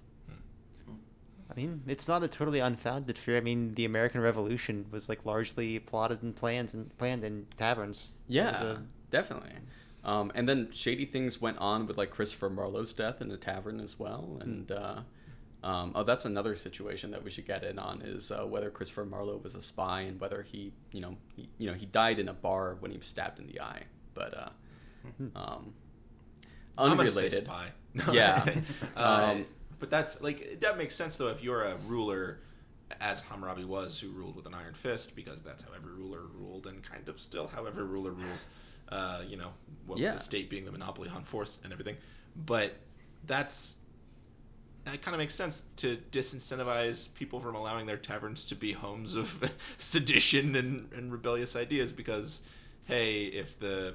I 0.89 1.54
mean, 1.56 1.84
it's 1.86 2.08
not 2.08 2.23
a 2.23 2.28
totally 2.28 2.58
unfounded 2.60 3.19
fear. 3.19 3.38
I 3.38 3.41
mean, 3.41 3.76
the 3.76 3.86
American 3.86 4.19
Revolution 4.19 4.88
was 4.89 5.10
like 5.10 5.26
largely 5.28 5.78
plotted 5.78 6.23
and 6.23 6.36
planned 6.36 6.73
and 6.73 6.97
planned 6.97 7.23
in 7.23 7.45
taverns. 7.56 8.13
Yeah, 8.28 8.60
a- 8.60 8.78
definitely. 9.12 9.52
Um, 10.04 10.32
and 10.34 10.50
then 10.50 10.69
shady 10.73 11.06
things 11.06 11.39
went 11.39 11.60
on 11.60 11.86
with 11.86 12.00
like 12.00 12.10
Christopher 12.10 12.50
Marlowe's 12.50 12.93
death 12.93 13.21
in 13.21 13.30
a 13.30 13.38
tavern 13.38 13.80
as 13.80 14.00
well. 14.00 14.39
And 14.41 14.71
uh, 14.71 15.02
um, 15.67 15.91
oh, 15.95 16.03
that's 16.03 16.25
another 16.25 16.56
situation 16.56 17.12
that 17.12 17.23
we 17.23 17.30
should 17.30 17.45
get 17.45 17.63
in 17.63 17.77
on 17.80 18.01
is 18.01 18.32
uh, 18.32 18.45
whether 18.45 18.69
Christopher 18.69 19.06
Marlowe 19.06 19.38
was 19.43 19.53
a 19.56 19.62
spy 19.62 20.01
and 20.01 20.19
whether 20.21 20.41
he, 20.41 20.71
you 20.91 21.01
know, 21.01 21.17
he, 21.36 21.49
you 21.58 21.67
know, 21.69 21.73
he 21.75 21.86
died 21.86 22.19
in 22.19 22.30
a 22.30 22.34
bar 22.34 22.77
when 22.80 22.91
he 22.91 22.97
was 22.97 23.08
stabbed 23.08 23.39
in 23.39 23.47
the 23.47 23.60
eye. 23.60 23.84
But 24.13 24.32
uh, 24.38 24.49
um, 25.36 25.73
gonna 26.77 27.10
say 27.10 27.27
unrelated. 27.27 27.43
spy. 27.45 27.67
Yeah. 28.13 28.45
uh, 28.95 29.32
Um, 29.34 29.45
but 29.80 29.89
that's 29.89 30.21
like 30.21 30.60
that 30.62 30.77
makes 30.77 30.95
sense 30.95 31.17
though 31.17 31.30
if 31.30 31.43
you're 31.43 31.63
a 31.63 31.75
ruler, 31.88 32.39
as 33.01 33.21
Hammurabi 33.21 33.65
was, 33.65 33.99
who 33.99 34.10
ruled 34.10 34.36
with 34.36 34.45
an 34.45 34.53
iron 34.53 34.73
fist, 34.73 35.15
because 35.15 35.41
that's 35.41 35.63
how 35.63 35.69
every 35.75 35.91
ruler 35.93 36.21
ruled, 36.39 36.67
and 36.67 36.82
kind 36.84 37.08
of 37.10 37.19
still 37.19 37.47
how 37.47 37.65
every 37.65 37.84
ruler 37.84 38.12
rules. 38.12 38.45
Uh, 38.89 39.21
you 39.27 39.36
know, 39.38 39.49
what 39.86 39.99
Yeah. 39.99 40.13
the 40.13 40.19
state 40.19 40.49
being 40.49 40.63
the 40.65 40.71
monopoly 40.71 41.10
on 41.10 41.23
force 41.23 41.58
and 41.63 41.73
everything. 41.73 41.97
But 42.45 42.75
that's 43.25 43.75
that 44.88 45.02
kind 45.02 45.13
of 45.13 45.19
makes 45.19 45.36
sense 45.36 45.63
to 45.78 45.97
disincentivize 46.12 47.13
people 47.13 47.39
from 47.39 47.56
allowing 47.56 47.86
their 47.86 47.97
taverns 47.97 48.45
to 48.45 48.56
be 48.56 48.71
homes 48.73 49.13
of 49.15 49.52
sedition 49.78 50.56
and, 50.56 50.91
and 50.93 51.12
rebellious 51.12 51.56
ideas 51.56 51.91
because 51.91 52.41
hey 52.86 53.26
if 53.26 53.60
the 53.60 53.93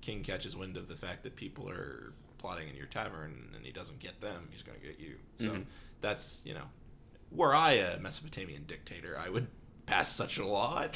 king 0.00 0.22
catches 0.22 0.54
wind 0.56 0.76
of 0.76 0.88
the 0.88 0.96
fact 0.96 1.22
that 1.22 1.34
people 1.36 1.68
are 1.68 2.12
plotting 2.38 2.68
in 2.68 2.76
your 2.76 2.86
tavern 2.86 3.48
and 3.56 3.64
he 3.64 3.72
doesn't 3.72 3.98
get 3.98 4.20
them 4.20 4.48
he's 4.50 4.62
going 4.62 4.78
to 4.78 4.86
get 4.86 5.00
you 5.00 5.14
so 5.40 5.46
Mhm. 5.46 5.64
that's 6.00 6.42
you 6.44 6.54
know 6.54 6.64
were 7.32 7.54
i 7.54 7.72
a 7.72 7.98
mesopotamian 7.98 8.64
dictator 8.66 9.18
i 9.18 9.28
would 9.28 9.46
pass 9.86 10.08
such 10.10 10.38
a 10.38 10.46
law 10.46 10.86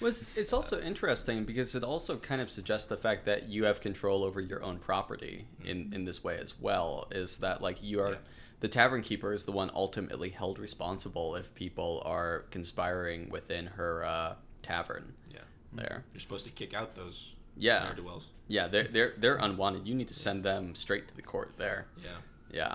Was 0.00 0.26
it's 0.34 0.52
also 0.52 0.80
interesting 0.80 1.44
because 1.44 1.74
it 1.74 1.84
also 1.84 2.16
kind 2.16 2.40
of 2.40 2.50
suggests 2.50 2.86
the 2.88 2.96
fact 2.96 3.24
that 3.26 3.48
you 3.48 3.64
have 3.64 3.80
control 3.80 4.24
over 4.24 4.40
your 4.40 4.62
own 4.62 4.78
property 4.78 5.46
in 5.64 5.92
in 5.94 6.04
this 6.04 6.24
way 6.24 6.38
as 6.38 6.58
well. 6.60 7.06
Is 7.10 7.38
that 7.38 7.60
like 7.62 7.82
you 7.82 8.00
are 8.00 8.12
Yeah. 8.12 8.18
the 8.60 8.68
tavern 8.68 9.02
keeper 9.02 9.32
is 9.32 9.44
the 9.44 9.52
one 9.52 9.70
ultimately 9.74 10.30
held 10.30 10.58
responsible 10.58 11.36
if 11.36 11.54
people 11.54 12.02
are 12.04 12.46
conspiring 12.50 13.28
within 13.30 13.66
her 13.66 14.04
uh, 14.04 14.34
tavern 14.62 15.14
yeah 15.32 15.40
there. 15.72 16.04
you're 16.12 16.20
supposed 16.20 16.44
to 16.46 16.50
kick 16.50 16.74
out 16.74 16.94
those 16.96 17.34
Yeah. 17.56 17.84
ne'er-do-wells 17.84 18.26
Yeah, 18.48 18.66
they're 18.68 18.88
they're 18.88 19.14
they're 19.18 19.36
unwanted. 19.36 19.86
You 19.86 19.94
need 19.94 20.08
to 20.08 20.14
send 20.14 20.44
them 20.44 20.74
straight 20.74 21.06
to 21.08 21.14
the 21.14 21.22
court 21.22 21.52
there. 21.58 21.86
yeah 22.02 22.18
Yeah. 22.52 22.74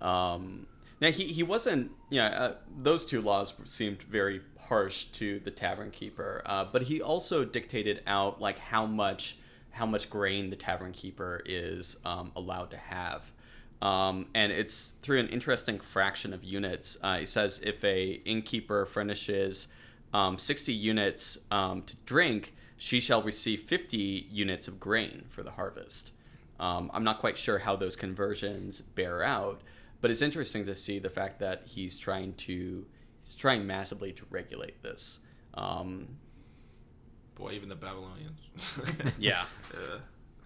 Um, 0.00 0.66
now 1.00 1.10
he, 1.12 1.24
he 1.26 1.42
wasn't. 1.44 1.92
Yeah, 2.10 2.26
uh, 2.26 2.54
those 2.76 3.04
two 3.06 3.20
laws 3.20 3.54
seemed 3.64 4.02
very 4.02 4.40
harsh 4.68 5.04
to 5.04 5.40
the 5.40 5.50
tavern 5.50 5.90
keeper, 5.90 6.42
uh, 6.46 6.64
but 6.70 6.82
he 6.82 7.00
also 7.00 7.44
dictated 7.44 8.02
out 8.06 8.40
like 8.40 8.58
how 8.58 8.86
much 8.86 9.36
how 9.70 9.86
much 9.86 10.10
grain 10.10 10.50
the 10.50 10.56
tavern 10.56 10.92
keeper 10.92 11.40
is 11.46 11.98
um, 12.04 12.32
allowed 12.34 12.70
to 12.70 12.76
have. 12.76 13.30
Um, 13.80 14.26
and 14.34 14.50
it's 14.50 14.92
through 15.02 15.20
an 15.20 15.28
interesting 15.28 15.78
fraction 15.78 16.32
of 16.32 16.42
units. 16.42 16.98
Uh, 17.02 17.24
says 17.24 17.60
if 17.62 17.84
a 17.84 18.20
innkeeper 18.24 18.86
furnishes 18.86 19.68
um, 20.12 20.38
60 20.38 20.72
units 20.72 21.38
um, 21.50 21.82
to 21.82 21.94
drink, 22.06 22.54
she 22.76 22.98
shall 22.98 23.22
receive 23.22 23.62
50 23.62 24.26
units 24.30 24.68
of 24.68 24.80
grain 24.80 25.24
for 25.28 25.42
the 25.42 25.52
harvest. 25.52 26.12
Um, 26.58 26.90
I'm 26.92 27.04
not 27.04 27.20
quite 27.20 27.38
sure 27.38 27.58
how 27.58 27.76
those 27.76 27.94
conversions 27.94 28.80
bear 28.80 29.22
out, 29.22 29.60
but 30.00 30.10
it's 30.10 30.22
interesting 30.22 30.66
to 30.66 30.74
see 30.74 30.98
the 30.98 31.10
fact 31.10 31.38
that 31.38 31.62
he's 31.66 31.98
trying 31.98 32.34
to 32.34 32.86
he's 33.28 33.34
trying 33.34 33.66
massively 33.66 34.12
to 34.12 34.22
regulate 34.30 34.82
this. 34.82 35.20
Um, 35.54 36.08
boy 37.34 37.52
even 37.52 37.68
the 37.68 37.76
babylonians 37.76 38.40
Yeah. 39.18 39.44
uh, 39.72 39.98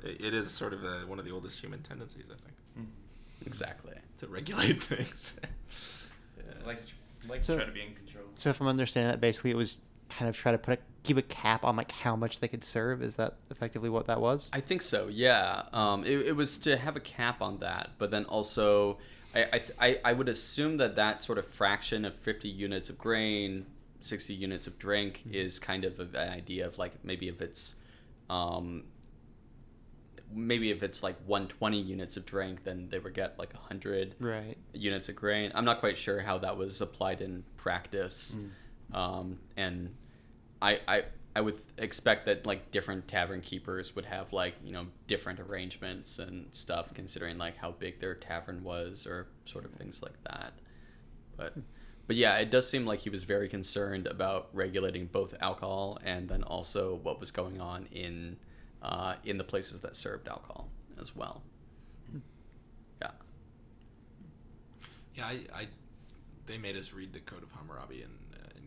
it 0.05 0.21
it 0.27 0.35
is 0.35 0.51
sort 0.51 0.73
of 0.75 0.85
a, 0.85 1.01
one 1.07 1.19
of 1.19 1.25
the 1.25 1.31
oldest 1.31 1.59
human 1.59 1.83
tendencies 1.83 2.25
i 2.27 2.35
think 2.77 2.89
exactly. 3.47 3.95
to 4.19 4.27
regulate 4.29 4.83
things 4.93 5.35
I 6.39 6.67
like 6.67 6.85
to, 6.87 7.29
like 7.29 7.43
So- 7.45 7.55
to 7.55 7.61
try 7.65 7.67
to 7.67 7.73
be 7.75 7.83
in 7.83 7.95
control. 7.95 8.25
So 8.35 8.51
if 8.51 8.61
I'm 8.61 8.67
understanding 8.69 9.11
that, 9.11 9.21
basically 9.21 9.51
it 9.51 9.57
was 9.57 9.81
kind 10.09 10.29
of 10.29 10.37
try 10.37 10.53
to 10.53 10.59
put 10.59 10.79
a, 10.79 10.83
keep 11.03 11.17
a 11.17 11.23
cap 11.23 11.65
on 11.65 11.77
like 11.77 11.91
how 11.91 12.15
much 12.17 12.41
they 12.41 12.49
could 12.49 12.63
serve. 12.65 13.03
Is 13.03 13.17
that 13.17 13.37
effectively 13.51 13.89
what 13.91 14.07
that 14.07 14.21
was? 14.21 14.49
I 14.53 14.61
think 14.61 14.83
so. 14.83 15.09
Yeah. 15.09 15.63
Um, 15.73 16.05
it, 16.05 16.19
it 16.29 16.37
was 16.37 16.59
to 16.59 16.77
have 16.77 16.95
a 16.97 17.01
cap 17.01 17.41
on 17.43 17.59
that, 17.59 17.91
but 17.99 18.11
then 18.11 18.25
also, 18.27 18.99
I, 19.35 19.63
I, 19.81 19.99
I, 20.05 20.13
would 20.13 20.29
assume 20.29 20.77
that 20.77 20.97
that 20.97 21.21
sort 21.23 21.39
of 21.39 21.47
fraction 21.47 22.05
of 22.05 22.15
50 22.15 22.49
units 22.49 22.91
of 22.91 22.99
grain, 22.99 23.67
60 24.01 24.35
units 24.35 24.67
of 24.67 24.79
drink 24.79 25.23
Mhm. 25.27 25.35
is 25.35 25.59
kind 25.59 25.85
of 25.85 25.99
an 26.01 26.15
idea 26.17 26.67
of 26.67 26.77
like 26.79 27.03
maybe 27.05 27.29
if 27.29 27.41
it's, 27.41 27.77
um, 28.29 28.85
maybe 30.35 30.71
if 30.71 30.83
it's 30.83 31.03
like 31.03 31.17
120 31.27 31.81
units 31.81 32.17
of 32.17 32.25
drink, 32.27 32.65
then 32.65 32.89
they 32.91 32.99
would 32.99 33.15
get 33.15 33.39
like 33.39 33.53
100 33.55 34.15
Right. 34.19 34.57
units 34.73 35.09
of 35.09 35.17
grain. 35.17 35.53
I'm 35.55 35.65
not 35.65 35.81
quite 35.81 35.97
sure 35.97 36.21
how 36.21 36.39
that 36.39 36.57
was 36.57 36.81
applied 36.81 37.21
in 37.21 37.45
practice. 37.57 38.37
Mm. 38.93 38.97
Um, 38.97 39.39
and 39.57 39.95
I, 40.61 40.81
I, 40.87 41.05
I 41.35 41.41
would 41.41 41.59
expect 41.79 42.27
that 42.27 42.47
like 42.47 42.71
different 42.73 43.09
tavern 43.09 43.41
keepers 43.41 43.97
would 43.97 44.05
have 44.05 44.33
like 44.33 44.55
you 44.63 44.73
know 44.73 44.87
different 45.07 45.41
arrangements 45.41 46.19
and 46.19 46.47
stuff 46.53 46.93
considering 46.95 47.39
like 47.39 47.57
how 47.57 47.71
big 47.73 48.01
their 48.01 48.15
tavern 48.15 48.63
was 48.63 49.07
or 49.07 49.29
sort 49.47 49.65
of 49.65 49.73
things 49.73 50.03
like 50.03 50.23
that. 50.25 50.53
But 51.37 51.55
but 52.07 52.17
yeah, 52.17 52.37
it 52.37 52.51
does 52.51 52.69
seem 52.69 52.85
like 52.85 53.01
he 53.01 53.11
was 53.11 53.25
very 53.25 53.49
concerned 53.49 54.07
about 54.07 54.49
regulating 54.53 55.07
both 55.07 55.35
alcohol 55.41 55.99
and 56.05 56.29
then 56.29 56.43
also 56.43 56.97
what 57.03 57.21
was 57.21 57.31
going 57.31 57.61
on 57.61 57.87
in 57.93 58.37
uh, 58.83 59.15
in 59.25 59.39
the 59.39 59.45
places 59.45 59.81
that 59.81 59.97
served 59.97 60.29
alcohol 60.29 60.69
as 61.01 61.17
well. 61.17 61.43
Yeah. 63.01 63.11
Yeah, 65.15 65.27
I, 65.27 65.41
I 65.55 65.69
they 66.47 66.59
made 66.59 66.77
us 66.77 66.93
read 66.93 67.13
the 67.13 67.21
Code 67.21 67.43
of 67.43 67.53
Hammurabi 67.53 68.03
in 68.03 68.11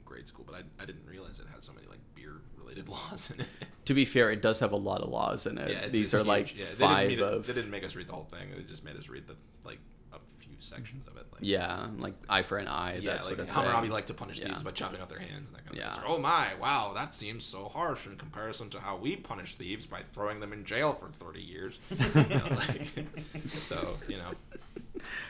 grade 0.05 0.27
school, 0.27 0.45
but 0.47 0.55
I, 0.55 0.61
I 0.81 0.85
didn't 0.85 1.05
realize 1.07 1.39
it 1.39 1.47
had 1.51 1.63
so 1.63 1.73
many 1.73 1.87
like 1.87 1.99
beer 2.15 2.33
related 2.57 2.87
laws 2.95 3.31
in 3.31 3.41
it. 3.41 3.47
To 3.85 3.93
be 3.93 4.05
fair, 4.05 4.31
it 4.31 4.41
does 4.41 4.59
have 4.59 4.71
a 4.71 4.77
lot 4.77 5.01
of 5.01 5.09
laws 5.09 5.45
in 5.47 5.57
it. 5.57 5.69
yeah, 5.69 5.87
These 5.87 6.13
are 6.13 6.17
huge. 6.19 6.27
like 6.27 6.57
yeah, 6.57 6.65
five 6.65 7.09
didn't, 7.09 7.19
mean 7.19 7.27
it- 7.29 7.33
of 7.37 7.47
they 7.47 7.53
didn't 7.53 7.71
make 7.71 7.83
us 7.83 7.95
read 7.95 8.07
the 8.07 8.13
whole 8.13 8.25
thing. 8.25 8.49
They 8.55 8.63
just 8.63 8.83
made 8.83 8.95
us 8.97 9.09
read 9.09 9.27
the 9.27 9.35
like 9.63 9.79
a 10.13 10.17
few 10.39 10.55
sections 10.59 11.07
of 11.07 11.17
it. 11.17 11.25
Like, 11.31 11.41
yeah, 11.41 11.87
like 11.97 12.13
eye 12.29 12.43
for 12.43 12.57
an 12.57 12.67
eye, 12.69 12.99
yeah, 13.01 13.13
that 13.13 13.23
sort 13.25 13.37
like 13.39 13.47
of 13.49 13.53
Hammurabi 13.53 13.89
liked 13.89 14.07
to 14.07 14.13
punish 14.13 14.39
Yeah. 14.39 14.47
thieves 14.49 14.63
by 14.63 14.71
chopping 14.71 15.01
off 15.01 15.09
their 15.09 15.19
hands 15.19 15.47
and 15.47 15.55
that 15.57 15.65
kind 15.65 15.71
of 15.71 15.75
Yeah. 15.77 15.93
thing. 15.93 16.03
Like, 16.03 16.11
oh 16.11 16.17
my, 16.19 16.47
wow, 16.61 16.93
that 16.95 17.13
seems 17.13 17.43
so 17.43 17.65
harsh 17.65 18.05
in 18.07 18.15
comparison 18.15 18.69
to 18.69 18.79
how 18.79 18.95
we 18.95 19.17
punish 19.17 19.55
thieves 19.55 19.85
by 19.85 20.01
throwing 20.13 20.39
them 20.39 20.53
in 20.53 20.63
jail 20.63 20.93
for 20.93 21.09
thirty 21.09 21.41
years. 21.41 21.77
You 21.89 22.23
know, 22.37 22.47
like, 22.55 22.87
so 23.57 23.97
you 24.07 24.17
know, 24.17 24.31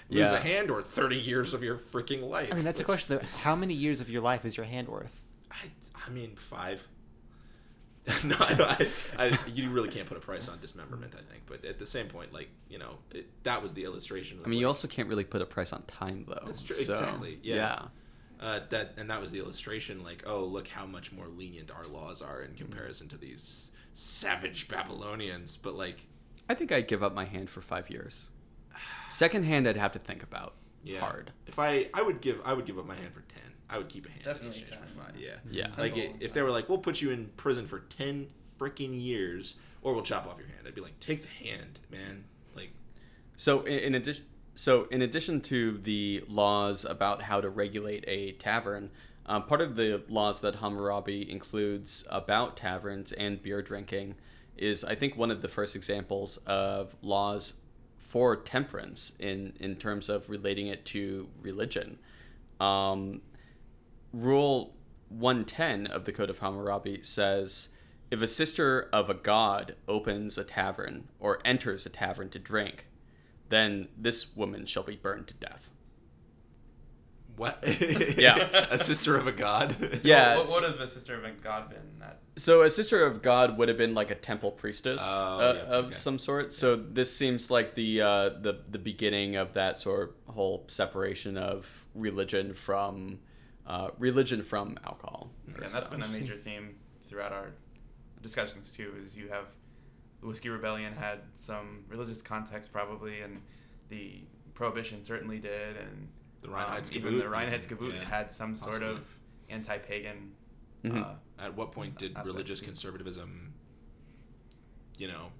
lose 0.09 0.19
Yeah. 0.31 0.35
a 0.35 0.39
hand 0.39 0.69
or 0.71 0.81
thirty 0.81 1.17
years 1.17 1.53
of 1.53 1.63
your 1.63 1.77
freaking 1.77 2.27
life. 2.29 2.49
I 2.51 2.55
mean, 2.55 2.65
that's 2.65 2.81
a 2.81 2.83
question 2.83 3.17
though. 3.17 3.25
How 3.39 3.55
many 3.55 3.73
years 3.73 4.01
of 4.01 4.09
your 4.09 4.21
life 4.21 4.45
is 4.45 4.57
your 4.57 4.65
hand 4.65 4.87
worth? 4.87 5.21
I, 5.51 5.69
I 6.05 6.09
mean, 6.09 6.35
five. 6.35 6.87
no, 8.23 8.35
I, 8.39 8.87
I, 9.17 9.25
I, 9.29 9.37
you 9.47 9.71
really 9.71 9.89
can't 9.89 10.07
put 10.07 10.15
a 10.15 10.19
price 10.19 10.47
on 10.47 10.59
dismemberment. 10.59 11.13
I 11.15 11.23
think, 11.31 11.43
but 11.47 11.65
at 11.65 11.79
the 11.79 11.87
same 11.87 12.07
point, 12.07 12.31
like 12.31 12.49
you 12.69 12.77
know, 12.77 12.99
it, 13.11 13.27
that 13.43 13.63
was 13.63 13.73
the 13.73 13.83
illustration. 13.83 14.37
I 14.37 14.41
was 14.41 14.49
mean, 14.51 14.59
you 14.59 14.67
also 14.67 14.87
can't 14.87 15.09
really 15.09 15.23
put 15.23 15.41
a 15.41 15.45
price 15.45 15.73
on 15.73 15.81
time 15.83 16.25
though. 16.27 16.43
That's 16.45 16.61
true, 16.61 16.75
so, 16.75 16.93
exactly, 16.93 17.39
yeah. 17.41 17.55
yeah. 17.55 18.47
uh, 18.47 18.59
that 18.69 18.93
and 18.97 19.09
that 19.09 19.19
was 19.19 19.31
the 19.31 19.39
illustration. 19.39 20.03
Like, 20.03 20.23
oh, 20.27 20.43
look 20.43 20.67
how 20.67 20.85
much 20.85 21.11
more 21.11 21.27
lenient 21.27 21.71
our 21.71 21.85
laws 21.85 22.21
are 22.21 22.43
in 22.43 22.53
comparison 22.53 23.07
to 23.09 23.17
these 23.17 23.71
savage 23.93 24.67
Babylonians. 24.67 25.57
But 25.57 25.73
like, 25.75 25.97
I 26.47 26.53
think 26.53 26.71
I'd 26.71 26.87
give 26.87 27.01
up 27.01 27.15
my 27.15 27.25
hand 27.25 27.49
for 27.49 27.61
five 27.61 27.89
years. 27.89 28.29
Second 29.09 29.43
hand, 29.43 29.67
I'd 29.67 29.77
have 29.77 29.91
to 29.93 29.99
think 29.99 30.23
about 30.23 30.53
yeah, 30.83 30.99
hard. 30.99 31.31
If 31.47 31.57
I, 31.59 31.87
I 31.93 32.01
would 32.01 32.21
give, 32.21 32.39
I 32.45 32.53
would 32.53 32.65
give 32.65 32.77
up 32.77 32.85
my 32.85 32.95
hand 32.95 33.13
for 33.13 33.21
ten. 33.21 33.41
I 33.69 33.77
would 33.79 33.89
keep 33.89 34.05
a 34.05 34.09
hand 34.09 34.21
in 34.21 34.33
Definitely 34.33 34.59
exchange 34.61 34.79
10. 34.81 34.89
for 34.89 34.99
five. 35.01 35.15
Yeah, 35.17 35.35
Yeah. 35.49 35.67
Like 35.77 35.93
Ten's 35.93 35.93
a 35.93 36.09
it, 36.11 36.15
if 36.19 36.33
they 36.33 36.39
time. 36.39 36.43
were 36.45 36.51
like, 36.51 36.69
we'll 36.69 36.77
put 36.77 37.01
you 37.01 37.11
in 37.11 37.29
prison 37.37 37.67
for 37.67 37.79
ten 37.79 38.27
freaking 38.59 39.01
years, 39.01 39.55
or 39.81 39.93
we'll 39.93 40.03
chop 40.03 40.27
off 40.27 40.37
your 40.37 40.47
hand. 40.47 40.59
I'd 40.67 40.75
be 40.75 40.81
like, 40.81 40.99
take 40.99 41.23
the 41.23 41.49
hand, 41.49 41.79
man. 41.91 42.25
Like, 42.55 42.69
So 43.35 43.61
in, 43.63 43.79
in 43.79 43.95
addition, 43.95 44.25
so 44.53 44.85
in 44.85 45.01
addition 45.01 45.41
to 45.41 45.77
the 45.79 46.23
laws 46.27 46.85
about 46.85 47.23
how 47.23 47.41
to 47.41 47.49
regulate 47.49 48.03
a 48.07 48.33
tavern, 48.33 48.91
um, 49.25 49.43
part 49.43 49.59
of 49.61 49.75
the 49.75 50.03
laws 50.07 50.41
that 50.41 50.57
Hammurabi 50.57 51.29
includes 51.29 52.05
about 52.09 52.55
taverns 52.55 53.11
and 53.11 53.41
beer 53.41 53.61
drinking 53.63 54.15
is, 54.55 54.83
I 54.85 54.95
think, 54.95 55.17
one 55.17 55.31
of 55.31 55.41
the 55.41 55.49
first 55.49 55.75
examples 55.75 56.37
of 56.45 56.95
laws 57.01 57.53
for 58.15 58.37
temperance 58.37 59.11
in 59.19 59.51
in 59.59 59.75
terms 59.75 60.07
of 60.07 60.29
relating 60.29 60.67
it 60.67 60.85
to 60.85 61.27
religion. 61.41 61.99
Um, 62.61 63.21
Rule 64.13 64.73
110 65.09 65.87
of 65.87 66.05
the 66.05 66.13
Code 66.13 66.29
of 66.29 66.39
Hammurabi 66.39 67.03
says 67.03 67.67
if 68.09 68.21
a 68.21 68.27
sister 68.27 68.87
of 68.93 69.09
a 69.09 69.13
god 69.13 69.75
opens 69.89 70.37
a 70.37 70.45
tavern 70.45 71.09
or 71.19 71.41
enters 71.43 71.85
a 71.85 71.89
tavern 71.89 72.29
to 72.29 72.39
drink, 72.39 72.85
then 73.49 73.89
this 73.97 74.33
woman 74.33 74.65
shall 74.65 74.83
be 74.83 74.95
burned 74.95 75.27
to 75.27 75.33
death. 75.33 75.71
what? 77.35 77.61
Yeah. 78.17 78.67
a 78.71 78.79
sister 78.79 79.17
of 79.17 79.27
a 79.27 79.33
god. 79.33 79.75
Yeah. 80.03 80.37
What, 80.37 80.47
what 80.47 80.61
would 80.61 80.71
have 80.71 80.79
a 80.79 80.87
sister 80.87 81.15
of 81.15 81.25
a 81.25 81.31
god 81.31 81.69
been? 81.69 81.99
That 81.99 82.21
So 82.37 82.63
a 82.63 82.69
sister 82.69 83.05
of 83.05 83.21
God 83.21 83.57
would 83.57 83.69
have 83.69 83.77
been 83.77 83.93
like 83.93 84.11
a 84.11 84.15
temple 84.15 84.51
priestess 84.51 85.01
Oh, 85.03 85.39
uh, 85.39 85.53
yeah, 85.53 85.61
of 85.73 85.85
okay. 85.85 85.93
some 85.95 86.19
sort. 86.19 86.53
So 86.53 86.75
this 86.75 87.15
seems 87.15 87.49
like 87.49 87.75
the 87.75 88.01
uh, 88.01 88.29
the 88.41 88.59
the 88.69 88.79
beginning 88.79 89.35
of 89.37 89.53
that 89.53 89.77
sort 89.77 90.15
of 90.27 90.33
whole 90.35 90.65
separation 90.67 91.37
of 91.37 91.85
religion 91.93 92.53
from 92.53 93.19
uh, 93.65 93.89
religion 93.97 94.43
from 94.43 94.77
alcohol. 94.85 95.31
Yeah, 95.47 95.53
and 95.55 95.63
that's 95.63 95.85
so. 95.87 95.91
been 95.91 96.01
a 96.03 96.07
major 96.09 96.35
theme 96.35 96.75
throughout 97.07 97.31
our 97.31 97.51
discussions 98.21 98.71
too. 98.71 98.93
Is 99.01 99.15
you 99.15 99.29
have 99.29 99.45
the 100.19 100.27
whiskey 100.27 100.49
rebellion 100.49 100.93
had 100.93 101.19
some 101.35 101.85
religious 101.87 102.21
context 102.21 102.71
probably, 102.73 103.21
and 103.21 103.41
the 103.89 104.23
prohibition 104.53 105.03
certainly 105.03 105.39
did, 105.39 105.77
and 105.77 106.07
The 106.41 106.49
Reinheitsgebot, 106.49 106.91
um, 106.91 106.97
even 106.97 107.19
the 107.19 107.25
Reinheitsgebot 107.25 107.93
yeah, 107.93 108.03
had 108.03 108.31
some 108.31 108.55
sort 108.55 108.81
possibly. 108.81 108.89
of 108.95 109.01
anti-pagan. 109.49 110.31
Mhm. 110.91 111.03
Uh, 111.03 111.15
At 111.39 111.55
what 111.55 111.71
point 111.71 111.97
did 111.97 112.11
aspects 112.11 112.27
religious 112.29 112.59
too. 112.59 112.65
conservatism, 112.65 113.53
you 114.97 115.07
know, 115.07 115.31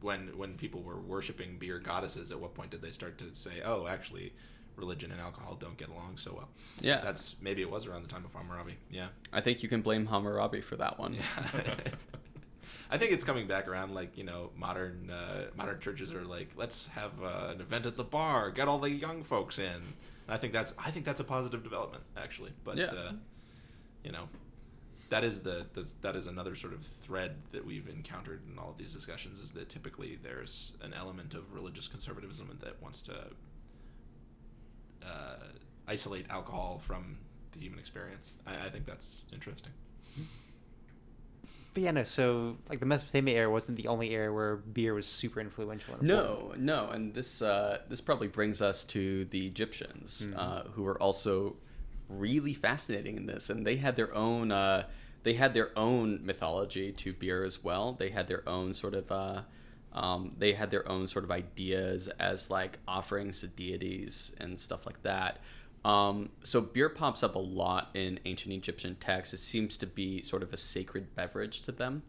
when 0.00 0.36
when 0.36 0.56
people 0.56 0.82
were 0.82 1.00
worshiping 1.00 1.58
beer 1.58 1.78
goddesses, 1.78 2.30
at 2.32 2.38
what 2.40 2.54
point 2.54 2.70
did 2.70 2.82
they 2.82 2.90
start 2.90 3.18
to 3.18 3.34
say, 3.34 3.62
"Oh, 3.64 3.86
actually, 3.86 4.32
religion 4.76 5.10
and 5.10 5.20
alcohol 5.20 5.54
don't 5.56 5.76
get 5.76 5.88
along 5.88 6.18
so 6.18 6.34
well"? 6.34 6.48
Yeah, 6.80 7.00
That's 7.00 7.36
maybe 7.40 7.62
it 7.62 7.70
was 7.70 7.86
around 7.86 8.02
the 8.02 8.08
time 8.08 8.24
of 8.24 8.32
Hammurabi. 8.34 8.76
Yeah. 8.90 9.08
I 9.32 9.40
think 9.40 9.62
you 9.62 9.68
can 9.68 9.82
blame 9.82 10.06
Hammurabi 10.06 10.60
for 10.60 10.76
that 10.76 10.98
one. 10.98 11.14
Yeah. 11.14 11.22
I 12.90 12.96
think 12.96 13.12
it's 13.12 13.24
coming 13.24 13.46
back 13.46 13.68
around. 13.68 13.92
Like 13.94 14.16
you 14.16 14.24
know, 14.24 14.50
modern 14.56 15.10
uh, 15.10 15.46
modern 15.56 15.80
churches 15.80 16.12
are 16.14 16.24
like, 16.24 16.50
let's 16.56 16.86
have 16.88 17.12
uh, 17.22 17.48
an 17.52 17.60
event 17.60 17.86
at 17.86 17.96
the 17.96 18.04
bar, 18.04 18.50
get 18.50 18.68
all 18.68 18.78
the 18.78 18.90
young 18.90 19.22
folks 19.22 19.58
in. 19.58 19.66
And 19.66 19.94
I 20.28 20.36
think 20.36 20.52
that's 20.52 20.74
I 20.78 20.90
think 20.90 21.04
that's 21.04 21.20
a 21.20 21.24
positive 21.24 21.62
development 21.62 22.04
actually. 22.16 22.52
But 22.64 22.76
Yeah. 22.76 22.86
uh, 22.86 23.12
you 24.04 24.12
know, 24.12 24.28
that 25.10 25.24
is 25.24 25.42
the, 25.42 25.66
the 25.72 25.90
that 26.02 26.14
is 26.16 26.26
another 26.26 26.54
sort 26.54 26.72
of 26.74 26.84
thread 26.84 27.36
that 27.52 27.64
we've 27.64 27.88
encountered 27.88 28.40
in 28.52 28.58
all 28.58 28.70
of 28.70 28.78
these 28.78 28.92
discussions 28.92 29.40
is 29.40 29.52
that 29.52 29.68
typically 29.68 30.18
there's 30.22 30.72
an 30.82 30.92
element 30.92 31.34
of 31.34 31.52
religious 31.54 31.88
conservatism 31.88 32.56
that 32.60 32.80
wants 32.82 33.00
to 33.02 33.14
uh, 35.02 35.36
isolate 35.86 36.26
alcohol 36.30 36.80
from 36.84 37.16
the 37.52 37.60
human 37.60 37.78
experience. 37.78 38.30
I, 38.46 38.66
I 38.66 38.70
think 38.70 38.84
that's 38.86 39.22
interesting. 39.32 39.72
But 41.74 41.82
yeah, 41.82 41.90
no. 41.92 42.02
So 42.02 42.56
like 42.68 42.80
the 42.80 42.86
Mesopotamia 42.86 43.36
era 43.38 43.50
wasn't 43.50 43.76
the 43.78 43.88
only 43.88 44.10
era 44.10 44.32
where 44.32 44.56
beer 44.56 44.94
was 44.94 45.06
super 45.06 45.40
influential. 45.40 45.94
And 45.94 46.02
No, 46.02 46.52
no, 46.56 46.90
and 46.90 47.14
this 47.14 47.40
uh, 47.42 47.78
this 47.88 48.00
probably 48.00 48.28
brings 48.28 48.60
us 48.60 48.84
to 48.84 49.24
the 49.26 49.46
Egyptians, 49.46 50.28
Mhm. 50.30 50.36
uh, 50.38 50.62
who 50.70 50.82
were 50.82 51.00
also 51.00 51.56
really 52.08 52.54
fascinating 52.54 53.16
in 53.16 53.26
this, 53.26 53.50
and 53.50 53.66
they 53.66 53.76
had 53.76 53.96
their 53.96 54.14
own 54.14 54.50
uh, 54.52 54.84
they 55.22 55.34
had 55.34 55.54
their 55.54 55.76
own 55.76 56.20
mythology 56.24 56.92
to 56.92 57.12
beer 57.12 57.44
as 57.44 57.62
well. 57.62 57.92
They 57.92 58.10
had 58.10 58.28
their 58.28 58.48
own 58.48 58.74
sort 58.74 58.94
of 58.94 59.10
uh, 59.10 59.42
um, 59.92 60.32
they 60.38 60.52
had 60.52 60.70
their 60.70 60.88
own 60.88 61.06
sort 61.06 61.24
of 61.24 61.30
ideas 61.30 62.08
as 62.18 62.50
like 62.50 62.78
offerings 62.86 63.40
to 63.40 63.46
deities 63.46 64.32
and 64.38 64.58
stuff 64.58 64.86
like 64.86 65.02
that. 65.02 65.38
Um, 65.84 66.30
so 66.42 66.60
beer 66.60 66.88
pops 66.88 67.22
up 67.22 67.34
a 67.34 67.40
lot 67.40 67.90
in 67.94 68.20
ancient 68.24 68.52
Egyptian 68.52 68.96
texts. 68.96 69.32
It 69.34 69.38
seems 69.38 69.76
to 69.78 69.86
be 69.86 70.22
sort 70.22 70.42
of 70.42 70.52
a 70.52 70.56
sacred 70.56 71.14
beverage 71.14 71.62
to 71.62 71.72
them. 71.72 72.02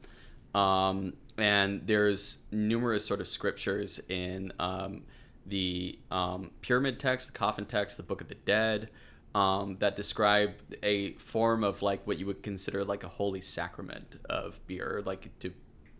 Um, 0.54 1.14
and 1.38 1.86
there's 1.86 2.39
numerous 2.52 3.06
sort 3.06 3.22
of 3.22 3.30
scriptures 3.30 4.02
in 4.10 4.52
um, 4.60 5.04
the 5.45 6.00
um, 6.12 6.52
pyramid 6.62 7.00
text, 7.00 7.32
the 7.32 7.38
coffin 7.38 7.66
text, 7.66 7.97
the 7.97 8.04
Book 8.04 8.22
of 8.22 8.28
the 8.28 8.36
Dead, 8.36 8.89
um, 9.36 9.77
that 9.80 9.95
describe 9.95 10.55
a 10.82 11.13
form 11.13 11.63
of 11.63 11.82
like 11.82 12.05
what 12.07 12.17
you 12.17 12.25
would 12.25 12.41
consider 12.41 12.84
like 12.84 13.03
a 13.03 13.07
holy 13.07 13.41
sacrament 13.41 14.19
of 14.30 14.65
beer, 14.67 15.03
like 15.05 15.38
to 15.39 15.53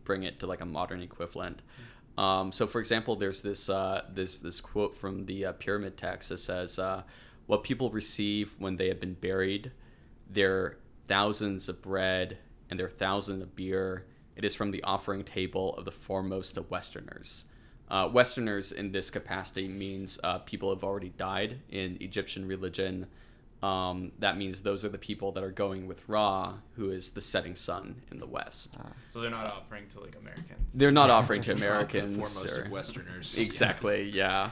bring 0.04 0.24
it 0.24 0.40
to 0.40 0.48
like 0.48 0.62
a 0.62 0.66
modern 0.66 1.02
equivalent. 1.02 1.62
Um, 2.18 2.52
so, 2.52 2.68
for 2.68 2.80
example, 2.80 3.16
there's 3.16 3.42
this 3.42 3.70
uh, 3.70 4.04
this 4.12 4.40
this 4.40 4.60
quote 4.60 4.96
from 4.98 5.26
the 5.26 5.46
uh, 5.46 5.52
pyramid 5.54 5.96
text 5.98 6.30
that 6.30 6.40
says, 6.40 6.80
uh, 6.80 7.04
"What 7.46 7.64
people 7.64 7.92
receive 7.92 8.56
when 8.58 8.78
they 8.78 8.88
have 8.88 9.00
been 9.00 9.14
buried, 9.14 9.72
their 10.30 10.78
thousands 11.08 11.70
of 11.70 11.82
bread 11.82 12.40
and 12.70 12.80
their 12.80 12.90
thousands 12.90 13.42
of 13.44 13.56
beer. 13.56 14.06
It 14.36 14.46
is 14.46 14.56
from 14.56 14.72
the 14.72 14.84
offering 14.84 15.24
table 15.24 15.76
of 15.76 15.86
the 15.86 15.92
foremost 15.92 16.58
of 16.58 16.70
Westerners." 16.72 17.46
Uh, 17.90 18.10
Westerners 18.12 18.72
in 18.72 18.92
this 18.92 19.10
capacity 19.10 19.68
means 19.68 20.20
uh, 20.24 20.40
people 20.40 20.70
have 20.74 20.84
already 20.84 21.10
died 21.18 21.60
in 21.70 21.98
Egyptian 22.00 22.48
religion. 22.48 23.08
Um, 23.62 24.14
that 24.20 24.38
means 24.38 24.62
those 24.62 24.86
are 24.86 24.90
the 24.90 24.98
people 24.98 25.34
that 25.34 25.44
are 25.44 25.52
going 25.52 25.86
with 25.86 26.08
Ra, 26.08 26.54
who 26.78 26.92
is 26.92 27.10
the 27.10 27.20
setting 27.20 27.56
sun 27.56 28.02
in 28.10 28.20
the 28.20 28.26
West. 28.26 28.70
Ah. 28.80 28.92
So 29.12 29.20
they're 29.20 29.30
not 29.30 29.48
offering 29.48 29.88
to 29.90 30.00
like 30.00 30.16
Americans. 30.16 30.62
They're 30.74 30.92
not 30.92 31.10
offering 31.18 31.42
to 31.42 31.56
Trump, 31.56 31.60
the 31.60 31.66
Americans. 31.68 32.16
foremost 32.16 32.58
or- 32.58 32.64
of 32.64 32.72
Westerners. 32.72 33.38
Exactly. 33.38 34.10
Yeah. 34.12 34.52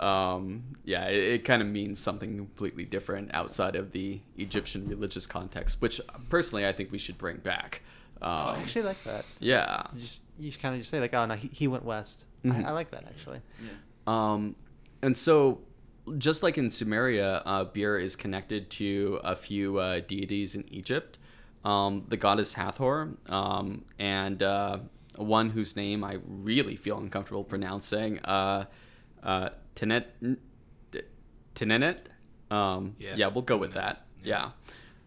Um, 0.00 0.76
yeah. 0.84 1.06
It, 1.06 1.34
it 1.34 1.44
kind 1.44 1.62
of 1.62 1.68
means 1.68 2.00
something 2.00 2.36
completely 2.36 2.84
different 2.84 3.32
outside 3.32 3.76
of 3.76 3.92
the 3.92 4.20
Egyptian 4.36 4.88
religious 4.88 5.26
context, 5.26 5.80
which 5.80 6.00
personally 6.28 6.66
I 6.66 6.72
think 6.72 6.90
we 6.90 6.98
should 6.98 7.16
bring 7.18 7.36
back. 7.36 7.82
Um, 8.20 8.30
I 8.32 8.58
actually 8.60 8.82
like 8.82 9.02
that. 9.04 9.24
yeah. 9.38 9.82
It's 9.92 10.00
Just 10.00 10.20
you 10.38 10.48
just 10.50 10.60
kind 10.60 10.74
of 10.74 10.80
just 10.80 10.90
say 10.90 11.00
like, 11.00 11.14
oh 11.14 11.26
no, 11.26 11.34
he, 11.34 11.48
he 11.52 11.68
went 11.68 11.84
west. 11.84 12.24
Mhm. 12.44 12.64
I, 12.64 12.68
I 12.68 12.72
like 12.72 12.90
that 12.92 13.04
actually. 13.04 13.40
Yeah. 13.62 13.70
Um, 14.06 14.56
and 15.02 15.16
so, 15.16 15.60
just 16.16 16.42
like 16.42 16.56
in 16.56 16.68
Sumeria, 16.68 17.42
uh, 17.44 17.64
beer 17.64 17.98
is 17.98 18.16
connected 18.16 18.70
to 18.70 19.20
a 19.22 19.36
few 19.36 19.78
uh, 19.78 20.00
deities 20.00 20.54
in 20.54 20.64
Egypt. 20.72 21.18
Um, 21.64 22.04
the 22.08 22.16
goddess 22.16 22.54
Hathor, 22.54 23.10
um, 23.28 23.84
and 23.98 24.42
uh, 24.42 24.78
one 25.16 25.50
whose 25.50 25.74
name 25.76 26.02
I 26.04 26.18
really 26.26 26.76
feel 26.76 26.98
uncomfortable 26.98 27.44
pronouncing, 27.44 28.20
uh, 28.20 28.64
uh, 29.22 29.50
Tenet, 29.74 30.06
Tenenet. 31.54 31.98
Um, 32.50 32.94
Yeah. 32.98 33.14
yeah. 33.16 33.26
we'll 33.28 33.42
go 33.42 33.56
with 33.56 33.74
that. 33.74 34.06
Yeah. 34.22 34.50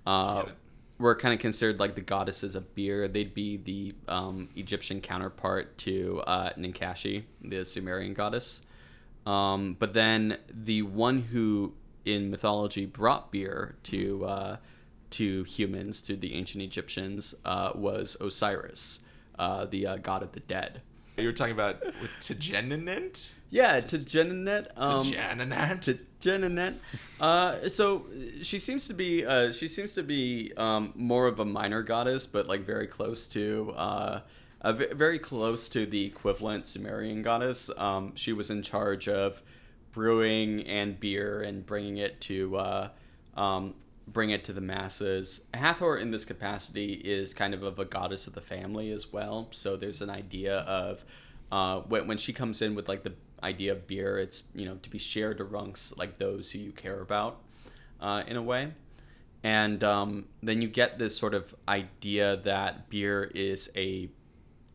Yeah. 0.05 0.11
Uh, 0.11 0.41
Get 0.41 0.49
it. 0.49 0.57
Were 1.01 1.15
kind 1.15 1.33
of 1.33 1.39
considered 1.39 1.79
like 1.79 1.95
the 1.95 2.01
goddesses 2.01 2.55
of 2.55 2.73
beer. 2.75 3.07
They'd 3.07 3.33
be 3.33 3.57
the 3.57 3.95
um, 4.07 4.49
Egyptian 4.55 5.01
counterpart 5.01 5.77
to 5.79 6.21
uh, 6.27 6.51
Ninkashi, 6.53 7.23
the 7.41 7.65
Sumerian 7.65 8.13
goddess. 8.13 8.61
Um, 9.25 9.75
but 9.77 9.93
then 9.93 10.37
the 10.49 10.81
one 10.83 11.21
who 11.23 11.73
in 12.05 12.31
mythology 12.31 12.85
brought 12.85 13.31
beer 13.31 13.75
to 13.83 14.25
uh, 14.25 14.57
to 15.11 15.43
humans, 15.43 16.01
to 16.01 16.15
the 16.15 16.33
ancient 16.35 16.63
Egyptians, 16.63 17.35
uh, 17.45 17.71
was 17.75 18.15
Osiris, 18.19 19.01
uh, 19.37 19.65
the 19.65 19.85
uh, 19.85 19.97
god 19.97 20.23
of 20.23 20.31
the 20.31 20.39
dead. 20.39 20.81
You 21.17 21.27
were 21.27 21.33
talking 21.33 21.53
about 21.53 21.83
with 21.85 22.09
Yeah, 23.49 23.81
to 23.81 23.97
Jenanet. 23.99 24.67
Um, 24.77 25.05
Tejeninent? 26.21 26.43
and 26.45 26.57
Jenanet. 26.57 26.75
Uh, 27.19 27.69
so 27.69 28.05
she 28.41 28.59
seems 28.59 28.87
to 28.87 28.93
be 28.93 29.25
uh, 29.25 29.51
she 29.51 29.67
seems 29.67 29.93
to 29.93 30.03
be 30.03 30.51
um, 30.57 30.93
more 30.95 31.27
of 31.27 31.39
a 31.39 31.45
minor 31.45 31.81
goddess, 31.81 32.27
but 32.27 32.47
like 32.47 32.65
very 32.65 32.87
close 32.87 33.27
to 33.27 33.73
uh, 33.75 34.21
very 34.63 35.19
close 35.19 35.67
to 35.69 35.85
the 35.85 36.05
equivalent 36.05 36.67
Sumerian 36.67 37.21
goddess. 37.21 37.69
Um, 37.77 38.13
she 38.15 38.33
was 38.33 38.49
in 38.49 38.61
charge 38.63 39.07
of 39.07 39.41
brewing 39.91 40.65
and 40.67 40.99
beer 40.99 41.41
and 41.41 41.65
bringing 41.65 41.97
it 41.97 42.21
to 42.21 42.57
uh, 42.57 42.89
um, 43.35 43.75
bring 44.07 44.29
it 44.29 44.43
to 44.45 44.53
the 44.53 44.61
masses. 44.61 45.41
Hathor 45.53 45.97
in 45.97 46.11
this 46.11 46.25
capacity 46.25 46.93
is 46.93 47.33
kind 47.33 47.53
of 47.53 47.63
of 47.63 47.79
a 47.79 47.85
goddess 47.85 48.27
of 48.27 48.33
the 48.33 48.41
family 48.41 48.91
as 48.91 49.11
well. 49.11 49.47
So 49.51 49.75
there's 49.75 50.01
an 50.01 50.09
idea 50.09 50.59
of 50.59 51.05
uh, 51.51 51.81
when 51.81 52.07
when 52.07 52.17
she 52.17 52.33
comes 52.33 52.61
in 52.61 52.75
with 52.75 52.87
like 52.87 53.03
the 53.03 53.13
idea 53.43 53.71
of 53.73 53.87
beer, 53.87 54.17
it's 54.17 54.45
you 54.53 54.65
know 54.65 54.75
to 54.81 54.89
be 54.89 54.97
shared 54.97 55.39
amongst 55.39 55.97
like 55.97 56.17
those 56.17 56.51
who 56.51 56.59
you 56.59 56.71
care 56.71 57.01
about, 57.01 57.41
uh, 57.99 58.23
in 58.27 58.37
a 58.37 58.41
way. 58.41 58.73
And 59.43 59.83
um, 59.83 60.27
then 60.43 60.61
you 60.61 60.67
get 60.67 60.99
this 60.99 61.17
sort 61.17 61.33
of 61.33 61.55
idea 61.67 62.37
that 62.37 62.89
beer 62.89 63.31
is 63.33 63.71
a 63.75 64.09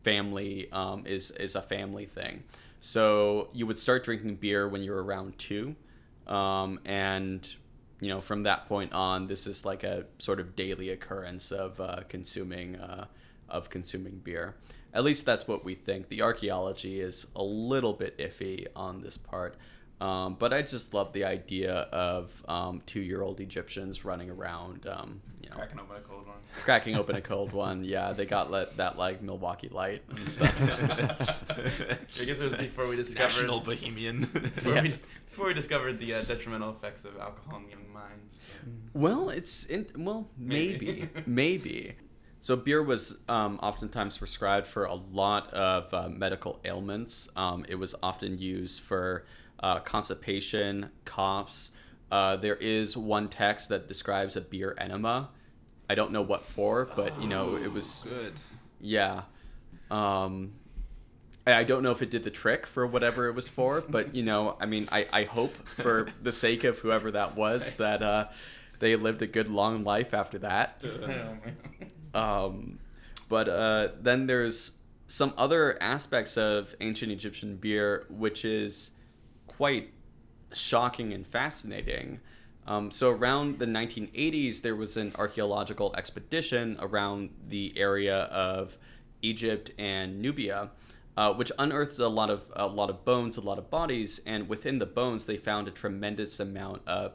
family 0.03 0.69
um, 0.71 1.05
is 1.05 1.31
is 1.31 1.55
a 1.55 1.61
family 1.61 2.05
thing. 2.05 2.43
So 2.79 3.49
you 3.53 3.65
would 3.65 3.77
start 3.77 4.03
drinking 4.03 4.35
beer 4.35 4.67
when 4.67 4.83
you're 4.83 5.03
around 5.03 5.37
two, 5.37 5.75
um, 6.27 6.79
and 6.85 7.47
you 7.99 8.09
know 8.09 8.21
from 8.21 8.43
that 8.43 8.67
point 8.67 8.93
on, 8.93 9.27
this 9.27 9.47
is 9.47 9.65
like 9.65 9.83
a 9.83 10.05
sort 10.19 10.39
of 10.39 10.55
daily 10.55 10.89
occurrence 10.89 11.51
of 11.51 11.79
uh, 11.79 12.01
consuming 12.07 12.75
uh, 12.75 13.05
of 13.49 13.69
consuming 13.69 14.21
beer. 14.23 14.55
At 14.93 15.03
least 15.03 15.25
that's 15.25 15.47
what 15.47 15.63
we 15.65 15.75
think. 15.75 16.09
The 16.09 16.21
archaeology 16.21 16.99
is 17.01 17.27
a 17.35 17.43
little 17.43 17.93
bit 17.93 18.17
iffy 18.17 18.67
on 18.75 19.01
this 19.01 19.17
part. 19.17 19.55
Um, 19.99 20.35
but 20.37 20.53
I 20.53 20.61
just 20.61 20.93
love 20.93 21.11
the 21.13 21.23
idea 21.25 21.73
of 21.73 22.43
um, 22.47 22.81
two-year-old 22.85 23.39
Egyptians 23.39 24.05
running 24.05 24.29
around, 24.29 24.85
um, 24.87 25.21
you 25.41 25.49
know, 25.49 25.55
Cracking 25.55 25.79
open 25.79 25.95
a 25.97 25.99
cold 26.01 26.27
one. 26.27 26.35
cracking 26.63 26.95
open 26.95 27.15
a 27.15 27.21
cold 27.21 27.51
one. 27.51 27.83
Yeah, 27.83 28.13
they 28.13 28.25
got 28.27 28.51
let, 28.51 28.77
that 28.77 28.97
like 28.99 29.23
Milwaukee 29.23 29.69
Light 29.69 30.03
and 30.09 30.29
stuff. 30.31 30.55
I 30.61 32.23
guess 32.25 32.39
it 32.39 32.43
was 32.43 32.55
before 32.57 32.87
we 32.87 32.95
discovered 32.95 33.23
National 33.29 33.59
Bohemian. 33.59 34.21
before, 34.21 34.73
Yeah. 34.75 34.81
we, 34.83 34.99
before 35.29 35.47
we 35.47 35.53
discovered 35.55 35.99
the 35.99 36.13
uh, 36.13 36.21
detrimental 36.23 36.71
effects 36.71 37.03
of 37.05 37.17
alcohol 37.17 37.59
in 37.63 37.69
young 37.69 37.91
minds. 37.93 38.35
well, 38.93 39.29
it's 39.29 39.65
in, 39.65 39.87
well 39.97 40.27
maybe 40.37 40.85
Maybe. 40.85 41.09
maybe. 41.25 41.95
So 42.47 42.55
beer 42.55 42.81
was 42.81 43.17
um, 43.27 43.59
oftentimes 43.61 44.17
prescribed 44.19 44.67
for 44.67 44.85
a 44.85 44.93
lot 44.93 45.53
of 45.53 45.93
uh, 45.93 46.07
medical 46.07 46.61
ailments. 46.63 47.27
Um, 47.35 47.65
it 47.67 47.75
was 47.75 47.93
often 48.01 48.37
used 48.37 48.79
for 48.79 49.25
uh, 49.59 49.79
constipation, 49.79 50.91
coughs. 51.03 51.71
Uh, 52.09 52.37
there 52.37 52.55
is 52.55 52.95
one 52.95 53.27
text 53.27 53.67
that 53.67 53.89
describes 53.89 54.37
a 54.37 54.39
beer 54.39 54.77
enema. 54.79 55.27
I 55.89 55.95
don't 55.95 56.13
know 56.13 56.21
what 56.21 56.41
for, 56.41 56.89
but 56.95 57.21
you 57.21 57.27
know 57.27 57.57
it 57.57 57.73
was 57.73 58.05
good. 58.07 58.35
Yeah. 58.79 59.23
Um, 59.91 60.53
I 61.45 61.53
I 61.53 61.63
don't 61.65 61.83
know 61.83 61.91
if 61.91 62.01
it 62.01 62.09
did 62.09 62.23
the 62.23 62.31
trick 62.31 62.65
for 62.65 62.87
whatever 62.87 63.27
it 63.27 63.35
was 63.35 63.49
for, 63.49 63.81
but 63.81 64.15
you 64.15 64.23
know, 64.23 64.55
I 64.61 64.67
mean, 64.67 64.87
I, 64.89 65.05
I 65.11 65.23
hope 65.25 65.53
for 65.67 66.07
the 66.23 66.31
sake 66.31 66.63
of 66.63 66.79
whoever 66.79 67.11
that 67.11 67.35
was 67.35 67.73
that 67.83 68.01
uh, 68.01 68.27
they 68.79 68.95
lived 68.95 69.21
a 69.21 69.27
good 69.27 69.49
long 69.49 69.83
life 69.83 70.13
after 70.13 70.39
that. 70.39 70.81
Um, 72.13 72.79
but 73.29 73.49
uh, 73.49 73.89
then 73.99 74.27
there's 74.27 74.77
some 75.07 75.33
other 75.37 75.81
aspects 75.81 76.37
of 76.37 76.75
ancient 76.81 77.11
Egyptian 77.11 77.55
beer, 77.57 78.05
which 78.09 78.43
is 78.43 78.91
quite 79.47 79.91
shocking 80.53 81.13
and 81.13 81.25
fascinating. 81.25 82.19
Um, 82.65 82.91
so 82.91 83.09
around 83.11 83.59
the 83.59 83.65
1980s, 83.65 84.61
there 84.61 84.75
was 84.75 84.97
an 84.97 85.13
archaeological 85.17 85.95
expedition 85.95 86.77
around 86.79 87.29
the 87.47 87.73
area 87.77 88.23
of 88.23 88.77
Egypt 89.21 89.71
and 89.77 90.21
Nubia, 90.21 90.71
uh, 91.15 91.33
which 91.33 91.51
unearthed 91.57 91.97
a 91.97 92.09
lot 92.09 92.29
of 92.29 92.43
a 92.55 92.67
lot 92.67 92.89
of 92.89 93.05
bones, 93.05 93.37
a 93.37 93.41
lot 93.41 93.57
of 93.57 93.69
bodies, 93.69 94.19
and 94.25 94.49
within 94.49 94.79
the 94.79 94.85
bones, 94.85 95.23
they 95.23 95.37
found 95.37 95.67
a 95.67 95.71
tremendous 95.71 96.39
amount 96.39 96.81
of 96.85 97.13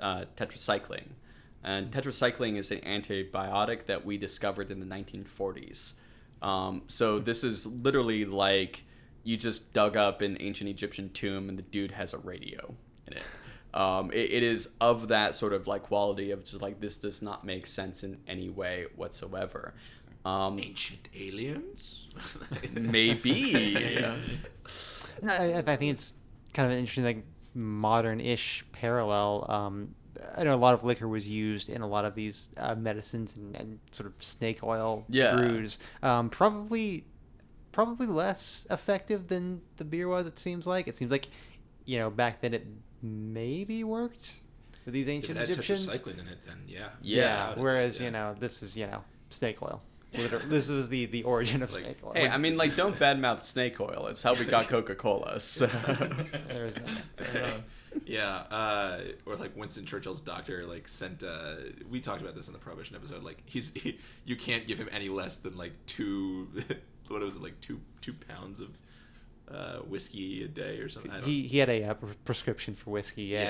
uh, 0.00 0.24
tetracycline. 0.36 1.10
And 1.64 1.90
tetracycline 1.90 2.56
is 2.56 2.70
an 2.70 2.80
antibiotic 2.80 3.86
that 3.86 4.04
we 4.04 4.18
discovered 4.18 4.70
in 4.70 4.80
the 4.80 4.86
1940s. 4.86 5.94
Um, 6.42 6.82
so 6.88 7.18
this 7.20 7.44
is 7.44 7.66
literally 7.66 8.24
like 8.24 8.84
you 9.22 9.36
just 9.36 9.72
dug 9.72 9.96
up 9.96 10.20
an 10.22 10.36
ancient 10.40 10.68
Egyptian 10.68 11.10
tomb 11.10 11.48
and 11.48 11.56
the 11.56 11.62
dude 11.62 11.92
has 11.92 12.12
a 12.12 12.18
radio 12.18 12.74
in 13.06 13.14
it. 13.14 13.22
Um, 13.74 14.10
it, 14.12 14.32
it 14.32 14.42
is 14.42 14.70
of 14.80 15.08
that 15.08 15.34
sort 15.34 15.52
of 15.52 15.66
like 15.66 15.84
quality 15.84 16.30
of 16.30 16.44
just 16.44 16.60
like 16.60 16.80
this 16.80 16.96
does 16.96 17.22
not 17.22 17.44
make 17.44 17.66
sense 17.66 18.02
in 18.04 18.18
any 18.26 18.50
way 18.50 18.86
whatsoever. 18.96 19.74
Um, 20.24 20.58
Ancient 20.58 21.08
aliens? 21.16 22.06
maybe. 22.72 24.04
No, 25.22 25.32
I, 25.32 25.58
I 25.58 25.76
think 25.76 25.92
it's 25.92 26.12
kind 26.52 26.66
of 26.66 26.72
an 26.72 26.78
interesting, 26.78 27.04
like 27.04 27.24
modern-ish 27.54 28.64
parallel. 28.72 29.46
Um, 29.48 29.94
I 30.36 30.44
know 30.44 30.54
a 30.54 30.56
lot 30.56 30.74
of 30.74 30.84
liquor 30.84 31.08
was 31.08 31.28
used 31.28 31.68
in 31.68 31.80
a 31.82 31.86
lot 31.86 32.04
of 32.04 32.14
these 32.14 32.48
uh, 32.56 32.74
medicines 32.74 33.36
and, 33.36 33.56
and 33.56 33.78
sort 33.92 34.06
of 34.06 34.22
snake 34.22 34.62
oil 34.62 35.04
Yeah. 35.08 35.34
brews. 35.36 35.78
Um, 36.02 36.28
probably, 36.30 37.04
probably 37.72 38.06
less 38.06 38.66
effective 38.70 39.28
than 39.28 39.62
the 39.76 39.84
beer 39.84 40.08
was. 40.08 40.26
It 40.26 40.38
seems 40.38 40.66
like 40.66 40.86
it 40.88 40.94
seems 40.96 41.10
like, 41.10 41.28
you 41.84 41.98
know, 41.98 42.10
back 42.10 42.40
then 42.42 42.52
it 42.54 42.66
maybe 43.02 43.82
worked 43.84 44.40
with 44.84 44.94
these 44.94 45.08
ancient 45.08 45.38
it 45.38 45.48
Egyptians. 45.50 45.86
tetracycline 45.86 46.18
in 46.20 46.28
it, 46.28 46.38
then 46.46 46.58
yeah. 46.66 46.88
Yeah. 47.00 47.52
It, 47.52 47.58
Whereas 47.58 47.98
yeah. 47.98 48.06
you 48.06 48.10
know 48.12 48.36
this 48.38 48.62
is 48.62 48.76
you 48.76 48.86
know 48.86 49.02
snake 49.30 49.62
oil. 49.62 49.82
Liter- 50.14 50.40
this 50.40 50.68
was 50.68 50.90
the 50.90 51.06
the 51.06 51.22
origin 51.22 51.62
of 51.62 51.72
Like- 51.72 51.84
snake 51.84 51.98
oil. 52.04 52.12
Hey, 52.14 52.28
I 52.28 52.36
mean, 52.36 52.58
like, 52.58 52.76
don't 52.76 52.94
badmouth 52.98 53.44
snake 53.44 53.80
oil. 53.80 54.08
It's 54.08 54.22
how 54.22 54.34
we 54.34 54.44
got 54.44 54.68
Coca 54.68 54.94
Cola. 54.94 55.40
So. 55.40 55.66
There's 56.48 56.74
that. 57.16 57.62
yeah, 58.06 58.36
uh, 58.50 59.00
or 59.26 59.36
like 59.36 59.56
Winston 59.56 59.84
Churchill's 59.84 60.20
doctor 60.20 60.66
like 60.66 60.88
sent. 60.88 61.22
Uh, 61.22 61.54
we 61.90 62.00
talked 62.00 62.20
about 62.22 62.34
this 62.34 62.46
in 62.46 62.52
the 62.52 62.58
prohibition 62.58 62.96
episode. 62.96 63.22
Like 63.22 63.42
he's 63.44 63.72
he, 63.74 63.98
you 64.24 64.36
can't 64.36 64.66
give 64.66 64.78
him 64.78 64.88
any 64.92 65.08
less 65.08 65.36
than 65.38 65.56
like 65.56 65.72
two. 65.86 66.48
what 67.08 67.20
was 67.20 67.36
it 67.36 67.42
like 67.42 67.60
two 67.60 67.80
two 68.00 68.14
pounds 68.14 68.60
of 68.60 68.70
uh, 69.50 69.78
whiskey 69.80 70.44
a 70.44 70.48
day 70.48 70.78
or 70.78 70.88
something? 70.88 71.12
He 71.22 71.46
he 71.46 71.58
had 71.58 71.68
a 71.68 71.84
uh, 71.84 71.94
pre- 71.94 72.14
prescription 72.24 72.74
for 72.74 72.90
whiskey. 72.90 73.24
Yeah. 73.24 73.42
Yeah. 73.42 73.48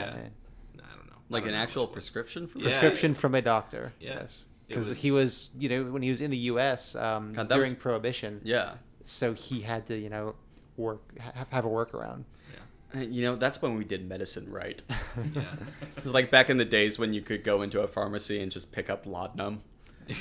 yeah. 0.77 0.81
I 0.85 0.97
don't 0.97 1.07
know. 1.07 1.13
Like 1.29 1.43
don't 1.45 1.51
an 1.51 1.55
know 1.57 1.63
actual 1.63 1.83
much 1.85 1.91
it 1.91 1.93
prescription 1.95 2.47
for 2.47 2.59
Yeah. 2.59 2.65
Prescription 2.69 3.15
from 3.15 3.35
a 3.35 3.43
doctor. 3.43 3.93
Yeah. 4.01 4.15
Yes. 4.21 4.49
Because 4.69 4.89
was- 4.91 4.99
he 5.03 5.11
was, 5.11 5.51
you 5.59 5.69
know, 5.69 5.85
when 5.85 6.03
he 6.03 6.09
was 6.11 6.21
in 6.21 6.31
the 6.31 6.37
U.S. 6.39 6.95
Um, 6.95 7.33
God, 7.35 7.49
during 7.49 7.61
was- 7.63 7.73
Prohibition. 7.75 8.41
Yeah. 8.45 8.75
So 9.05 9.35
he 9.35 9.61
had 9.61 9.87
to, 9.89 9.99
you 9.99 10.09
know, 10.09 10.35
work 10.77 11.03
ha- 11.19 11.47
have 11.51 11.65
a 11.65 11.69
workaround. 11.69 12.25
Yeah. 12.53 12.61
Uh, 12.95 12.99
You 13.11 13.23
know, 13.23 13.37
that's 13.37 13.61
when 13.63 13.77
we 13.77 13.85
did 13.85 14.09
medicine 14.09 14.51
right. 14.51 14.81
Yeah. 15.35 15.43
It 15.97 16.05
was 16.05 16.13
like 16.13 16.31
back 16.31 16.51
in 16.51 16.57
the 16.59 16.65
days 16.65 16.99
when 16.99 17.13
you 17.15 17.23
could 17.23 17.45
go 17.45 17.63
into 17.63 17.81
a 17.81 17.87
pharmacy 17.89 18.41
and 18.43 18.51
just 18.51 18.73
pick 18.73 18.91
up 18.91 19.07
laudanum, 19.07 19.63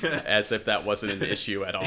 as 0.04 0.52
if 0.52 0.66
that 0.66 0.86
wasn't 0.86 1.14
an 1.14 1.24
issue 1.24 1.64
at 1.64 1.74
all. 1.76 1.84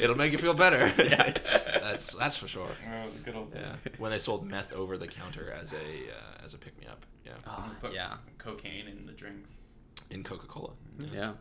It'll 0.00 0.16
make 0.16 0.32
you 0.32 0.38
feel 0.38 0.54
better. 0.54 0.92
Yeah. 0.98 1.32
that's 1.80 2.14
that's 2.14 2.36
for 2.36 2.48
sure. 2.48 2.68
Oh, 2.68 3.10
the 3.10 3.18
good 3.24 3.34
old 3.36 3.52
days. 3.52 3.62
Yeah, 3.64 3.92
when 3.98 4.10
they 4.10 4.18
sold 4.18 4.44
meth 4.46 4.72
over 4.72 4.96
the 4.98 5.06
counter 5.06 5.52
as 5.52 5.72
a 5.72 5.76
uh, 5.76 6.44
as 6.44 6.54
a 6.54 6.58
pick 6.58 6.78
me 6.80 6.86
up. 6.86 7.04
Yeah, 7.24 7.32
Ah, 7.46 7.72
Put 7.80 7.92
yeah, 7.92 8.14
cocaine 8.38 8.86
in 8.88 9.06
the 9.06 9.12
drinks. 9.12 9.52
in 10.10 10.22
Coca 10.24 10.46
Cola. 10.46 10.72
yeah. 11.12 11.32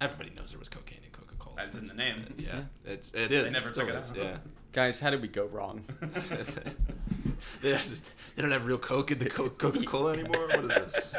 everybody 0.00 0.30
knows 0.34 0.50
there 0.50 0.58
was 0.58 0.68
cocaine 0.68 1.00
in 1.04 1.10
Coca 1.56 1.70
Cola. 1.70 1.82
In 1.82 1.88
the 1.88 1.94
name. 1.94 2.34
Yeah, 2.38 2.60
it's 2.84 3.10
it 3.12 3.32
is. 3.32 3.46
They 3.46 3.50
never 3.50 3.68
it 3.70 3.74
took 3.74 3.88
it 3.88 3.94
is, 3.94 4.10
out. 4.10 4.16
Yeah. 4.16 4.36
Guys, 4.72 5.00
how 5.00 5.10
did 5.10 5.22
we 5.22 5.28
go 5.28 5.46
wrong? 5.46 5.82
they, 7.62 7.78
don't 8.36 8.50
have 8.50 8.66
real 8.66 8.76
Coke 8.76 9.10
in 9.10 9.18
the 9.18 9.30
Coca 9.30 9.82
Cola 9.84 10.12
anymore. 10.18 10.48
What 10.48 10.64
is 10.64 10.68
this? 10.68 11.14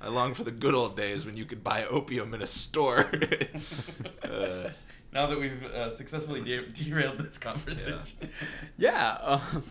I 0.00 0.08
long 0.08 0.34
for 0.34 0.42
the 0.42 0.50
good 0.50 0.74
old 0.74 0.96
days 0.96 1.24
when 1.24 1.36
you 1.36 1.44
could 1.44 1.62
buy 1.62 1.84
opium 1.84 2.34
in 2.34 2.42
a 2.42 2.48
store. 2.48 3.08
uh, 4.24 4.70
now 5.12 5.26
that 5.26 5.38
we've 5.38 5.64
uh, 5.66 5.92
successfully 5.92 6.40
de- 6.40 6.66
derailed 6.66 7.18
this 7.18 7.38
conversation. 7.38 8.28
yeah. 8.76 9.18
Um, 9.22 9.62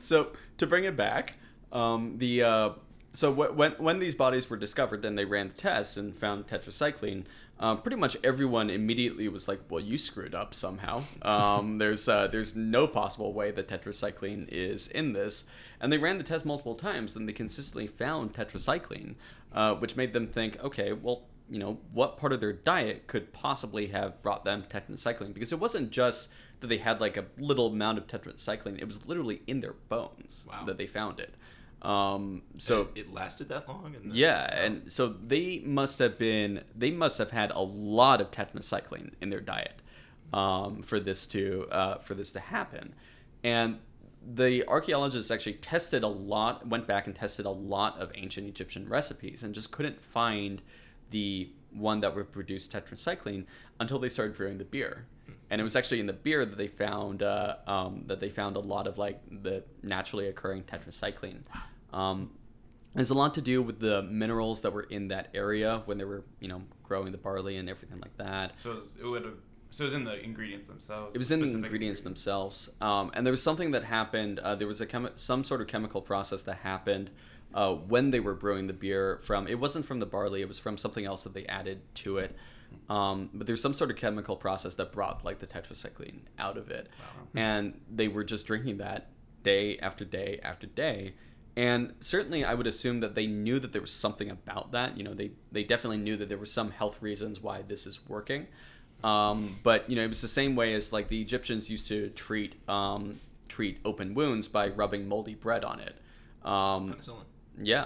so 0.00 0.32
to 0.58 0.66
bring 0.66 0.82
it 0.82 0.96
back, 0.96 1.34
um, 1.70 2.18
the 2.18 2.42
uh, 2.42 2.70
so 3.12 3.32
wh- 3.32 3.56
when 3.56 3.72
when 3.72 3.98
these 4.00 4.14
bodies 4.14 4.50
were 4.50 4.56
discovered 4.56 5.02
then 5.02 5.14
they 5.14 5.24
ran 5.24 5.48
the 5.48 5.54
tests 5.54 5.96
and 5.96 6.16
found 6.16 6.46
tetracycline, 6.46 7.24
um, 7.60 7.80
pretty 7.82 7.96
much 7.96 8.16
everyone 8.24 8.70
immediately 8.70 9.28
was 9.28 9.46
like, 9.46 9.60
"Well, 9.68 9.80
you 9.80 9.96
screwed 9.98 10.34
up 10.34 10.54
somehow. 10.54 11.04
Um, 11.22 11.78
there's 11.78 12.08
uh, 12.08 12.26
there's 12.26 12.56
no 12.56 12.86
possible 12.86 13.32
way 13.32 13.50
that 13.52 13.68
tetracycline 13.68 14.48
is 14.50 14.88
in 14.88 15.12
this." 15.12 15.44
And 15.80 15.92
they 15.92 15.98
ran 15.98 16.18
the 16.18 16.24
test 16.24 16.44
multiple 16.44 16.74
times, 16.74 17.14
and 17.16 17.28
they 17.28 17.32
consistently 17.32 17.86
found 17.86 18.32
tetracycline, 18.32 19.14
uh, 19.52 19.74
which 19.74 19.96
made 19.96 20.12
them 20.12 20.26
think, 20.26 20.62
"Okay, 20.62 20.92
well." 20.92 21.24
You 21.50 21.58
know 21.58 21.78
what 21.92 22.16
part 22.16 22.32
of 22.32 22.40
their 22.40 22.52
diet 22.54 23.08
could 23.08 23.32
possibly 23.34 23.88
have 23.88 24.22
brought 24.22 24.42
them 24.44 24.64
tetracycline? 24.70 25.34
Because 25.34 25.52
it 25.52 25.58
wasn't 25.60 25.90
just 25.90 26.30
that 26.60 26.68
they 26.68 26.78
had 26.78 26.98
like 26.98 27.18
a 27.18 27.26
little 27.36 27.66
amount 27.66 27.98
of 27.98 28.06
tetracycline; 28.06 28.78
it 28.80 28.86
was 28.86 29.04
literally 29.06 29.42
in 29.46 29.60
their 29.60 29.74
bones 29.74 30.46
Wow. 30.48 30.64
that 30.64 30.78
they 30.78 30.86
found 30.86 31.20
it. 31.20 31.34
Um, 31.82 32.42
so 32.58 32.88
it, 32.94 33.00
it 33.00 33.12
lasted 33.12 33.48
that 33.48 33.68
long. 33.68 33.86
And 33.86 33.94
then- 33.96 34.10
yeah, 34.14 34.64
and 34.64 34.92
so 34.92 35.08
they 35.08 35.62
must 35.64 35.98
have 35.98 36.16
been 36.18 36.62
they 36.76 36.90
must 36.90 37.18
have 37.18 37.32
had 37.32 37.50
a 37.50 37.60
lot 37.60 38.20
of 38.20 38.30
tetracycline 38.30 39.12
in 39.20 39.30
their 39.30 39.40
diet 39.40 39.82
um, 40.32 40.82
for 40.82 41.00
this 41.00 41.26
to 41.28 41.66
uh, 41.70 41.98
for 41.98 42.14
this 42.14 42.30
to 42.32 42.40
happen, 42.40 42.94
and 43.42 43.78
the 44.24 44.64
archaeologists 44.68 45.32
actually 45.32 45.54
tested 45.54 46.04
a 46.04 46.08
lot, 46.08 46.68
went 46.68 46.86
back 46.86 47.06
and 47.08 47.16
tested 47.16 47.44
a 47.44 47.50
lot 47.50 47.98
of 47.98 48.12
ancient 48.14 48.46
Egyptian 48.46 48.88
recipes, 48.88 49.42
and 49.42 49.52
just 49.52 49.72
couldn't 49.72 50.00
find 50.04 50.62
the 51.10 51.50
one 51.72 52.00
that 52.00 52.14
would 52.14 52.30
produce 52.30 52.68
tetracycline 52.68 53.44
until 53.80 53.98
they 53.98 54.08
started 54.08 54.36
brewing 54.36 54.58
the 54.58 54.64
beer. 54.64 55.06
And 55.50 55.60
it 55.60 55.64
was 55.64 55.74
actually 55.74 56.00
in 56.00 56.06
the 56.06 56.12
beer 56.12 56.44
that 56.44 56.56
they 56.56 56.68
found 56.68 57.22
uh, 57.22 57.56
um, 57.66 58.04
that 58.06 58.20
they 58.20 58.28
found 58.30 58.56
a 58.56 58.60
lot 58.60 58.86
of 58.86 58.96
like 58.98 59.20
the 59.30 59.64
naturally 59.82 60.28
occurring 60.28 60.62
tetracycline. 60.62 61.40
Um, 61.92 62.30
there's 62.94 63.10
a 63.10 63.14
lot 63.14 63.34
to 63.34 63.40
do 63.40 63.62
with 63.62 63.80
the 63.80 64.02
minerals 64.02 64.60
that 64.62 64.72
were 64.72 64.82
in 64.82 65.08
that 65.08 65.28
area 65.34 65.82
when 65.86 65.96
they 65.98 66.04
were, 66.04 66.24
you 66.40 66.48
know, 66.48 66.62
growing 66.82 67.10
the 67.12 67.18
barley 67.18 67.56
and 67.56 67.68
everything 67.68 67.98
like 68.00 68.16
that. 68.18 68.52
So 68.62 68.72
it, 68.72 68.76
was, 68.76 68.96
it 69.02 69.06
would 69.06 69.24
have. 69.24 69.34
So 69.70 69.84
it 69.84 69.86
was 69.86 69.94
in 69.94 70.04
the 70.04 70.22
ingredients 70.22 70.68
themselves. 70.68 71.14
It 71.14 71.18
was 71.18 71.30
in 71.30 71.40
the 71.40 71.46
specific 71.46 71.64
ingredients 71.64 72.00
themselves, 72.02 72.68
um, 72.82 73.10
and 73.14 73.24
there 73.26 73.30
was 73.30 73.42
something 73.42 73.70
that 73.70 73.84
happened. 73.84 74.38
Uh, 74.38 74.54
there 74.54 74.68
was 74.68 74.82
a 74.82 74.86
chemi- 74.86 75.18
some 75.18 75.42
sort 75.44 75.62
of 75.62 75.66
chemical 75.66 76.02
process 76.02 76.42
that 76.42 76.56
happened 76.58 77.08
uh, 77.54 77.72
when 77.72 78.10
they 78.10 78.20
were 78.20 78.34
brewing 78.34 78.66
the 78.66 78.74
beer. 78.74 79.18
From 79.22 79.46
it 79.48 79.58
wasn't 79.58 79.86
from 79.86 79.98
the 79.98 80.04
barley; 80.04 80.42
it 80.42 80.48
was 80.48 80.58
from 80.58 80.76
something 80.76 81.06
else 81.06 81.24
that 81.24 81.32
they 81.32 81.46
added 81.46 81.80
to 81.94 82.18
it. 82.18 82.36
Um, 82.90 83.30
but 83.32 83.46
there's 83.46 83.62
some 83.62 83.72
sort 83.72 83.90
of 83.90 83.96
chemical 83.96 84.36
process 84.36 84.74
that 84.74 84.92
brought 84.92 85.24
like 85.24 85.38
the 85.38 85.46
tetracycline 85.46 86.20
out 86.38 86.58
of 86.58 86.70
it, 86.70 86.88
Wow. 87.00 87.28
and 87.34 87.80
they 87.90 88.08
were 88.08 88.24
just 88.24 88.46
drinking 88.46 88.76
that 88.78 89.08
day 89.42 89.78
after 89.78 90.04
day 90.04 90.38
after 90.42 90.66
day. 90.66 91.14
And 91.54 91.92
certainly, 92.00 92.44
I 92.44 92.54
would 92.54 92.66
assume 92.66 93.00
that 93.00 93.14
they 93.14 93.26
knew 93.26 93.58
that 93.58 93.72
there 93.72 93.82
was 93.82 93.92
something 93.92 94.30
about 94.30 94.72
that. 94.72 94.96
You 94.96 95.04
know, 95.04 95.12
they 95.12 95.32
they 95.50 95.64
definitely 95.64 95.98
knew 95.98 96.16
that 96.16 96.28
there 96.28 96.38
were 96.38 96.46
some 96.46 96.70
health 96.70 97.00
reasons 97.02 97.40
why 97.40 97.62
this 97.62 97.86
is 97.86 98.00
working. 98.08 98.46
Um, 99.04 99.56
but 99.62 99.88
you 99.90 99.96
know, 99.96 100.02
it 100.02 100.08
was 100.08 100.22
the 100.22 100.28
same 100.28 100.56
way 100.56 100.74
as 100.74 100.92
like 100.92 101.08
the 101.08 101.20
Egyptians 101.20 101.70
used 101.70 101.88
to 101.88 102.08
treat 102.10 102.56
um, 102.68 103.20
treat 103.48 103.80
open 103.84 104.14
wounds 104.14 104.48
by 104.48 104.68
rubbing 104.68 105.08
moldy 105.08 105.34
bread 105.34 105.64
on 105.64 105.80
it. 105.80 105.96
Um, 106.44 106.94
Penicillin. 106.94 107.24
yeah. 107.58 107.84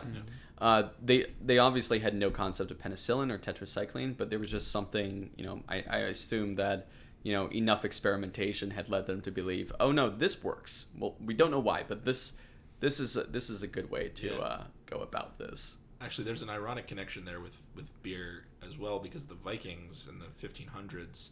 Uh, 0.59 0.85
they 1.03 1.27
they 1.45 1.59
obviously 1.59 1.99
had 1.99 2.15
no 2.15 2.31
concept 2.31 2.71
of 2.71 2.79
penicillin 2.79 3.31
or 3.31 3.39
tetracycline, 3.39 4.17
but 4.17 4.31
there 4.31 4.39
was 4.39 4.51
just 4.51 4.71
something. 4.71 5.31
You 5.37 5.45
know, 5.45 5.63
I, 5.69 5.85
I 5.89 5.99
assume 5.99 6.55
that 6.55 6.87
you 7.23 7.33
know 7.33 7.49
enough 7.49 7.85
experimentation 7.85 8.71
had 8.71 8.89
led 8.89 9.07
them 9.07 9.21
to 9.23 9.31
believe, 9.31 9.73
oh 9.81 9.93
no, 9.93 10.09
this 10.09 10.43
works. 10.43 10.87
Well, 10.99 11.17
we 11.23 11.35
don't 11.35 11.51
know 11.51 11.59
why, 11.61 11.85
but 11.87 12.05
this 12.05 12.33
this 12.81 13.01
is 13.01 13.17
a, 13.17 13.25
this 13.25 13.49
is 13.51 13.63
a 13.63 13.67
good 13.67 13.91
way 13.91 14.09
to 14.09 14.27
Yeah. 14.27 14.39
uh, 14.39 14.65
go 14.87 14.99
about 15.01 15.39
this. 15.39 15.77
Actually, 16.01 16.25
there's 16.25 16.43
an 16.43 16.51
ironic 16.51 16.87
connection 16.87 17.25
there 17.25 17.41
with, 17.41 17.57
with 17.75 17.87
beer 18.03 18.45
as 18.67 18.77
well 18.77 18.99
because 18.99 19.25
the 19.27 19.35
Vikings 19.35 20.07
in 20.11 20.19
the 20.19 20.27
1500s, 20.47 21.29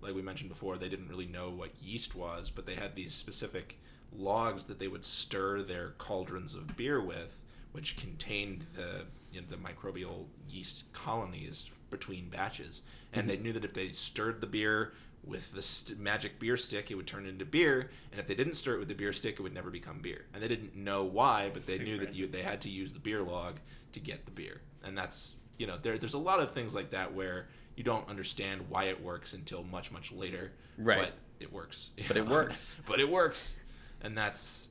like 0.00 0.14
we 0.14 0.22
mentioned 0.22 0.50
before, 0.50 0.76
they 0.76 0.88
didn't 0.88 1.08
really 1.08 1.26
know 1.26 1.50
what 1.50 1.70
yeast 1.80 2.14
was, 2.16 2.50
but 2.50 2.66
they 2.66 2.74
had 2.74 2.94
these 2.96 3.14
specific 3.14 3.78
logs 4.16 4.64
that 4.64 4.78
they 4.78 4.88
would 4.88 5.04
stir 5.04 5.62
their 5.62 5.90
cauldrons 5.98 6.54
of 6.54 6.76
beer 6.76 7.00
with, 7.00 7.36
which 7.72 7.96
contained 7.96 8.64
the 8.74 9.04
you 9.32 9.40
know, 9.40 9.46
the 9.50 9.56
microbial 9.56 10.24
yeast 10.50 10.90
colonies 10.92 11.70
between 11.90 12.28
batches, 12.28 12.82
and 13.12 13.28
they 13.28 13.36
knew 13.36 13.52
that 13.52 13.64
if 13.64 13.74
they 13.74 13.90
stirred 13.90 14.40
the 14.40 14.46
beer 14.46 14.92
with 15.24 15.52
the 15.52 15.62
st- 15.62 15.98
magic 15.98 16.38
beer 16.38 16.56
stick, 16.56 16.90
it 16.90 16.94
would 16.94 17.06
turn 17.06 17.26
into 17.26 17.44
beer, 17.44 17.90
and 18.10 18.20
if 18.20 18.26
they 18.26 18.34
didn't 18.34 18.54
stir 18.54 18.74
it 18.74 18.78
with 18.78 18.88
the 18.88 18.94
beer 18.94 19.12
stick, 19.12 19.34
it 19.38 19.42
would 19.42 19.54
never 19.54 19.70
become 19.70 20.00
beer. 20.00 20.24
And 20.32 20.42
they 20.42 20.48
didn't 20.48 20.74
know 20.76 21.04
why, 21.04 21.50
but 21.52 21.66
they 21.66 21.78
knew 21.78 21.98
that 21.98 22.14
you, 22.14 22.26
they 22.26 22.42
had 22.42 22.60
to 22.62 22.70
use 22.70 22.92
the 22.92 22.98
beer 22.98 23.22
log 23.22 23.56
to 23.92 24.00
get 24.00 24.24
the 24.24 24.30
beer, 24.30 24.60
and 24.82 24.96
that's 24.96 25.34
you 25.58 25.66
know 25.66 25.76
there, 25.80 25.98
there's 25.98 26.14
a 26.14 26.18
lot 26.18 26.40
of 26.40 26.52
things 26.52 26.74
like 26.74 26.90
that 26.90 27.12
where 27.14 27.48
you 27.76 27.84
don't 27.84 28.08
understand 28.08 28.62
why 28.68 28.84
it 28.84 29.02
works 29.02 29.34
until 29.34 29.62
much 29.62 29.90
much 29.90 30.12
later, 30.12 30.52
Right. 30.78 30.98
But 30.98 31.12
it 31.40 31.52
works. 31.52 31.90
But 32.08 32.16
it 32.16 32.26
works. 32.26 32.80
but 32.88 33.00
it 33.00 33.08
works, 33.10 33.56
and 34.00 34.16
that's 34.16 34.68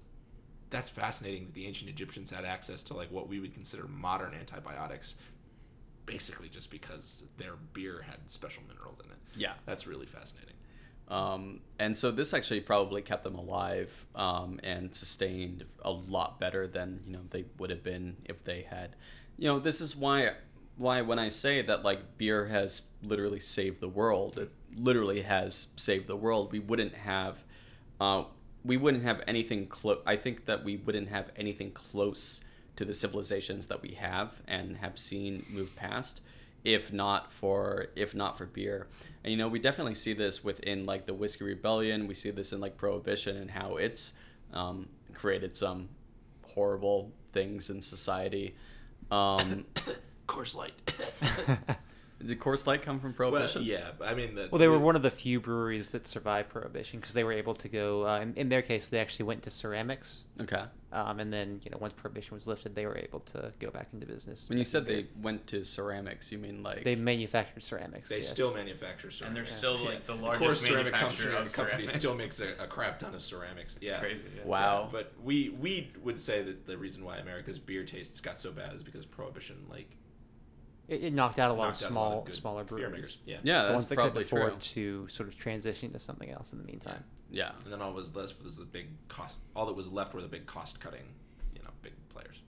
that's 0.69 0.89
fascinating 0.89 1.45
that 1.45 1.53
the 1.53 1.65
ancient 1.65 1.89
Egyptians 1.89 2.29
had 2.29 2.43
access 2.43 2.83
to 2.83 2.93
like 2.93 3.11
what 3.11 3.27
we 3.27 3.39
would 3.39 3.53
consider 3.53 3.87
modern 3.87 4.33
antibiotics, 4.33 5.15
basically 6.08 6.49
just 6.49 6.72
because 6.72 7.24
their 7.38 7.53
beer 7.74 8.03
had 8.08 8.18
special 8.26 8.64
minerals 8.68 8.97
in 9.05 9.12
it. 9.12 9.18
Yeah. 9.36 9.53
That's 9.68 9.86
really 9.86 10.08
fascinating. 10.08 10.55
Um, 11.10 11.62
and 11.78 11.95
so 11.95 12.12
this 12.12 12.34
actually 12.34 12.62
probably 12.62 13.01
kept 13.03 13.24
them 13.24 13.36
alive 13.36 13.93
um, 14.16 14.60
and 14.64 14.93
sustained 14.93 15.66
a 15.84 15.91
lot 15.91 16.39
better 16.39 16.68
than 16.68 17.01
you 17.05 17.14
know 17.14 17.20
they 17.30 17.45
would 17.60 17.70
have 17.70 17.84
been 17.84 18.18
if 18.26 18.43
they 18.43 18.64
had. 18.64 18.95
You 19.38 19.47
know, 19.47 19.60
this 19.60 19.80
is 19.80 19.95
why 19.95 20.32
why 20.76 21.01
when 21.01 21.20
I 21.20 21.30
say 21.30 21.62
that 21.62 21.84
like 21.84 22.18
beer 22.18 22.47
has 22.47 22.82
literally 23.01 23.39
saved 23.39 23.80
the 23.80 23.88
world, 23.88 24.38
it 24.38 24.51
literally 24.76 25.22
has 25.22 25.68
saved 25.76 26.08
the 26.08 26.18
world. 26.18 26.51
We 26.51 26.60
wouldn't 26.60 26.93
have. 26.93 27.43
Uh, 28.01 28.24
we 28.66 28.76
wouldn't 28.76 29.03
have 29.03 29.22
anything 29.28 29.68
close. 29.68 29.99
I 30.05 30.18
think 30.18 30.45
that 30.45 30.66
we 30.66 30.76
wouldn't 30.76 31.08
have 31.08 31.32
anything 31.38 31.72
close 31.72 32.41
to 32.78 32.86
the 32.86 32.93
civilizations 32.93 33.67
that 33.67 33.82
we 33.82 33.95
have 33.95 34.41
and 34.47 34.78
have 34.78 34.97
seen 34.97 35.45
move 35.49 35.75
past 35.75 36.21
if 36.63 36.91
not 36.91 37.32
for 37.32 37.88
if 37.95 38.13
not 38.13 38.38
for 38.38 38.45
beer. 38.45 38.88
And 39.23 39.32
you 39.32 39.38
know 39.38 39.47
we 39.47 39.59
definitely 39.59 39.95
see 39.95 40.13
this 40.13 40.43
within 40.43 40.86
like 40.86 41.05
the 41.05 41.13
whiskey 41.13 41.45
rebellion. 41.45 42.07
We 42.07 42.13
see 42.13 42.32
this 42.32 42.51
in 42.51 42.59
like 42.59 42.78
prohibition 42.78 43.38
and 43.38 43.51
how 43.51 43.78
it's 43.78 44.13
um, 44.53 44.89
created 45.13 45.55
some 45.55 45.89
horrible 46.53 47.11
things 47.32 47.69
in 47.69 47.82
society. 47.82 48.55
Um, 49.11 49.65
Coors 50.28 50.55
Light. 50.55 50.73
did 52.25 52.39
Coors 52.39 52.67
Light 52.67 52.82
come 52.82 52.99
from 52.99 53.15
well, 53.17 53.32
prohibition? 53.32 53.63
yeah, 53.63 53.91
I 54.03 54.13
mean, 54.13 54.36
the, 54.36 54.49
Well, 54.51 54.59
they 54.59 54.67
were 54.67 54.80
one 54.80 54.97
of 54.97 55.03
the 55.03 55.11
few 55.11 55.39
breweries 55.39 55.91
that 55.91 56.05
survived 56.05 56.49
Prohibition 56.49 56.99
because 56.99 57.13
they 57.13 57.23
were 57.23 57.32
able 57.32 57.55
to 57.55 57.69
go. 57.69 58.05
Uh, 58.05 58.19
in, 58.19 58.34
in 58.34 58.49
their 58.49 58.61
case, 58.61 58.89
they 58.89 58.99
actually 58.99 59.25
went 59.25 59.43
to 59.43 59.49
ceramics, 59.49 60.25
okay 60.41 60.63
um, 60.91 61.19
and 61.19 61.31
then 61.33 61.59
you 61.63 61.69
know 61.71 61.77
once 61.79 61.93
Prohibition 61.93 62.35
was 62.35 62.47
lifted, 62.47 62.75
they 62.75 62.85
were 62.85 62.97
able 62.97 63.19
to 63.21 63.51
go 63.59 63.69
back 63.69 63.89
into 63.93 64.05
business. 64.05 64.47
when 64.49 64.57
you 64.57 64.63
said 64.63 64.85
beer. 64.85 65.01
they 65.03 65.07
went 65.21 65.45
to 65.47 65.63
ceramics 65.63 66.31
you 66.31 66.38
mean 66.38 66.63
like 66.63 66.83
they 66.83 66.95
manufactured 66.95 67.61
ceramics, 67.63 68.09
They 68.09 68.17
yes. 68.17 68.29
still 68.29 68.53
manufacture 68.53 69.11
ceramics. 69.11 69.21
And 69.27 69.35
they're 69.35 69.45
still, 69.45 69.77
like, 69.83 70.05
the 70.07 70.13
Of 70.13 70.21
largest 70.21 70.43
course, 70.45 70.61
ceramic 70.61 70.93
manufacturer 70.93 71.31
company, 71.31 71.45
of 71.47 71.53
company 71.53 71.73
ceramics. 71.88 71.99
still 71.99 72.15
makes 72.15 72.39
a, 72.39 72.63
a 72.63 72.67
crap 72.67 72.99
ton 72.99 73.13
of 73.15 73.21
ceramics. 73.21 73.75
It's 73.75 73.83
yeah, 73.85 73.99
crazy. 73.99 74.27
Yeah. 74.38 74.45
Wow. 74.45 74.89
But 74.91 75.13
we 75.23 75.49
we 75.49 75.91
would 76.03 76.17
say 76.19 76.41
that 76.43 76.65
the 76.65 76.77
reason 76.77 77.03
why 77.03 77.17
America's 77.17 77.59
beer 77.59 77.83
tastes 77.83 78.19
got 78.21 78.39
so 78.39 78.51
bad 78.51 78.73
is 78.73 78.83
because 78.83 79.05
prohibition 79.05 79.57
like 79.69 79.89
It, 80.88 81.03
it 81.03 81.13
knocked 81.13 81.39
out 81.39 81.51
a 81.51 81.53
lot 81.53 81.65
of 81.65 81.69
out 81.69 81.75
small, 81.75 82.21
good 82.21 82.33
smaller 82.33 82.63
beer 82.63 82.77
breweries. 82.77 82.91
makers. 82.93 83.17
Yeah. 83.25 83.38
yeah 83.43 83.61
the 83.61 83.67
that's 83.67 83.73
ones 83.73 83.89
that 83.89 83.95
could 83.95 84.01
probably 84.01 84.23
afford 84.23 84.61
true 84.61 85.05
to 85.05 85.07
sort 85.09 85.29
of 85.29 85.38
transition 85.38 85.91
to 85.93 85.99
something 85.99 86.29
else 86.31 86.53
in 86.53 86.59
the 86.59 86.65
meantime. 86.65 87.03
Yeah. 87.29 87.51
and 87.63 87.73
then 87.73 87.81
all 87.81 87.93
was 87.93 88.15
left 88.15 88.41
was 88.43 88.57
the 88.57 88.65
big 88.65 88.88
cost. 89.09 89.38
All 89.55 89.65
that 89.65 89.75
was 89.75 89.89
left 89.89 90.13
were 90.13 90.21
the 90.21 90.27
big 90.27 90.45
cost 90.45 90.79
cutting, 90.79 91.03
you 91.53 91.61
know, 91.61 91.69
big 91.81 91.93
players. 92.09 92.41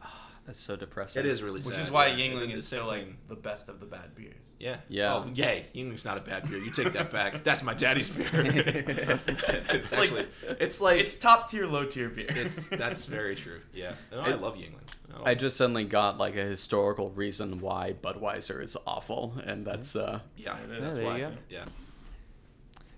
Yeah. 0.00 0.06
That's 0.46 0.60
so 0.60 0.76
depressing. 0.76 1.24
It 1.24 1.26
is 1.26 1.42
really 1.42 1.60
sad. 1.60 1.72
Which 1.72 1.80
is 1.80 1.90
why 1.90 2.06
yeah. 2.06 2.18
Yuengling 2.28 2.54
is 2.54 2.68
same 2.68 2.78
still 2.78 2.86
like 2.86 3.28
the 3.28 3.34
best 3.34 3.68
of 3.68 3.80
the 3.80 3.86
bad 3.86 4.14
beers. 4.14 4.34
Yeah. 4.60 4.76
Yeah. 4.88 5.14
Oh, 5.14 5.30
yay! 5.34 5.66
Yuengling's 5.74 6.04
not 6.04 6.16
a 6.16 6.20
bad 6.20 6.48
beer. 6.48 6.58
You 6.58 6.70
take 6.70 6.92
that 6.92 7.10
back. 7.10 7.42
That's 7.42 7.62
my 7.64 7.74
daddy's 7.74 8.10
beer. 8.10 8.30
it's 8.32 9.92
like- 9.92 10.00
actually, 10.00 10.26
it's 10.60 10.80
like 10.80 11.00
It's 11.00 11.16
top 11.16 11.50
tier, 11.50 11.66
low 11.66 11.84
tier 11.84 12.08
beer. 12.08 12.26
it's 12.28 12.68
that's 12.68 13.06
very 13.06 13.34
true. 13.34 13.60
Yeah. 13.74 13.94
No, 14.12 14.20
I 14.20 14.34
love 14.34 14.54
Yuengling. 14.54 14.86
Oh, 15.14 15.22
I 15.24 15.34
just 15.34 15.56
suddenly 15.56 15.84
got 15.84 16.16
like 16.18 16.36
a 16.36 16.44
historical 16.44 17.10
reason 17.10 17.60
why 17.60 17.94
Budweiser 18.00 18.62
is 18.62 18.76
awful, 18.86 19.34
and 19.44 19.66
that's 19.66 19.96
uh, 19.96 20.20
yeah. 20.36 20.56
There 20.66 20.76
it 20.76 20.82
is. 20.82 20.96
That's 20.96 21.04
why. 21.06 21.18
go. 21.18 21.32
Yeah. 21.50 21.64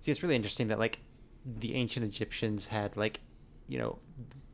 See, 0.01 0.11
it's 0.11 0.22
really 0.22 0.36
interesting 0.36 0.68
that 0.68 0.78
like 0.78 1.01
the 1.44 1.74
ancient 1.74 2.05
Egyptians 2.05 2.68
had 2.68 2.96
like, 2.96 3.20
you 3.68 3.78
know, 3.78 3.99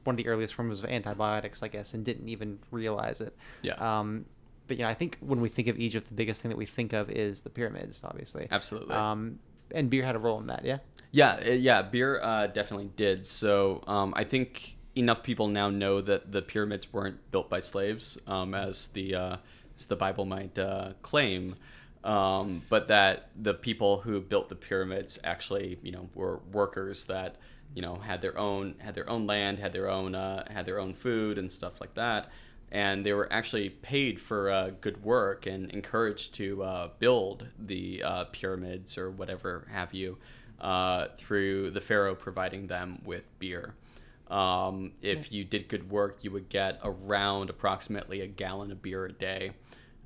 one 0.04 0.14
of 0.14 0.16
the 0.18 0.26
earliest 0.26 0.54
forms 0.54 0.82
of 0.82 0.90
antibiotics, 0.90 1.62
I 1.62 1.68
guess, 1.68 1.94
and 1.94 2.04
didn't 2.04 2.28
even 2.28 2.58
realize 2.70 3.20
it. 3.20 3.36
Yeah. 3.62 3.74
Um, 3.74 4.26
but 4.66 4.78
you 4.78 4.82
know, 4.82 4.88
I 4.88 4.94
think 4.94 5.18
when 5.20 5.40
we 5.40 5.48
think 5.48 5.68
of 5.68 5.78
Egypt, 5.78 6.08
the 6.08 6.14
biggest 6.14 6.40
thing 6.40 6.50
that 6.50 6.56
we 6.56 6.66
think 6.66 6.92
of 6.92 7.10
is 7.10 7.42
the 7.42 7.50
pyramids, 7.50 8.02
obviously. 8.04 8.46
Absolutely. 8.50 8.94
Um, 8.94 9.38
and 9.70 9.90
beer 9.90 10.04
had 10.04 10.14
a 10.14 10.18
role 10.18 10.38
in 10.40 10.46
that, 10.46 10.64
yeah. 10.64 10.78
Yeah, 11.10 11.40
uh, 11.44 11.50
yeah, 11.50 11.82
beer 11.82 12.20
uh, 12.22 12.46
definitely 12.48 12.90
did. 12.96 13.26
So 13.26 13.82
um, 13.86 14.14
I 14.16 14.24
think 14.24 14.76
enough 14.96 15.22
people 15.22 15.48
now 15.48 15.70
know 15.70 16.00
that 16.00 16.32
the 16.32 16.42
pyramids 16.42 16.92
weren't 16.92 17.30
built 17.30 17.48
by 17.48 17.60
slaves, 17.60 18.18
um, 18.26 18.54
as 18.54 18.88
the 18.88 19.14
uh, 19.14 19.36
as 19.76 19.86
the 19.86 19.96
Bible 19.96 20.24
might 20.24 20.58
uh, 20.58 20.92
claim, 21.02 21.56
um, 22.04 22.62
but 22.68 22.88
that 22.88 23.30
the 23.40 23.54
people 23.54 24.00
who 24.00 24.20
built 24.20 24.48
the 24.48 24.54
pyramids 24.54 25.18
actually, 25.24 25.78
you 25.82 25.90
know, 25.90 26.08
were 26.14 26.38
workers 26.52 27.04
that 27.06 27.36
you 27.74 27.82
know 27.82 27.96
had 27.96 28.20
their 28.20 28.38
own 28.38 28.76
had 28.78 28.94
their 28.94 29.08
own 29.08 29.26
land, 29.26 29.58
had 29.58 29.72
their 29.72 29.88
own 29.88 30.14
uh, 30.14 30.50
had 30.50 30.66
their 30.66 30.78
own 30.78 30.94
food 30.94 31.38
and 31.38 31.50
stuff 31.52 31.80
like 31.80 31.94
that. 31.94 32.30
And 32.70 33.06
they 33.06 33.12
were 33.12 33.32
actually 33.32 33.70
paid 33.70 34.20
for 34.20 34.50
uh, 34.50 34.70
good 34.80 35.04
work 35.04 35.46
and 35.46 35.70
encouraged 35.70 36.34
to 36.36 36.64
uh, 36.64 36.88
build 36.98 37.46
the 37.58 38.02
uh, 38.02 38.24
pyramids 38.32 38.98
or 38.98 39.10
whatever 39.10 39.68
have 39.70 39.94
you 39.94 40.18
uh, 40.60 41.08
through 41.16 41.70
the 41.70 41.80
pharaoh 41.80 42.14
providing 42.14 42.66
them 42.66 43.00
with 43.04 43.22
beer. 43.38 43.74
Um, 44.28 44.92
if 45.02 45.30
you 45.30 45.44
did 45.44 45.68
good 45.68 45.90
work, 45.90 46.18
you 46.22 46.30
would 46.30 46.48
get 46.48 46.80
around 46.82 47.50
approximately 47.50 48.20
a 48.22 48.26
gallon 48.26 48.72
of 48.72 48.82
beer 48.82 49.04
a 49.04 49.12
day. 49.12 49.52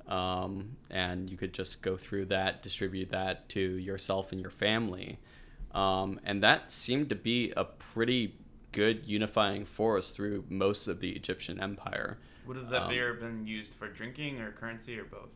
Um, 0.07 0.75
and 0.89 1.29
you 1.29 1.37
could 1.37 1.53
just 1.53 1.81
go 1.81 1.95
through 1.95 2.25
that, 2.25 2.61
distribute 2.61 3.11
that 3.11 3.47
to 3.49 3.59
yourself 3.59 4.31
and 4.31 4.41
your 4.41 4.49
family. 4.49 5.19
Um, 5.71 6.19
and 6.23 6.41
that 6.43 6.71
seemed 6.71 7.09
to 7.09 7.15
be 7.15 7.53
a 7.55 7.63
pretty 7.63 8.35
good 8.71 9.05
unifying 9.05 9.65
force 9.65 10.11
through 10.11 10.45
most 10.49 10.87
of 10.87 10.99
the 10.99 11.11
Egyptian 11.11 11.59
empire. 11.59 12.17
Would 12.47 12.57
have 12.57 12.69
that 12.69 12.83
Um, 12.83 12.89
beer 12.89 13.13
been 13.13 13.45
used 13.45 13.73
for 13.73 13.87
drinking 13.87 14.39
or 14.39 14.51
currency 14.51 14.97
or 14.99 15.03
both? 15.03 15.29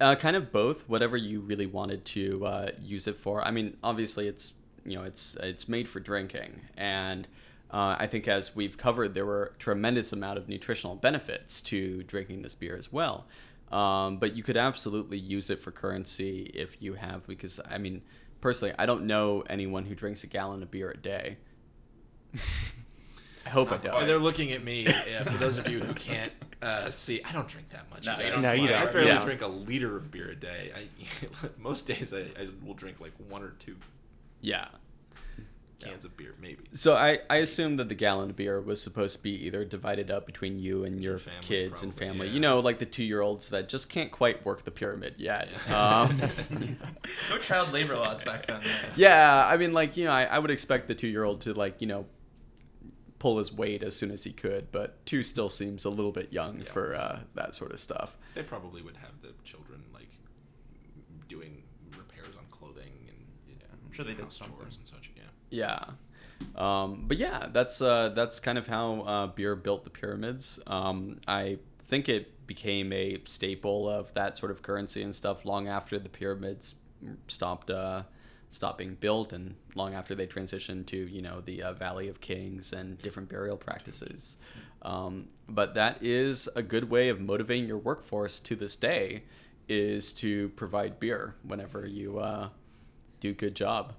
Uh, 0.00 0.14
kind 0.14 0.36
of 0.36 0.52
both, 0.52 0.88
whatever 0.88 1.16
you 1.16 1.40
really 1.40 1.66
wanted 1.66 2.04
to 2.04 2.46
uh, 2.46 2.70
use 2.80 3.06
it 3.08 3.16
for. 3.16 3.44
I 3.46 3.50
mean, 3.50 3.76
obviously, 3.82 4.28
it's 4.28 4.52
you 4.84 4.96
know, 4.96 5.02
it's 5.02 5.36
it's 5.40 5.68
made 5.68 5.88
for 5.88 6.00
drinking, 6.00 6.60
and 6.76 7.26
uh, 7.70 7.96
I 7.98 8.06
think 8.06 8.26
as 8.26 8.56
we've 8.56 8.78
covered, 8.78 9.12
there 9.14 9.26
were 9.26 9.54
tremendous 9.58 10.12
amount 10.12 10.38
of 10.38 10.48
nutritional 10.48 10.94
benefits 10.94 11.60
to 11.62 12.02
drinking 12.04 12.42
this 12.42 12.54
beer 12.54 12.76
as 12.76 12.92
well. 12.92 13.26
Um, 13.70 14.18
but 14.18 14.34
you 14.34 14.42
could 14.42 14.56
absolutely 14.56 15.18
use 15.18 15.50
it 15.50 15.60
for 15.60 15.72
currency 15.72 16.50
if 16.54 16.80
you 16.80 16.94
have, 16.94 17.26
because 17.26 17.60
I 17.68 17.76
mean, 17.76 18.02
personally, 18.40 18.74
I 18.78 18.86
don't 18.86 19.06
know 19.06 19.42
anyone 19.48 19.84
who 19.84 19.94
drinks 19.94 20.24
a 20.24 20.26
gallon 20.26 20.62
of 20.62 20.70
beer 20.70 20.90
a 20.90 20.96
day. 20.96 21.36
I 23.46 23.50
hope 23.50 23.72
I 23.72 23.78
don't. 23.78 23.94
Oh, 23.94 24.04
they're 24.06 24.18
looking 24.18 24.52
at 24.52 24.62
me. 24.62 24.82
Yeah, 24.84 25.24
for 25.24 25.38
those 25.38 25.56
of 25.56 25.68
you 25.68 25.80
who 25.80 25.94
can't 25.94 26.32
uh, 26.60 26.90
see, 26.90 27.22
I 27.24 27.32
don't 27.32 27.48
drink 27.48 27.70
that 27.70 27.88
much. 27.90 28.04
No, 28.04 28.18
you 28.18 28.30
don't 28.30 28.42
No, 28.42 28.52
you 28.52 28.64
I 28.74 28.82
don't. 28.84 28.92
barely 28.92 29.08
Yeah. 29.08 29.24
drink 29.24 29.40
a 29.40 29.46
liter 29.46 29.96
of 29.96 30.10
beer 30.10 30.30
a 30.30 30.36
day. 30.36 30.70
I 30.76 31.48
most 31.58 31.86
days 31.86 32.12
I, 32.12 32.20
I 32.38 32.48
will 32.62 32.74
drink 32.74 33.00
like 33.00 33.12
one 33.28 33.42
or 33.42 33.50
two 33.58 33.76
yeah. 34.40 34.68
Cans 35.80 36.04
of 36.04 36.16
beer, 36.16 36.34
maybe. 36.40 36.64
So 36.72 36.96
I, 36.96 37.20
I 37.30 37.36
assume 37.36 37.76
that 37.76 37.88
the 37.88 37.94
gallon 37.94 38.30
of 38.30 38.36
beer 38.36 38.60
was 38.60 38.80
supposed 38.82 39.16
to 39.16 39.22
be 39.22 39.30
either 39.46 39.64
divided 39.64 40.10
up 40.10 40.26
between 40.26 40.58
you 40.58 40.84
and 40.84 41.02
your 41.02 41.18
Family, 41.18 41.40
kids 41.42 41.82
and 41.82 41.94
family. 41.94 42.26
yeah. 42.26 42.32
You 42.34 42.40
know, 42.40 42.60
like 42.60 42.78
the 42.80 42.86
two 42.86 43.04
year 43.04 43.20
olds 43.20 43.48
that 43.50 43.68
just 43.68 43.88
can't 43.88 44.10
quite 44.10 44.44
work 44.44 44.64
the 44.64 44.70
pyramid 44.70 45.14
yet. 45.18 45.48
Yeah. 45.68 46.08
Um, 46.08 46.20
no 47.30 47.38
child 47.38 47.72
labor 47.72 47.96
laws 47.96 48.22
back 48.24 48.46
then. 48.46 48.60
yeah, 48.96 49.46
I 49.46 49.56
mean, 49.56 49.72
like 49.72 49.96
you 49.96 50.04
know, 50.06 50.10
I, 50.12 50.24
I 50.24 50.38
would 50.38 50.50
expect 50.50 50.88
the 50.88 50.94
two 50.94 51.08
year 51.08 51.24
old 51.24 51.40
to 51.42 51.54
like 51.54 51.80
you 51.80 51.86
know 51.86 52.06
pull 53.18 53.38
his 53.38 53.52
weight 53.52 53.82
as 53.82 53.96
soon 53.96 54.10
as 54.10 54.24
he 54.24 54.32
could, 54.32 54.70
but 54.72 55.04
two 55.04 55.22
still 55.22 55.48
seems 55.48 55.84
a 55.84 55.90
little 55.90 56.12
bit 56.12 56.32
young 56.32 56.58
Yeah. 56.60 56.72
for 56.72 56.94
uh, 56.94 57.20
that 57.34 57.54
sort 57.54 57.72
of 57.72 57.80
stuff. 57.80 58.16
They 58.34 58.42
probably 58.44 58.80
would 58.82 58.96
have 58.98 59.10
the 59.22 59.30
children 59.44 59.82
like 59.92 60.08
doing 61.28 61.62
repairs 61.96 62.34
on 62.38 62.44
clothing 62.50 62.92
and 63.08 63.16
Yeah, 63.48 63.54
I'm 63.84 63.92
sure 63.92 64.04
they 64.04 64.12
did 64.14 64.24
house 64.24 64.36
something. 64.36 64.56
chores 64.56 64.76
and 64.76 64.86
such. 64.86 65.07
Yeah. 65.50 65.84
Um, 66.54 67.04
but 67.06 67.16
yeah, 67.16 67.48
that's 67.52 67.82
uh, 67.82 68.10
that's 68.10 68.40
kind 68.40 68.58
of 68.58 68.66
how 68.66 69.00
uh, 69.00 69.26
beer 69.28 69.56
built 69.56 69.84
the 69.84 69.90
pyramids. 69.90 70.60
Um, 70.66 71.20
I 71.26 71.58
think 71.86 72.08
it 72.08 72.46
became 72.46 72.92
a 72.92 73.20
staple 73.24 73.88
of 73.88 74.12
that 74.14 74.36
sort 74.36 74.50
of 74.50 74.62
currency 74.62 75.02
and 75.02 75.14
stuff 75.14 75.44
long 75.44 75.68
after 75.68 75.98
the 75.98 76.08
pyramids 76.08 76.76
stopped 77.26 77.70
uh, 77.70 78.02
stopped 78.50 78.78
being 78.78 78.94
built 78.94 79.32
and 79.32 79.54
long 79.74 79.94
after 79.94 80.14
they 80.14 80.26
transitioned 80.26 80.86
to 80.86 80.96
you 80.96 81.22
know 81.22 81.40
the 81.40 81.62
uh, 81.62 81.72
Valley 81.72 82.08
of 82.08 82.20
Kings 82.20 82.72
and 82.72 82.98
different 83.02 83.28
burial 83.28 83.56
practices. 83.56 84.36
Um, 84.82 85.28
but 85.48 85.74
that 85.74 85.98
is 86.02 86.48
a 86.54 86.62
good 86.62 86.88
way 86.88 87.08
of 87.08 87.20
motivating 87.20 87.66
your 87.66 87.78
workforce 87.78 88.38
to 88.40 88.54
this 88.54 88.76
day 88.76 89.24
is 89.68 90.12
to 90.14 90.50
provide 90.50 91.00
beer 91.00 91.34
whenever 91.42 91.86
you 91.86 92.18
uh, 92.18 92.48
do 93.20 93.34
good 93.34 93.54
job. 93.54 93.94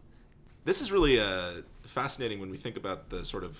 This 0.66 0.82
is 0.82 0.92
really 0.92 1.20
uh, 1.20 1.62
fascinating 1.84 2.40
when 2.40 2.50
we 2.50 2.58
think 2.58 2.78
about 2.78 3.10
the 3.10 3.24
sort 3.24 3.44
of 3.44 3.60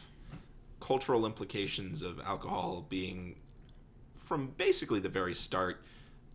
cultural 0.80 1.26
implications 1.26 2.02
of 2.02 2.20
alcohol 2.22 2.86
being 2.90 3.36
from 4.18 4.48
basically 4.58 5.00
the 5.00 5.10
very 5.10 5.34
start. 5.34 5.82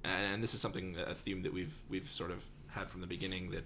And 0.02 0.42
this 0.42 0.54
is 0.54 0.60
something 0.60 0.96
a 0.98 1.14
theme 1.14 1.42
that 1.42 1.52
we've 1.52 1.74
we've 1.88 2.08
sort 2.08 2.30
of 2.30 2.44
had 2.68 2.88
from 2.90 3.00
the 3.00 3.06
beginning 3.06 3.50
that 3.52 3.64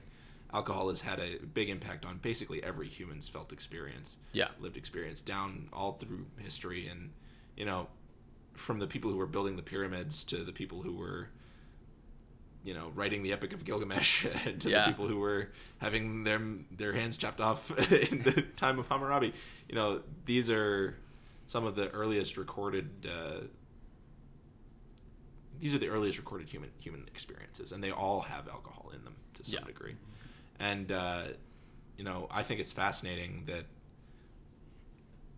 alcohol 0.53 0.89
has 0.91 1.01
had 1.01 1.19
a 1.19 1.39
big 1.55 1.69
impact 1.69 2.05
on 2.05 2.19
basically 2.19 2.63
every 2.63 2.89
human's 2.89 3.29
felt 3.29 3.53
experience, 3.53 4.17
Yeah. 4.33 4.49
lived 4.61 4.77
experience 4.77 5.21
down 5.21 5.69
all 5.73 5.93
through 5.95 6.27
history, 6.39 6.87
and 6.89 7.11
you 7.57 7.65
know, 7.65 7.89
from 8.55 8.79
the 8.79 8.87
people 8.87 9.11
who 9.11 9.17
were 9.17 9.27
building 9.27 9.57
the 9.57 9.63
pyramids 9.63 10.25
to 10.25 10.39
the 10.45 10.53
people 10.53 10.83
who 10.83 10.93
were 10.95 11.29
you 12.65 12.75
know, 12.75 12.91
writing 12.95 13.23
the 13.23 13.33
Epic 13.33 13.53
of 13.53 13.65
Gilgamesh 13.65 14.27
to 14.59 14.71
Yeah. 14.71 14.85
the 14.85 14.91
people 14.91 15.07
who 15.09 15.19
were 15.19 15.49
having 15.79 16.25
their 16.25 16.41
their 16.71 16.93
hands 16.93 17.17
chopped 17.17 17.41
off 17.41 17.71
in 17.93 18.23
the 18.23 18.43
time 18.57 18.79
of 18.79 18.89
Hammurabi. 18.89 19.33
You 19.69 19.75
know, 19.75 20.03
these 20.27 20.51
are 20.51 20.97
some 21.47 21.65
of 21.65 21.77
the 21.77 21.89
earliest 21.91 22.37
recorded. 22.37 23.07
Uh, 23.11 23.45
these 25.61 25.75
are 25.75 25.79
the 25.79 25.89
earliest 25.89 26.19
recorded 26.19 26.49
human 26.49 26.71
human 26.81 27.05
experiences, 27.09 27.73
and 27.73 27.83
they 27.83 27.91
all 27.91 28.21
have 28.21 28.49
alcohol 28.49 28.91
in 28.95 29.03
them 29.05 29.17
to 29.35 29.45
some 29.45 29.61
Yeah. 29.61 29.67
degree. 29.67 29.95
And 30.59 30.91
uh, 30.93 31.23
you 31.97 32.05
know, 32.05 32.29
I 32.31 32.43
think 32.43 32.61
it's 32.61 32.73
fascinating 32.73 33.45
that 33.47 33.65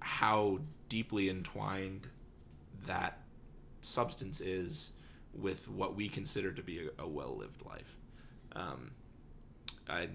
how 0.01 0.61
deeply 0.89 1.29
entwined 1.29 2.09
that 2.87 3.18
substance 3.83 4.41
is 4.41 4.91
with 5.35 5.68
what 5.68 5.95
we 5.97 6.09
consider 6.09 6.53
to 6.53 6.62
be 6.62 6.89
a, 6.99 7.03
a 7.05 7.09
well-lived 7.09 7.64
life. 7.66 7.97
Um, 8.55 8.91
I, 9.89 10.09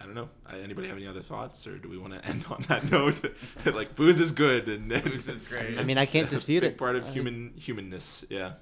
I 0.00 0.04
don't 0.04 0.14
know. 0.14 0.28
I, 0.46 0.58
anybody 0.60 0.88
have 0.88 0.96
any 0.96 1.06
other 1.06 1.22
thoughts, 1.22 1.66
or 1.66 1.76
do 1.78 1.88
we 1.88 1.98
want 1.98 2.14
to 2.14 2.24
end 2.26 2.44
on 2.48 2.62
that 2.68 2.90
note? 2.90 3.34
like 3.66 3.94
booze 3.96 4.20
is 4.20 4.32
good, 4.32 4.68
and, 4.68 4.90
and 4.92 5.04
Booze 5.04 5.28
is 5.28 5.40
great. 5.42 5.78
I 5.78 5.84
mean, 5.84 5.98
I 5.98 6.06
can't 6.06 6.28
a 6.28 6.30
dispute 6.30 6.62
big 6.62 6.72
it. 6.72 6.78
Part 6.78 6.96
of 6.96 7.06
I- 7.06 7.10
human 7.10 7.52
humanness. 7.56 8.24
Yeah. 8.30 8.52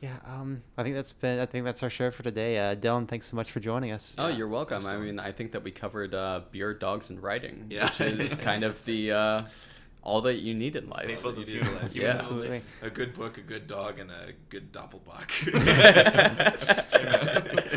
Yeah, 0.00 0.16
um, 0.26 0.62
I 0.76 0.82
think 0.82 0.96
that's 0.96 1.12
been. 1.12 1.38
I 1.38 1.46
think 1.46 1.64
that's 1.64 1.82
our 1.82 1.88
show 1.88 2.10
for 2.10 2.22
today. 2.22 2.58
Uh, 2.58 2.74
Dylan, 2.76 3.08
thanks 3.08 3.26
so 3.26 3.36
much 3.36 3.50
for 3.50 3.60
joining 3.60 3.90
us. 3.90 4.14
Oh, 4.18 4.26
Yeah, 4.26 4.36
you're 4.36 4.48
welcome. 4.48 4.82
thanks, 4.82 4.92
I 4.94 4.98
mean, 4.98 5.18
I 5.18 5.32
think 5.32 5.52
that 5.52 5.62
we 5.64 5.70
covered 5.70 6.14
uh, 6.14 6.42
beer, 6.50 6.74
dogs, 6.74 7.08
and 7.08 7.22
writing, 7.22 7.68
Yeah. 7.70 7.88
which 7.88 8.00
is 8.02 8.34
kind 8.42 8.64
of 8.64 8.84
the 8.84 9.12
uh, 9.12 9.42
all 10.04 10.20
that 10.20 10.34
you 10.36 10.54
need 10.54 10.76
in 10.76 10.88
life. 10.88 11.06
Staples 11.06 11.38
of 11.38 11.48
human, 11.48 11.72
like- 11.76 11.90
human 11.92 12.10
Yeah. 12.10 12.18
Absolutely. 12.18 12.62
A 12.82 12.90
good 12.90 13.14
book, 13.14 13.38
a 13.38 13.40
good 13.40 13.66
dog, 13.66 13.98
and 13.98 14.10
a 14.10 14.32
good 14.50 14.70
doppelbock. 14.70 15.30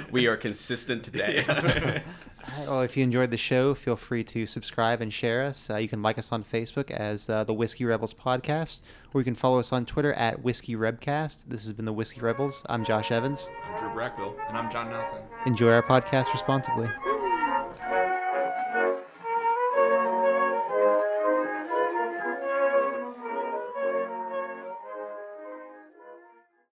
we 0.11 0.27
are 0.27 0.37
consistent 0.37 1.03
today. 1.03 1.43
Yeah. 1.47 2.01
All 2.49 2.59
right, 2.59 2.67
well, 2.69 2.81
if 2.81 2.95
you 2.95 3.03
enjoyed 3.03 3.29
the 3.31 3.37
show, 3.37 3.73
feel 3.73 3.97
free 3.97 4.23
to 4.25 4.45
subscribe 4.45 5.01
and 5.01 5.11
share 5.11 5.43
us. 5.43 5.69
Uh, 5.69 5.75
you 5.77 5.89
can 5.89 6.01
like 6.01 6.17
us 6.17 6.31
on 6.31 6.45
Facebook 6.45 6.89
as 6.91 7.29
uh, 7.29 7.43
the 7.43 7.53
Whiskey 7.53 7.83
Rebels 7.83 8.13
Podcast, 8.13 8.79
or 9.13 9.19
you 9.19 9.25
can 9.25 9.35
follow 9.35 9.59
us 9.59 9.73
on 9.73 9.85
Twitter 9.85 10.13
at 10.13 10.43
Whiskey 10.43 10.75
Rebcast. 10.75 11.43
This 11.49 11.65
has 11.65 11.73
been 11.73 11.83
the 11.83 11.91
Whiskey 11.91 12.21
Rebels. 12.21 12.63
I'm 12.69 12.85
Josh 12.85 13.11
Evans. 13.11 13.49
I'm 13.69 13.77
Drew 13.77 13.89
Brackville. 13.89 14.35
And 14.47 14.57
I'm 14.57 14.71
John 14.71 14.89
Nelson. 14.89 15.19
Enjoy 15.45 15.71
our 15.73 15.83
podcast 15.83 16.31
responsibly. 16.31 16.89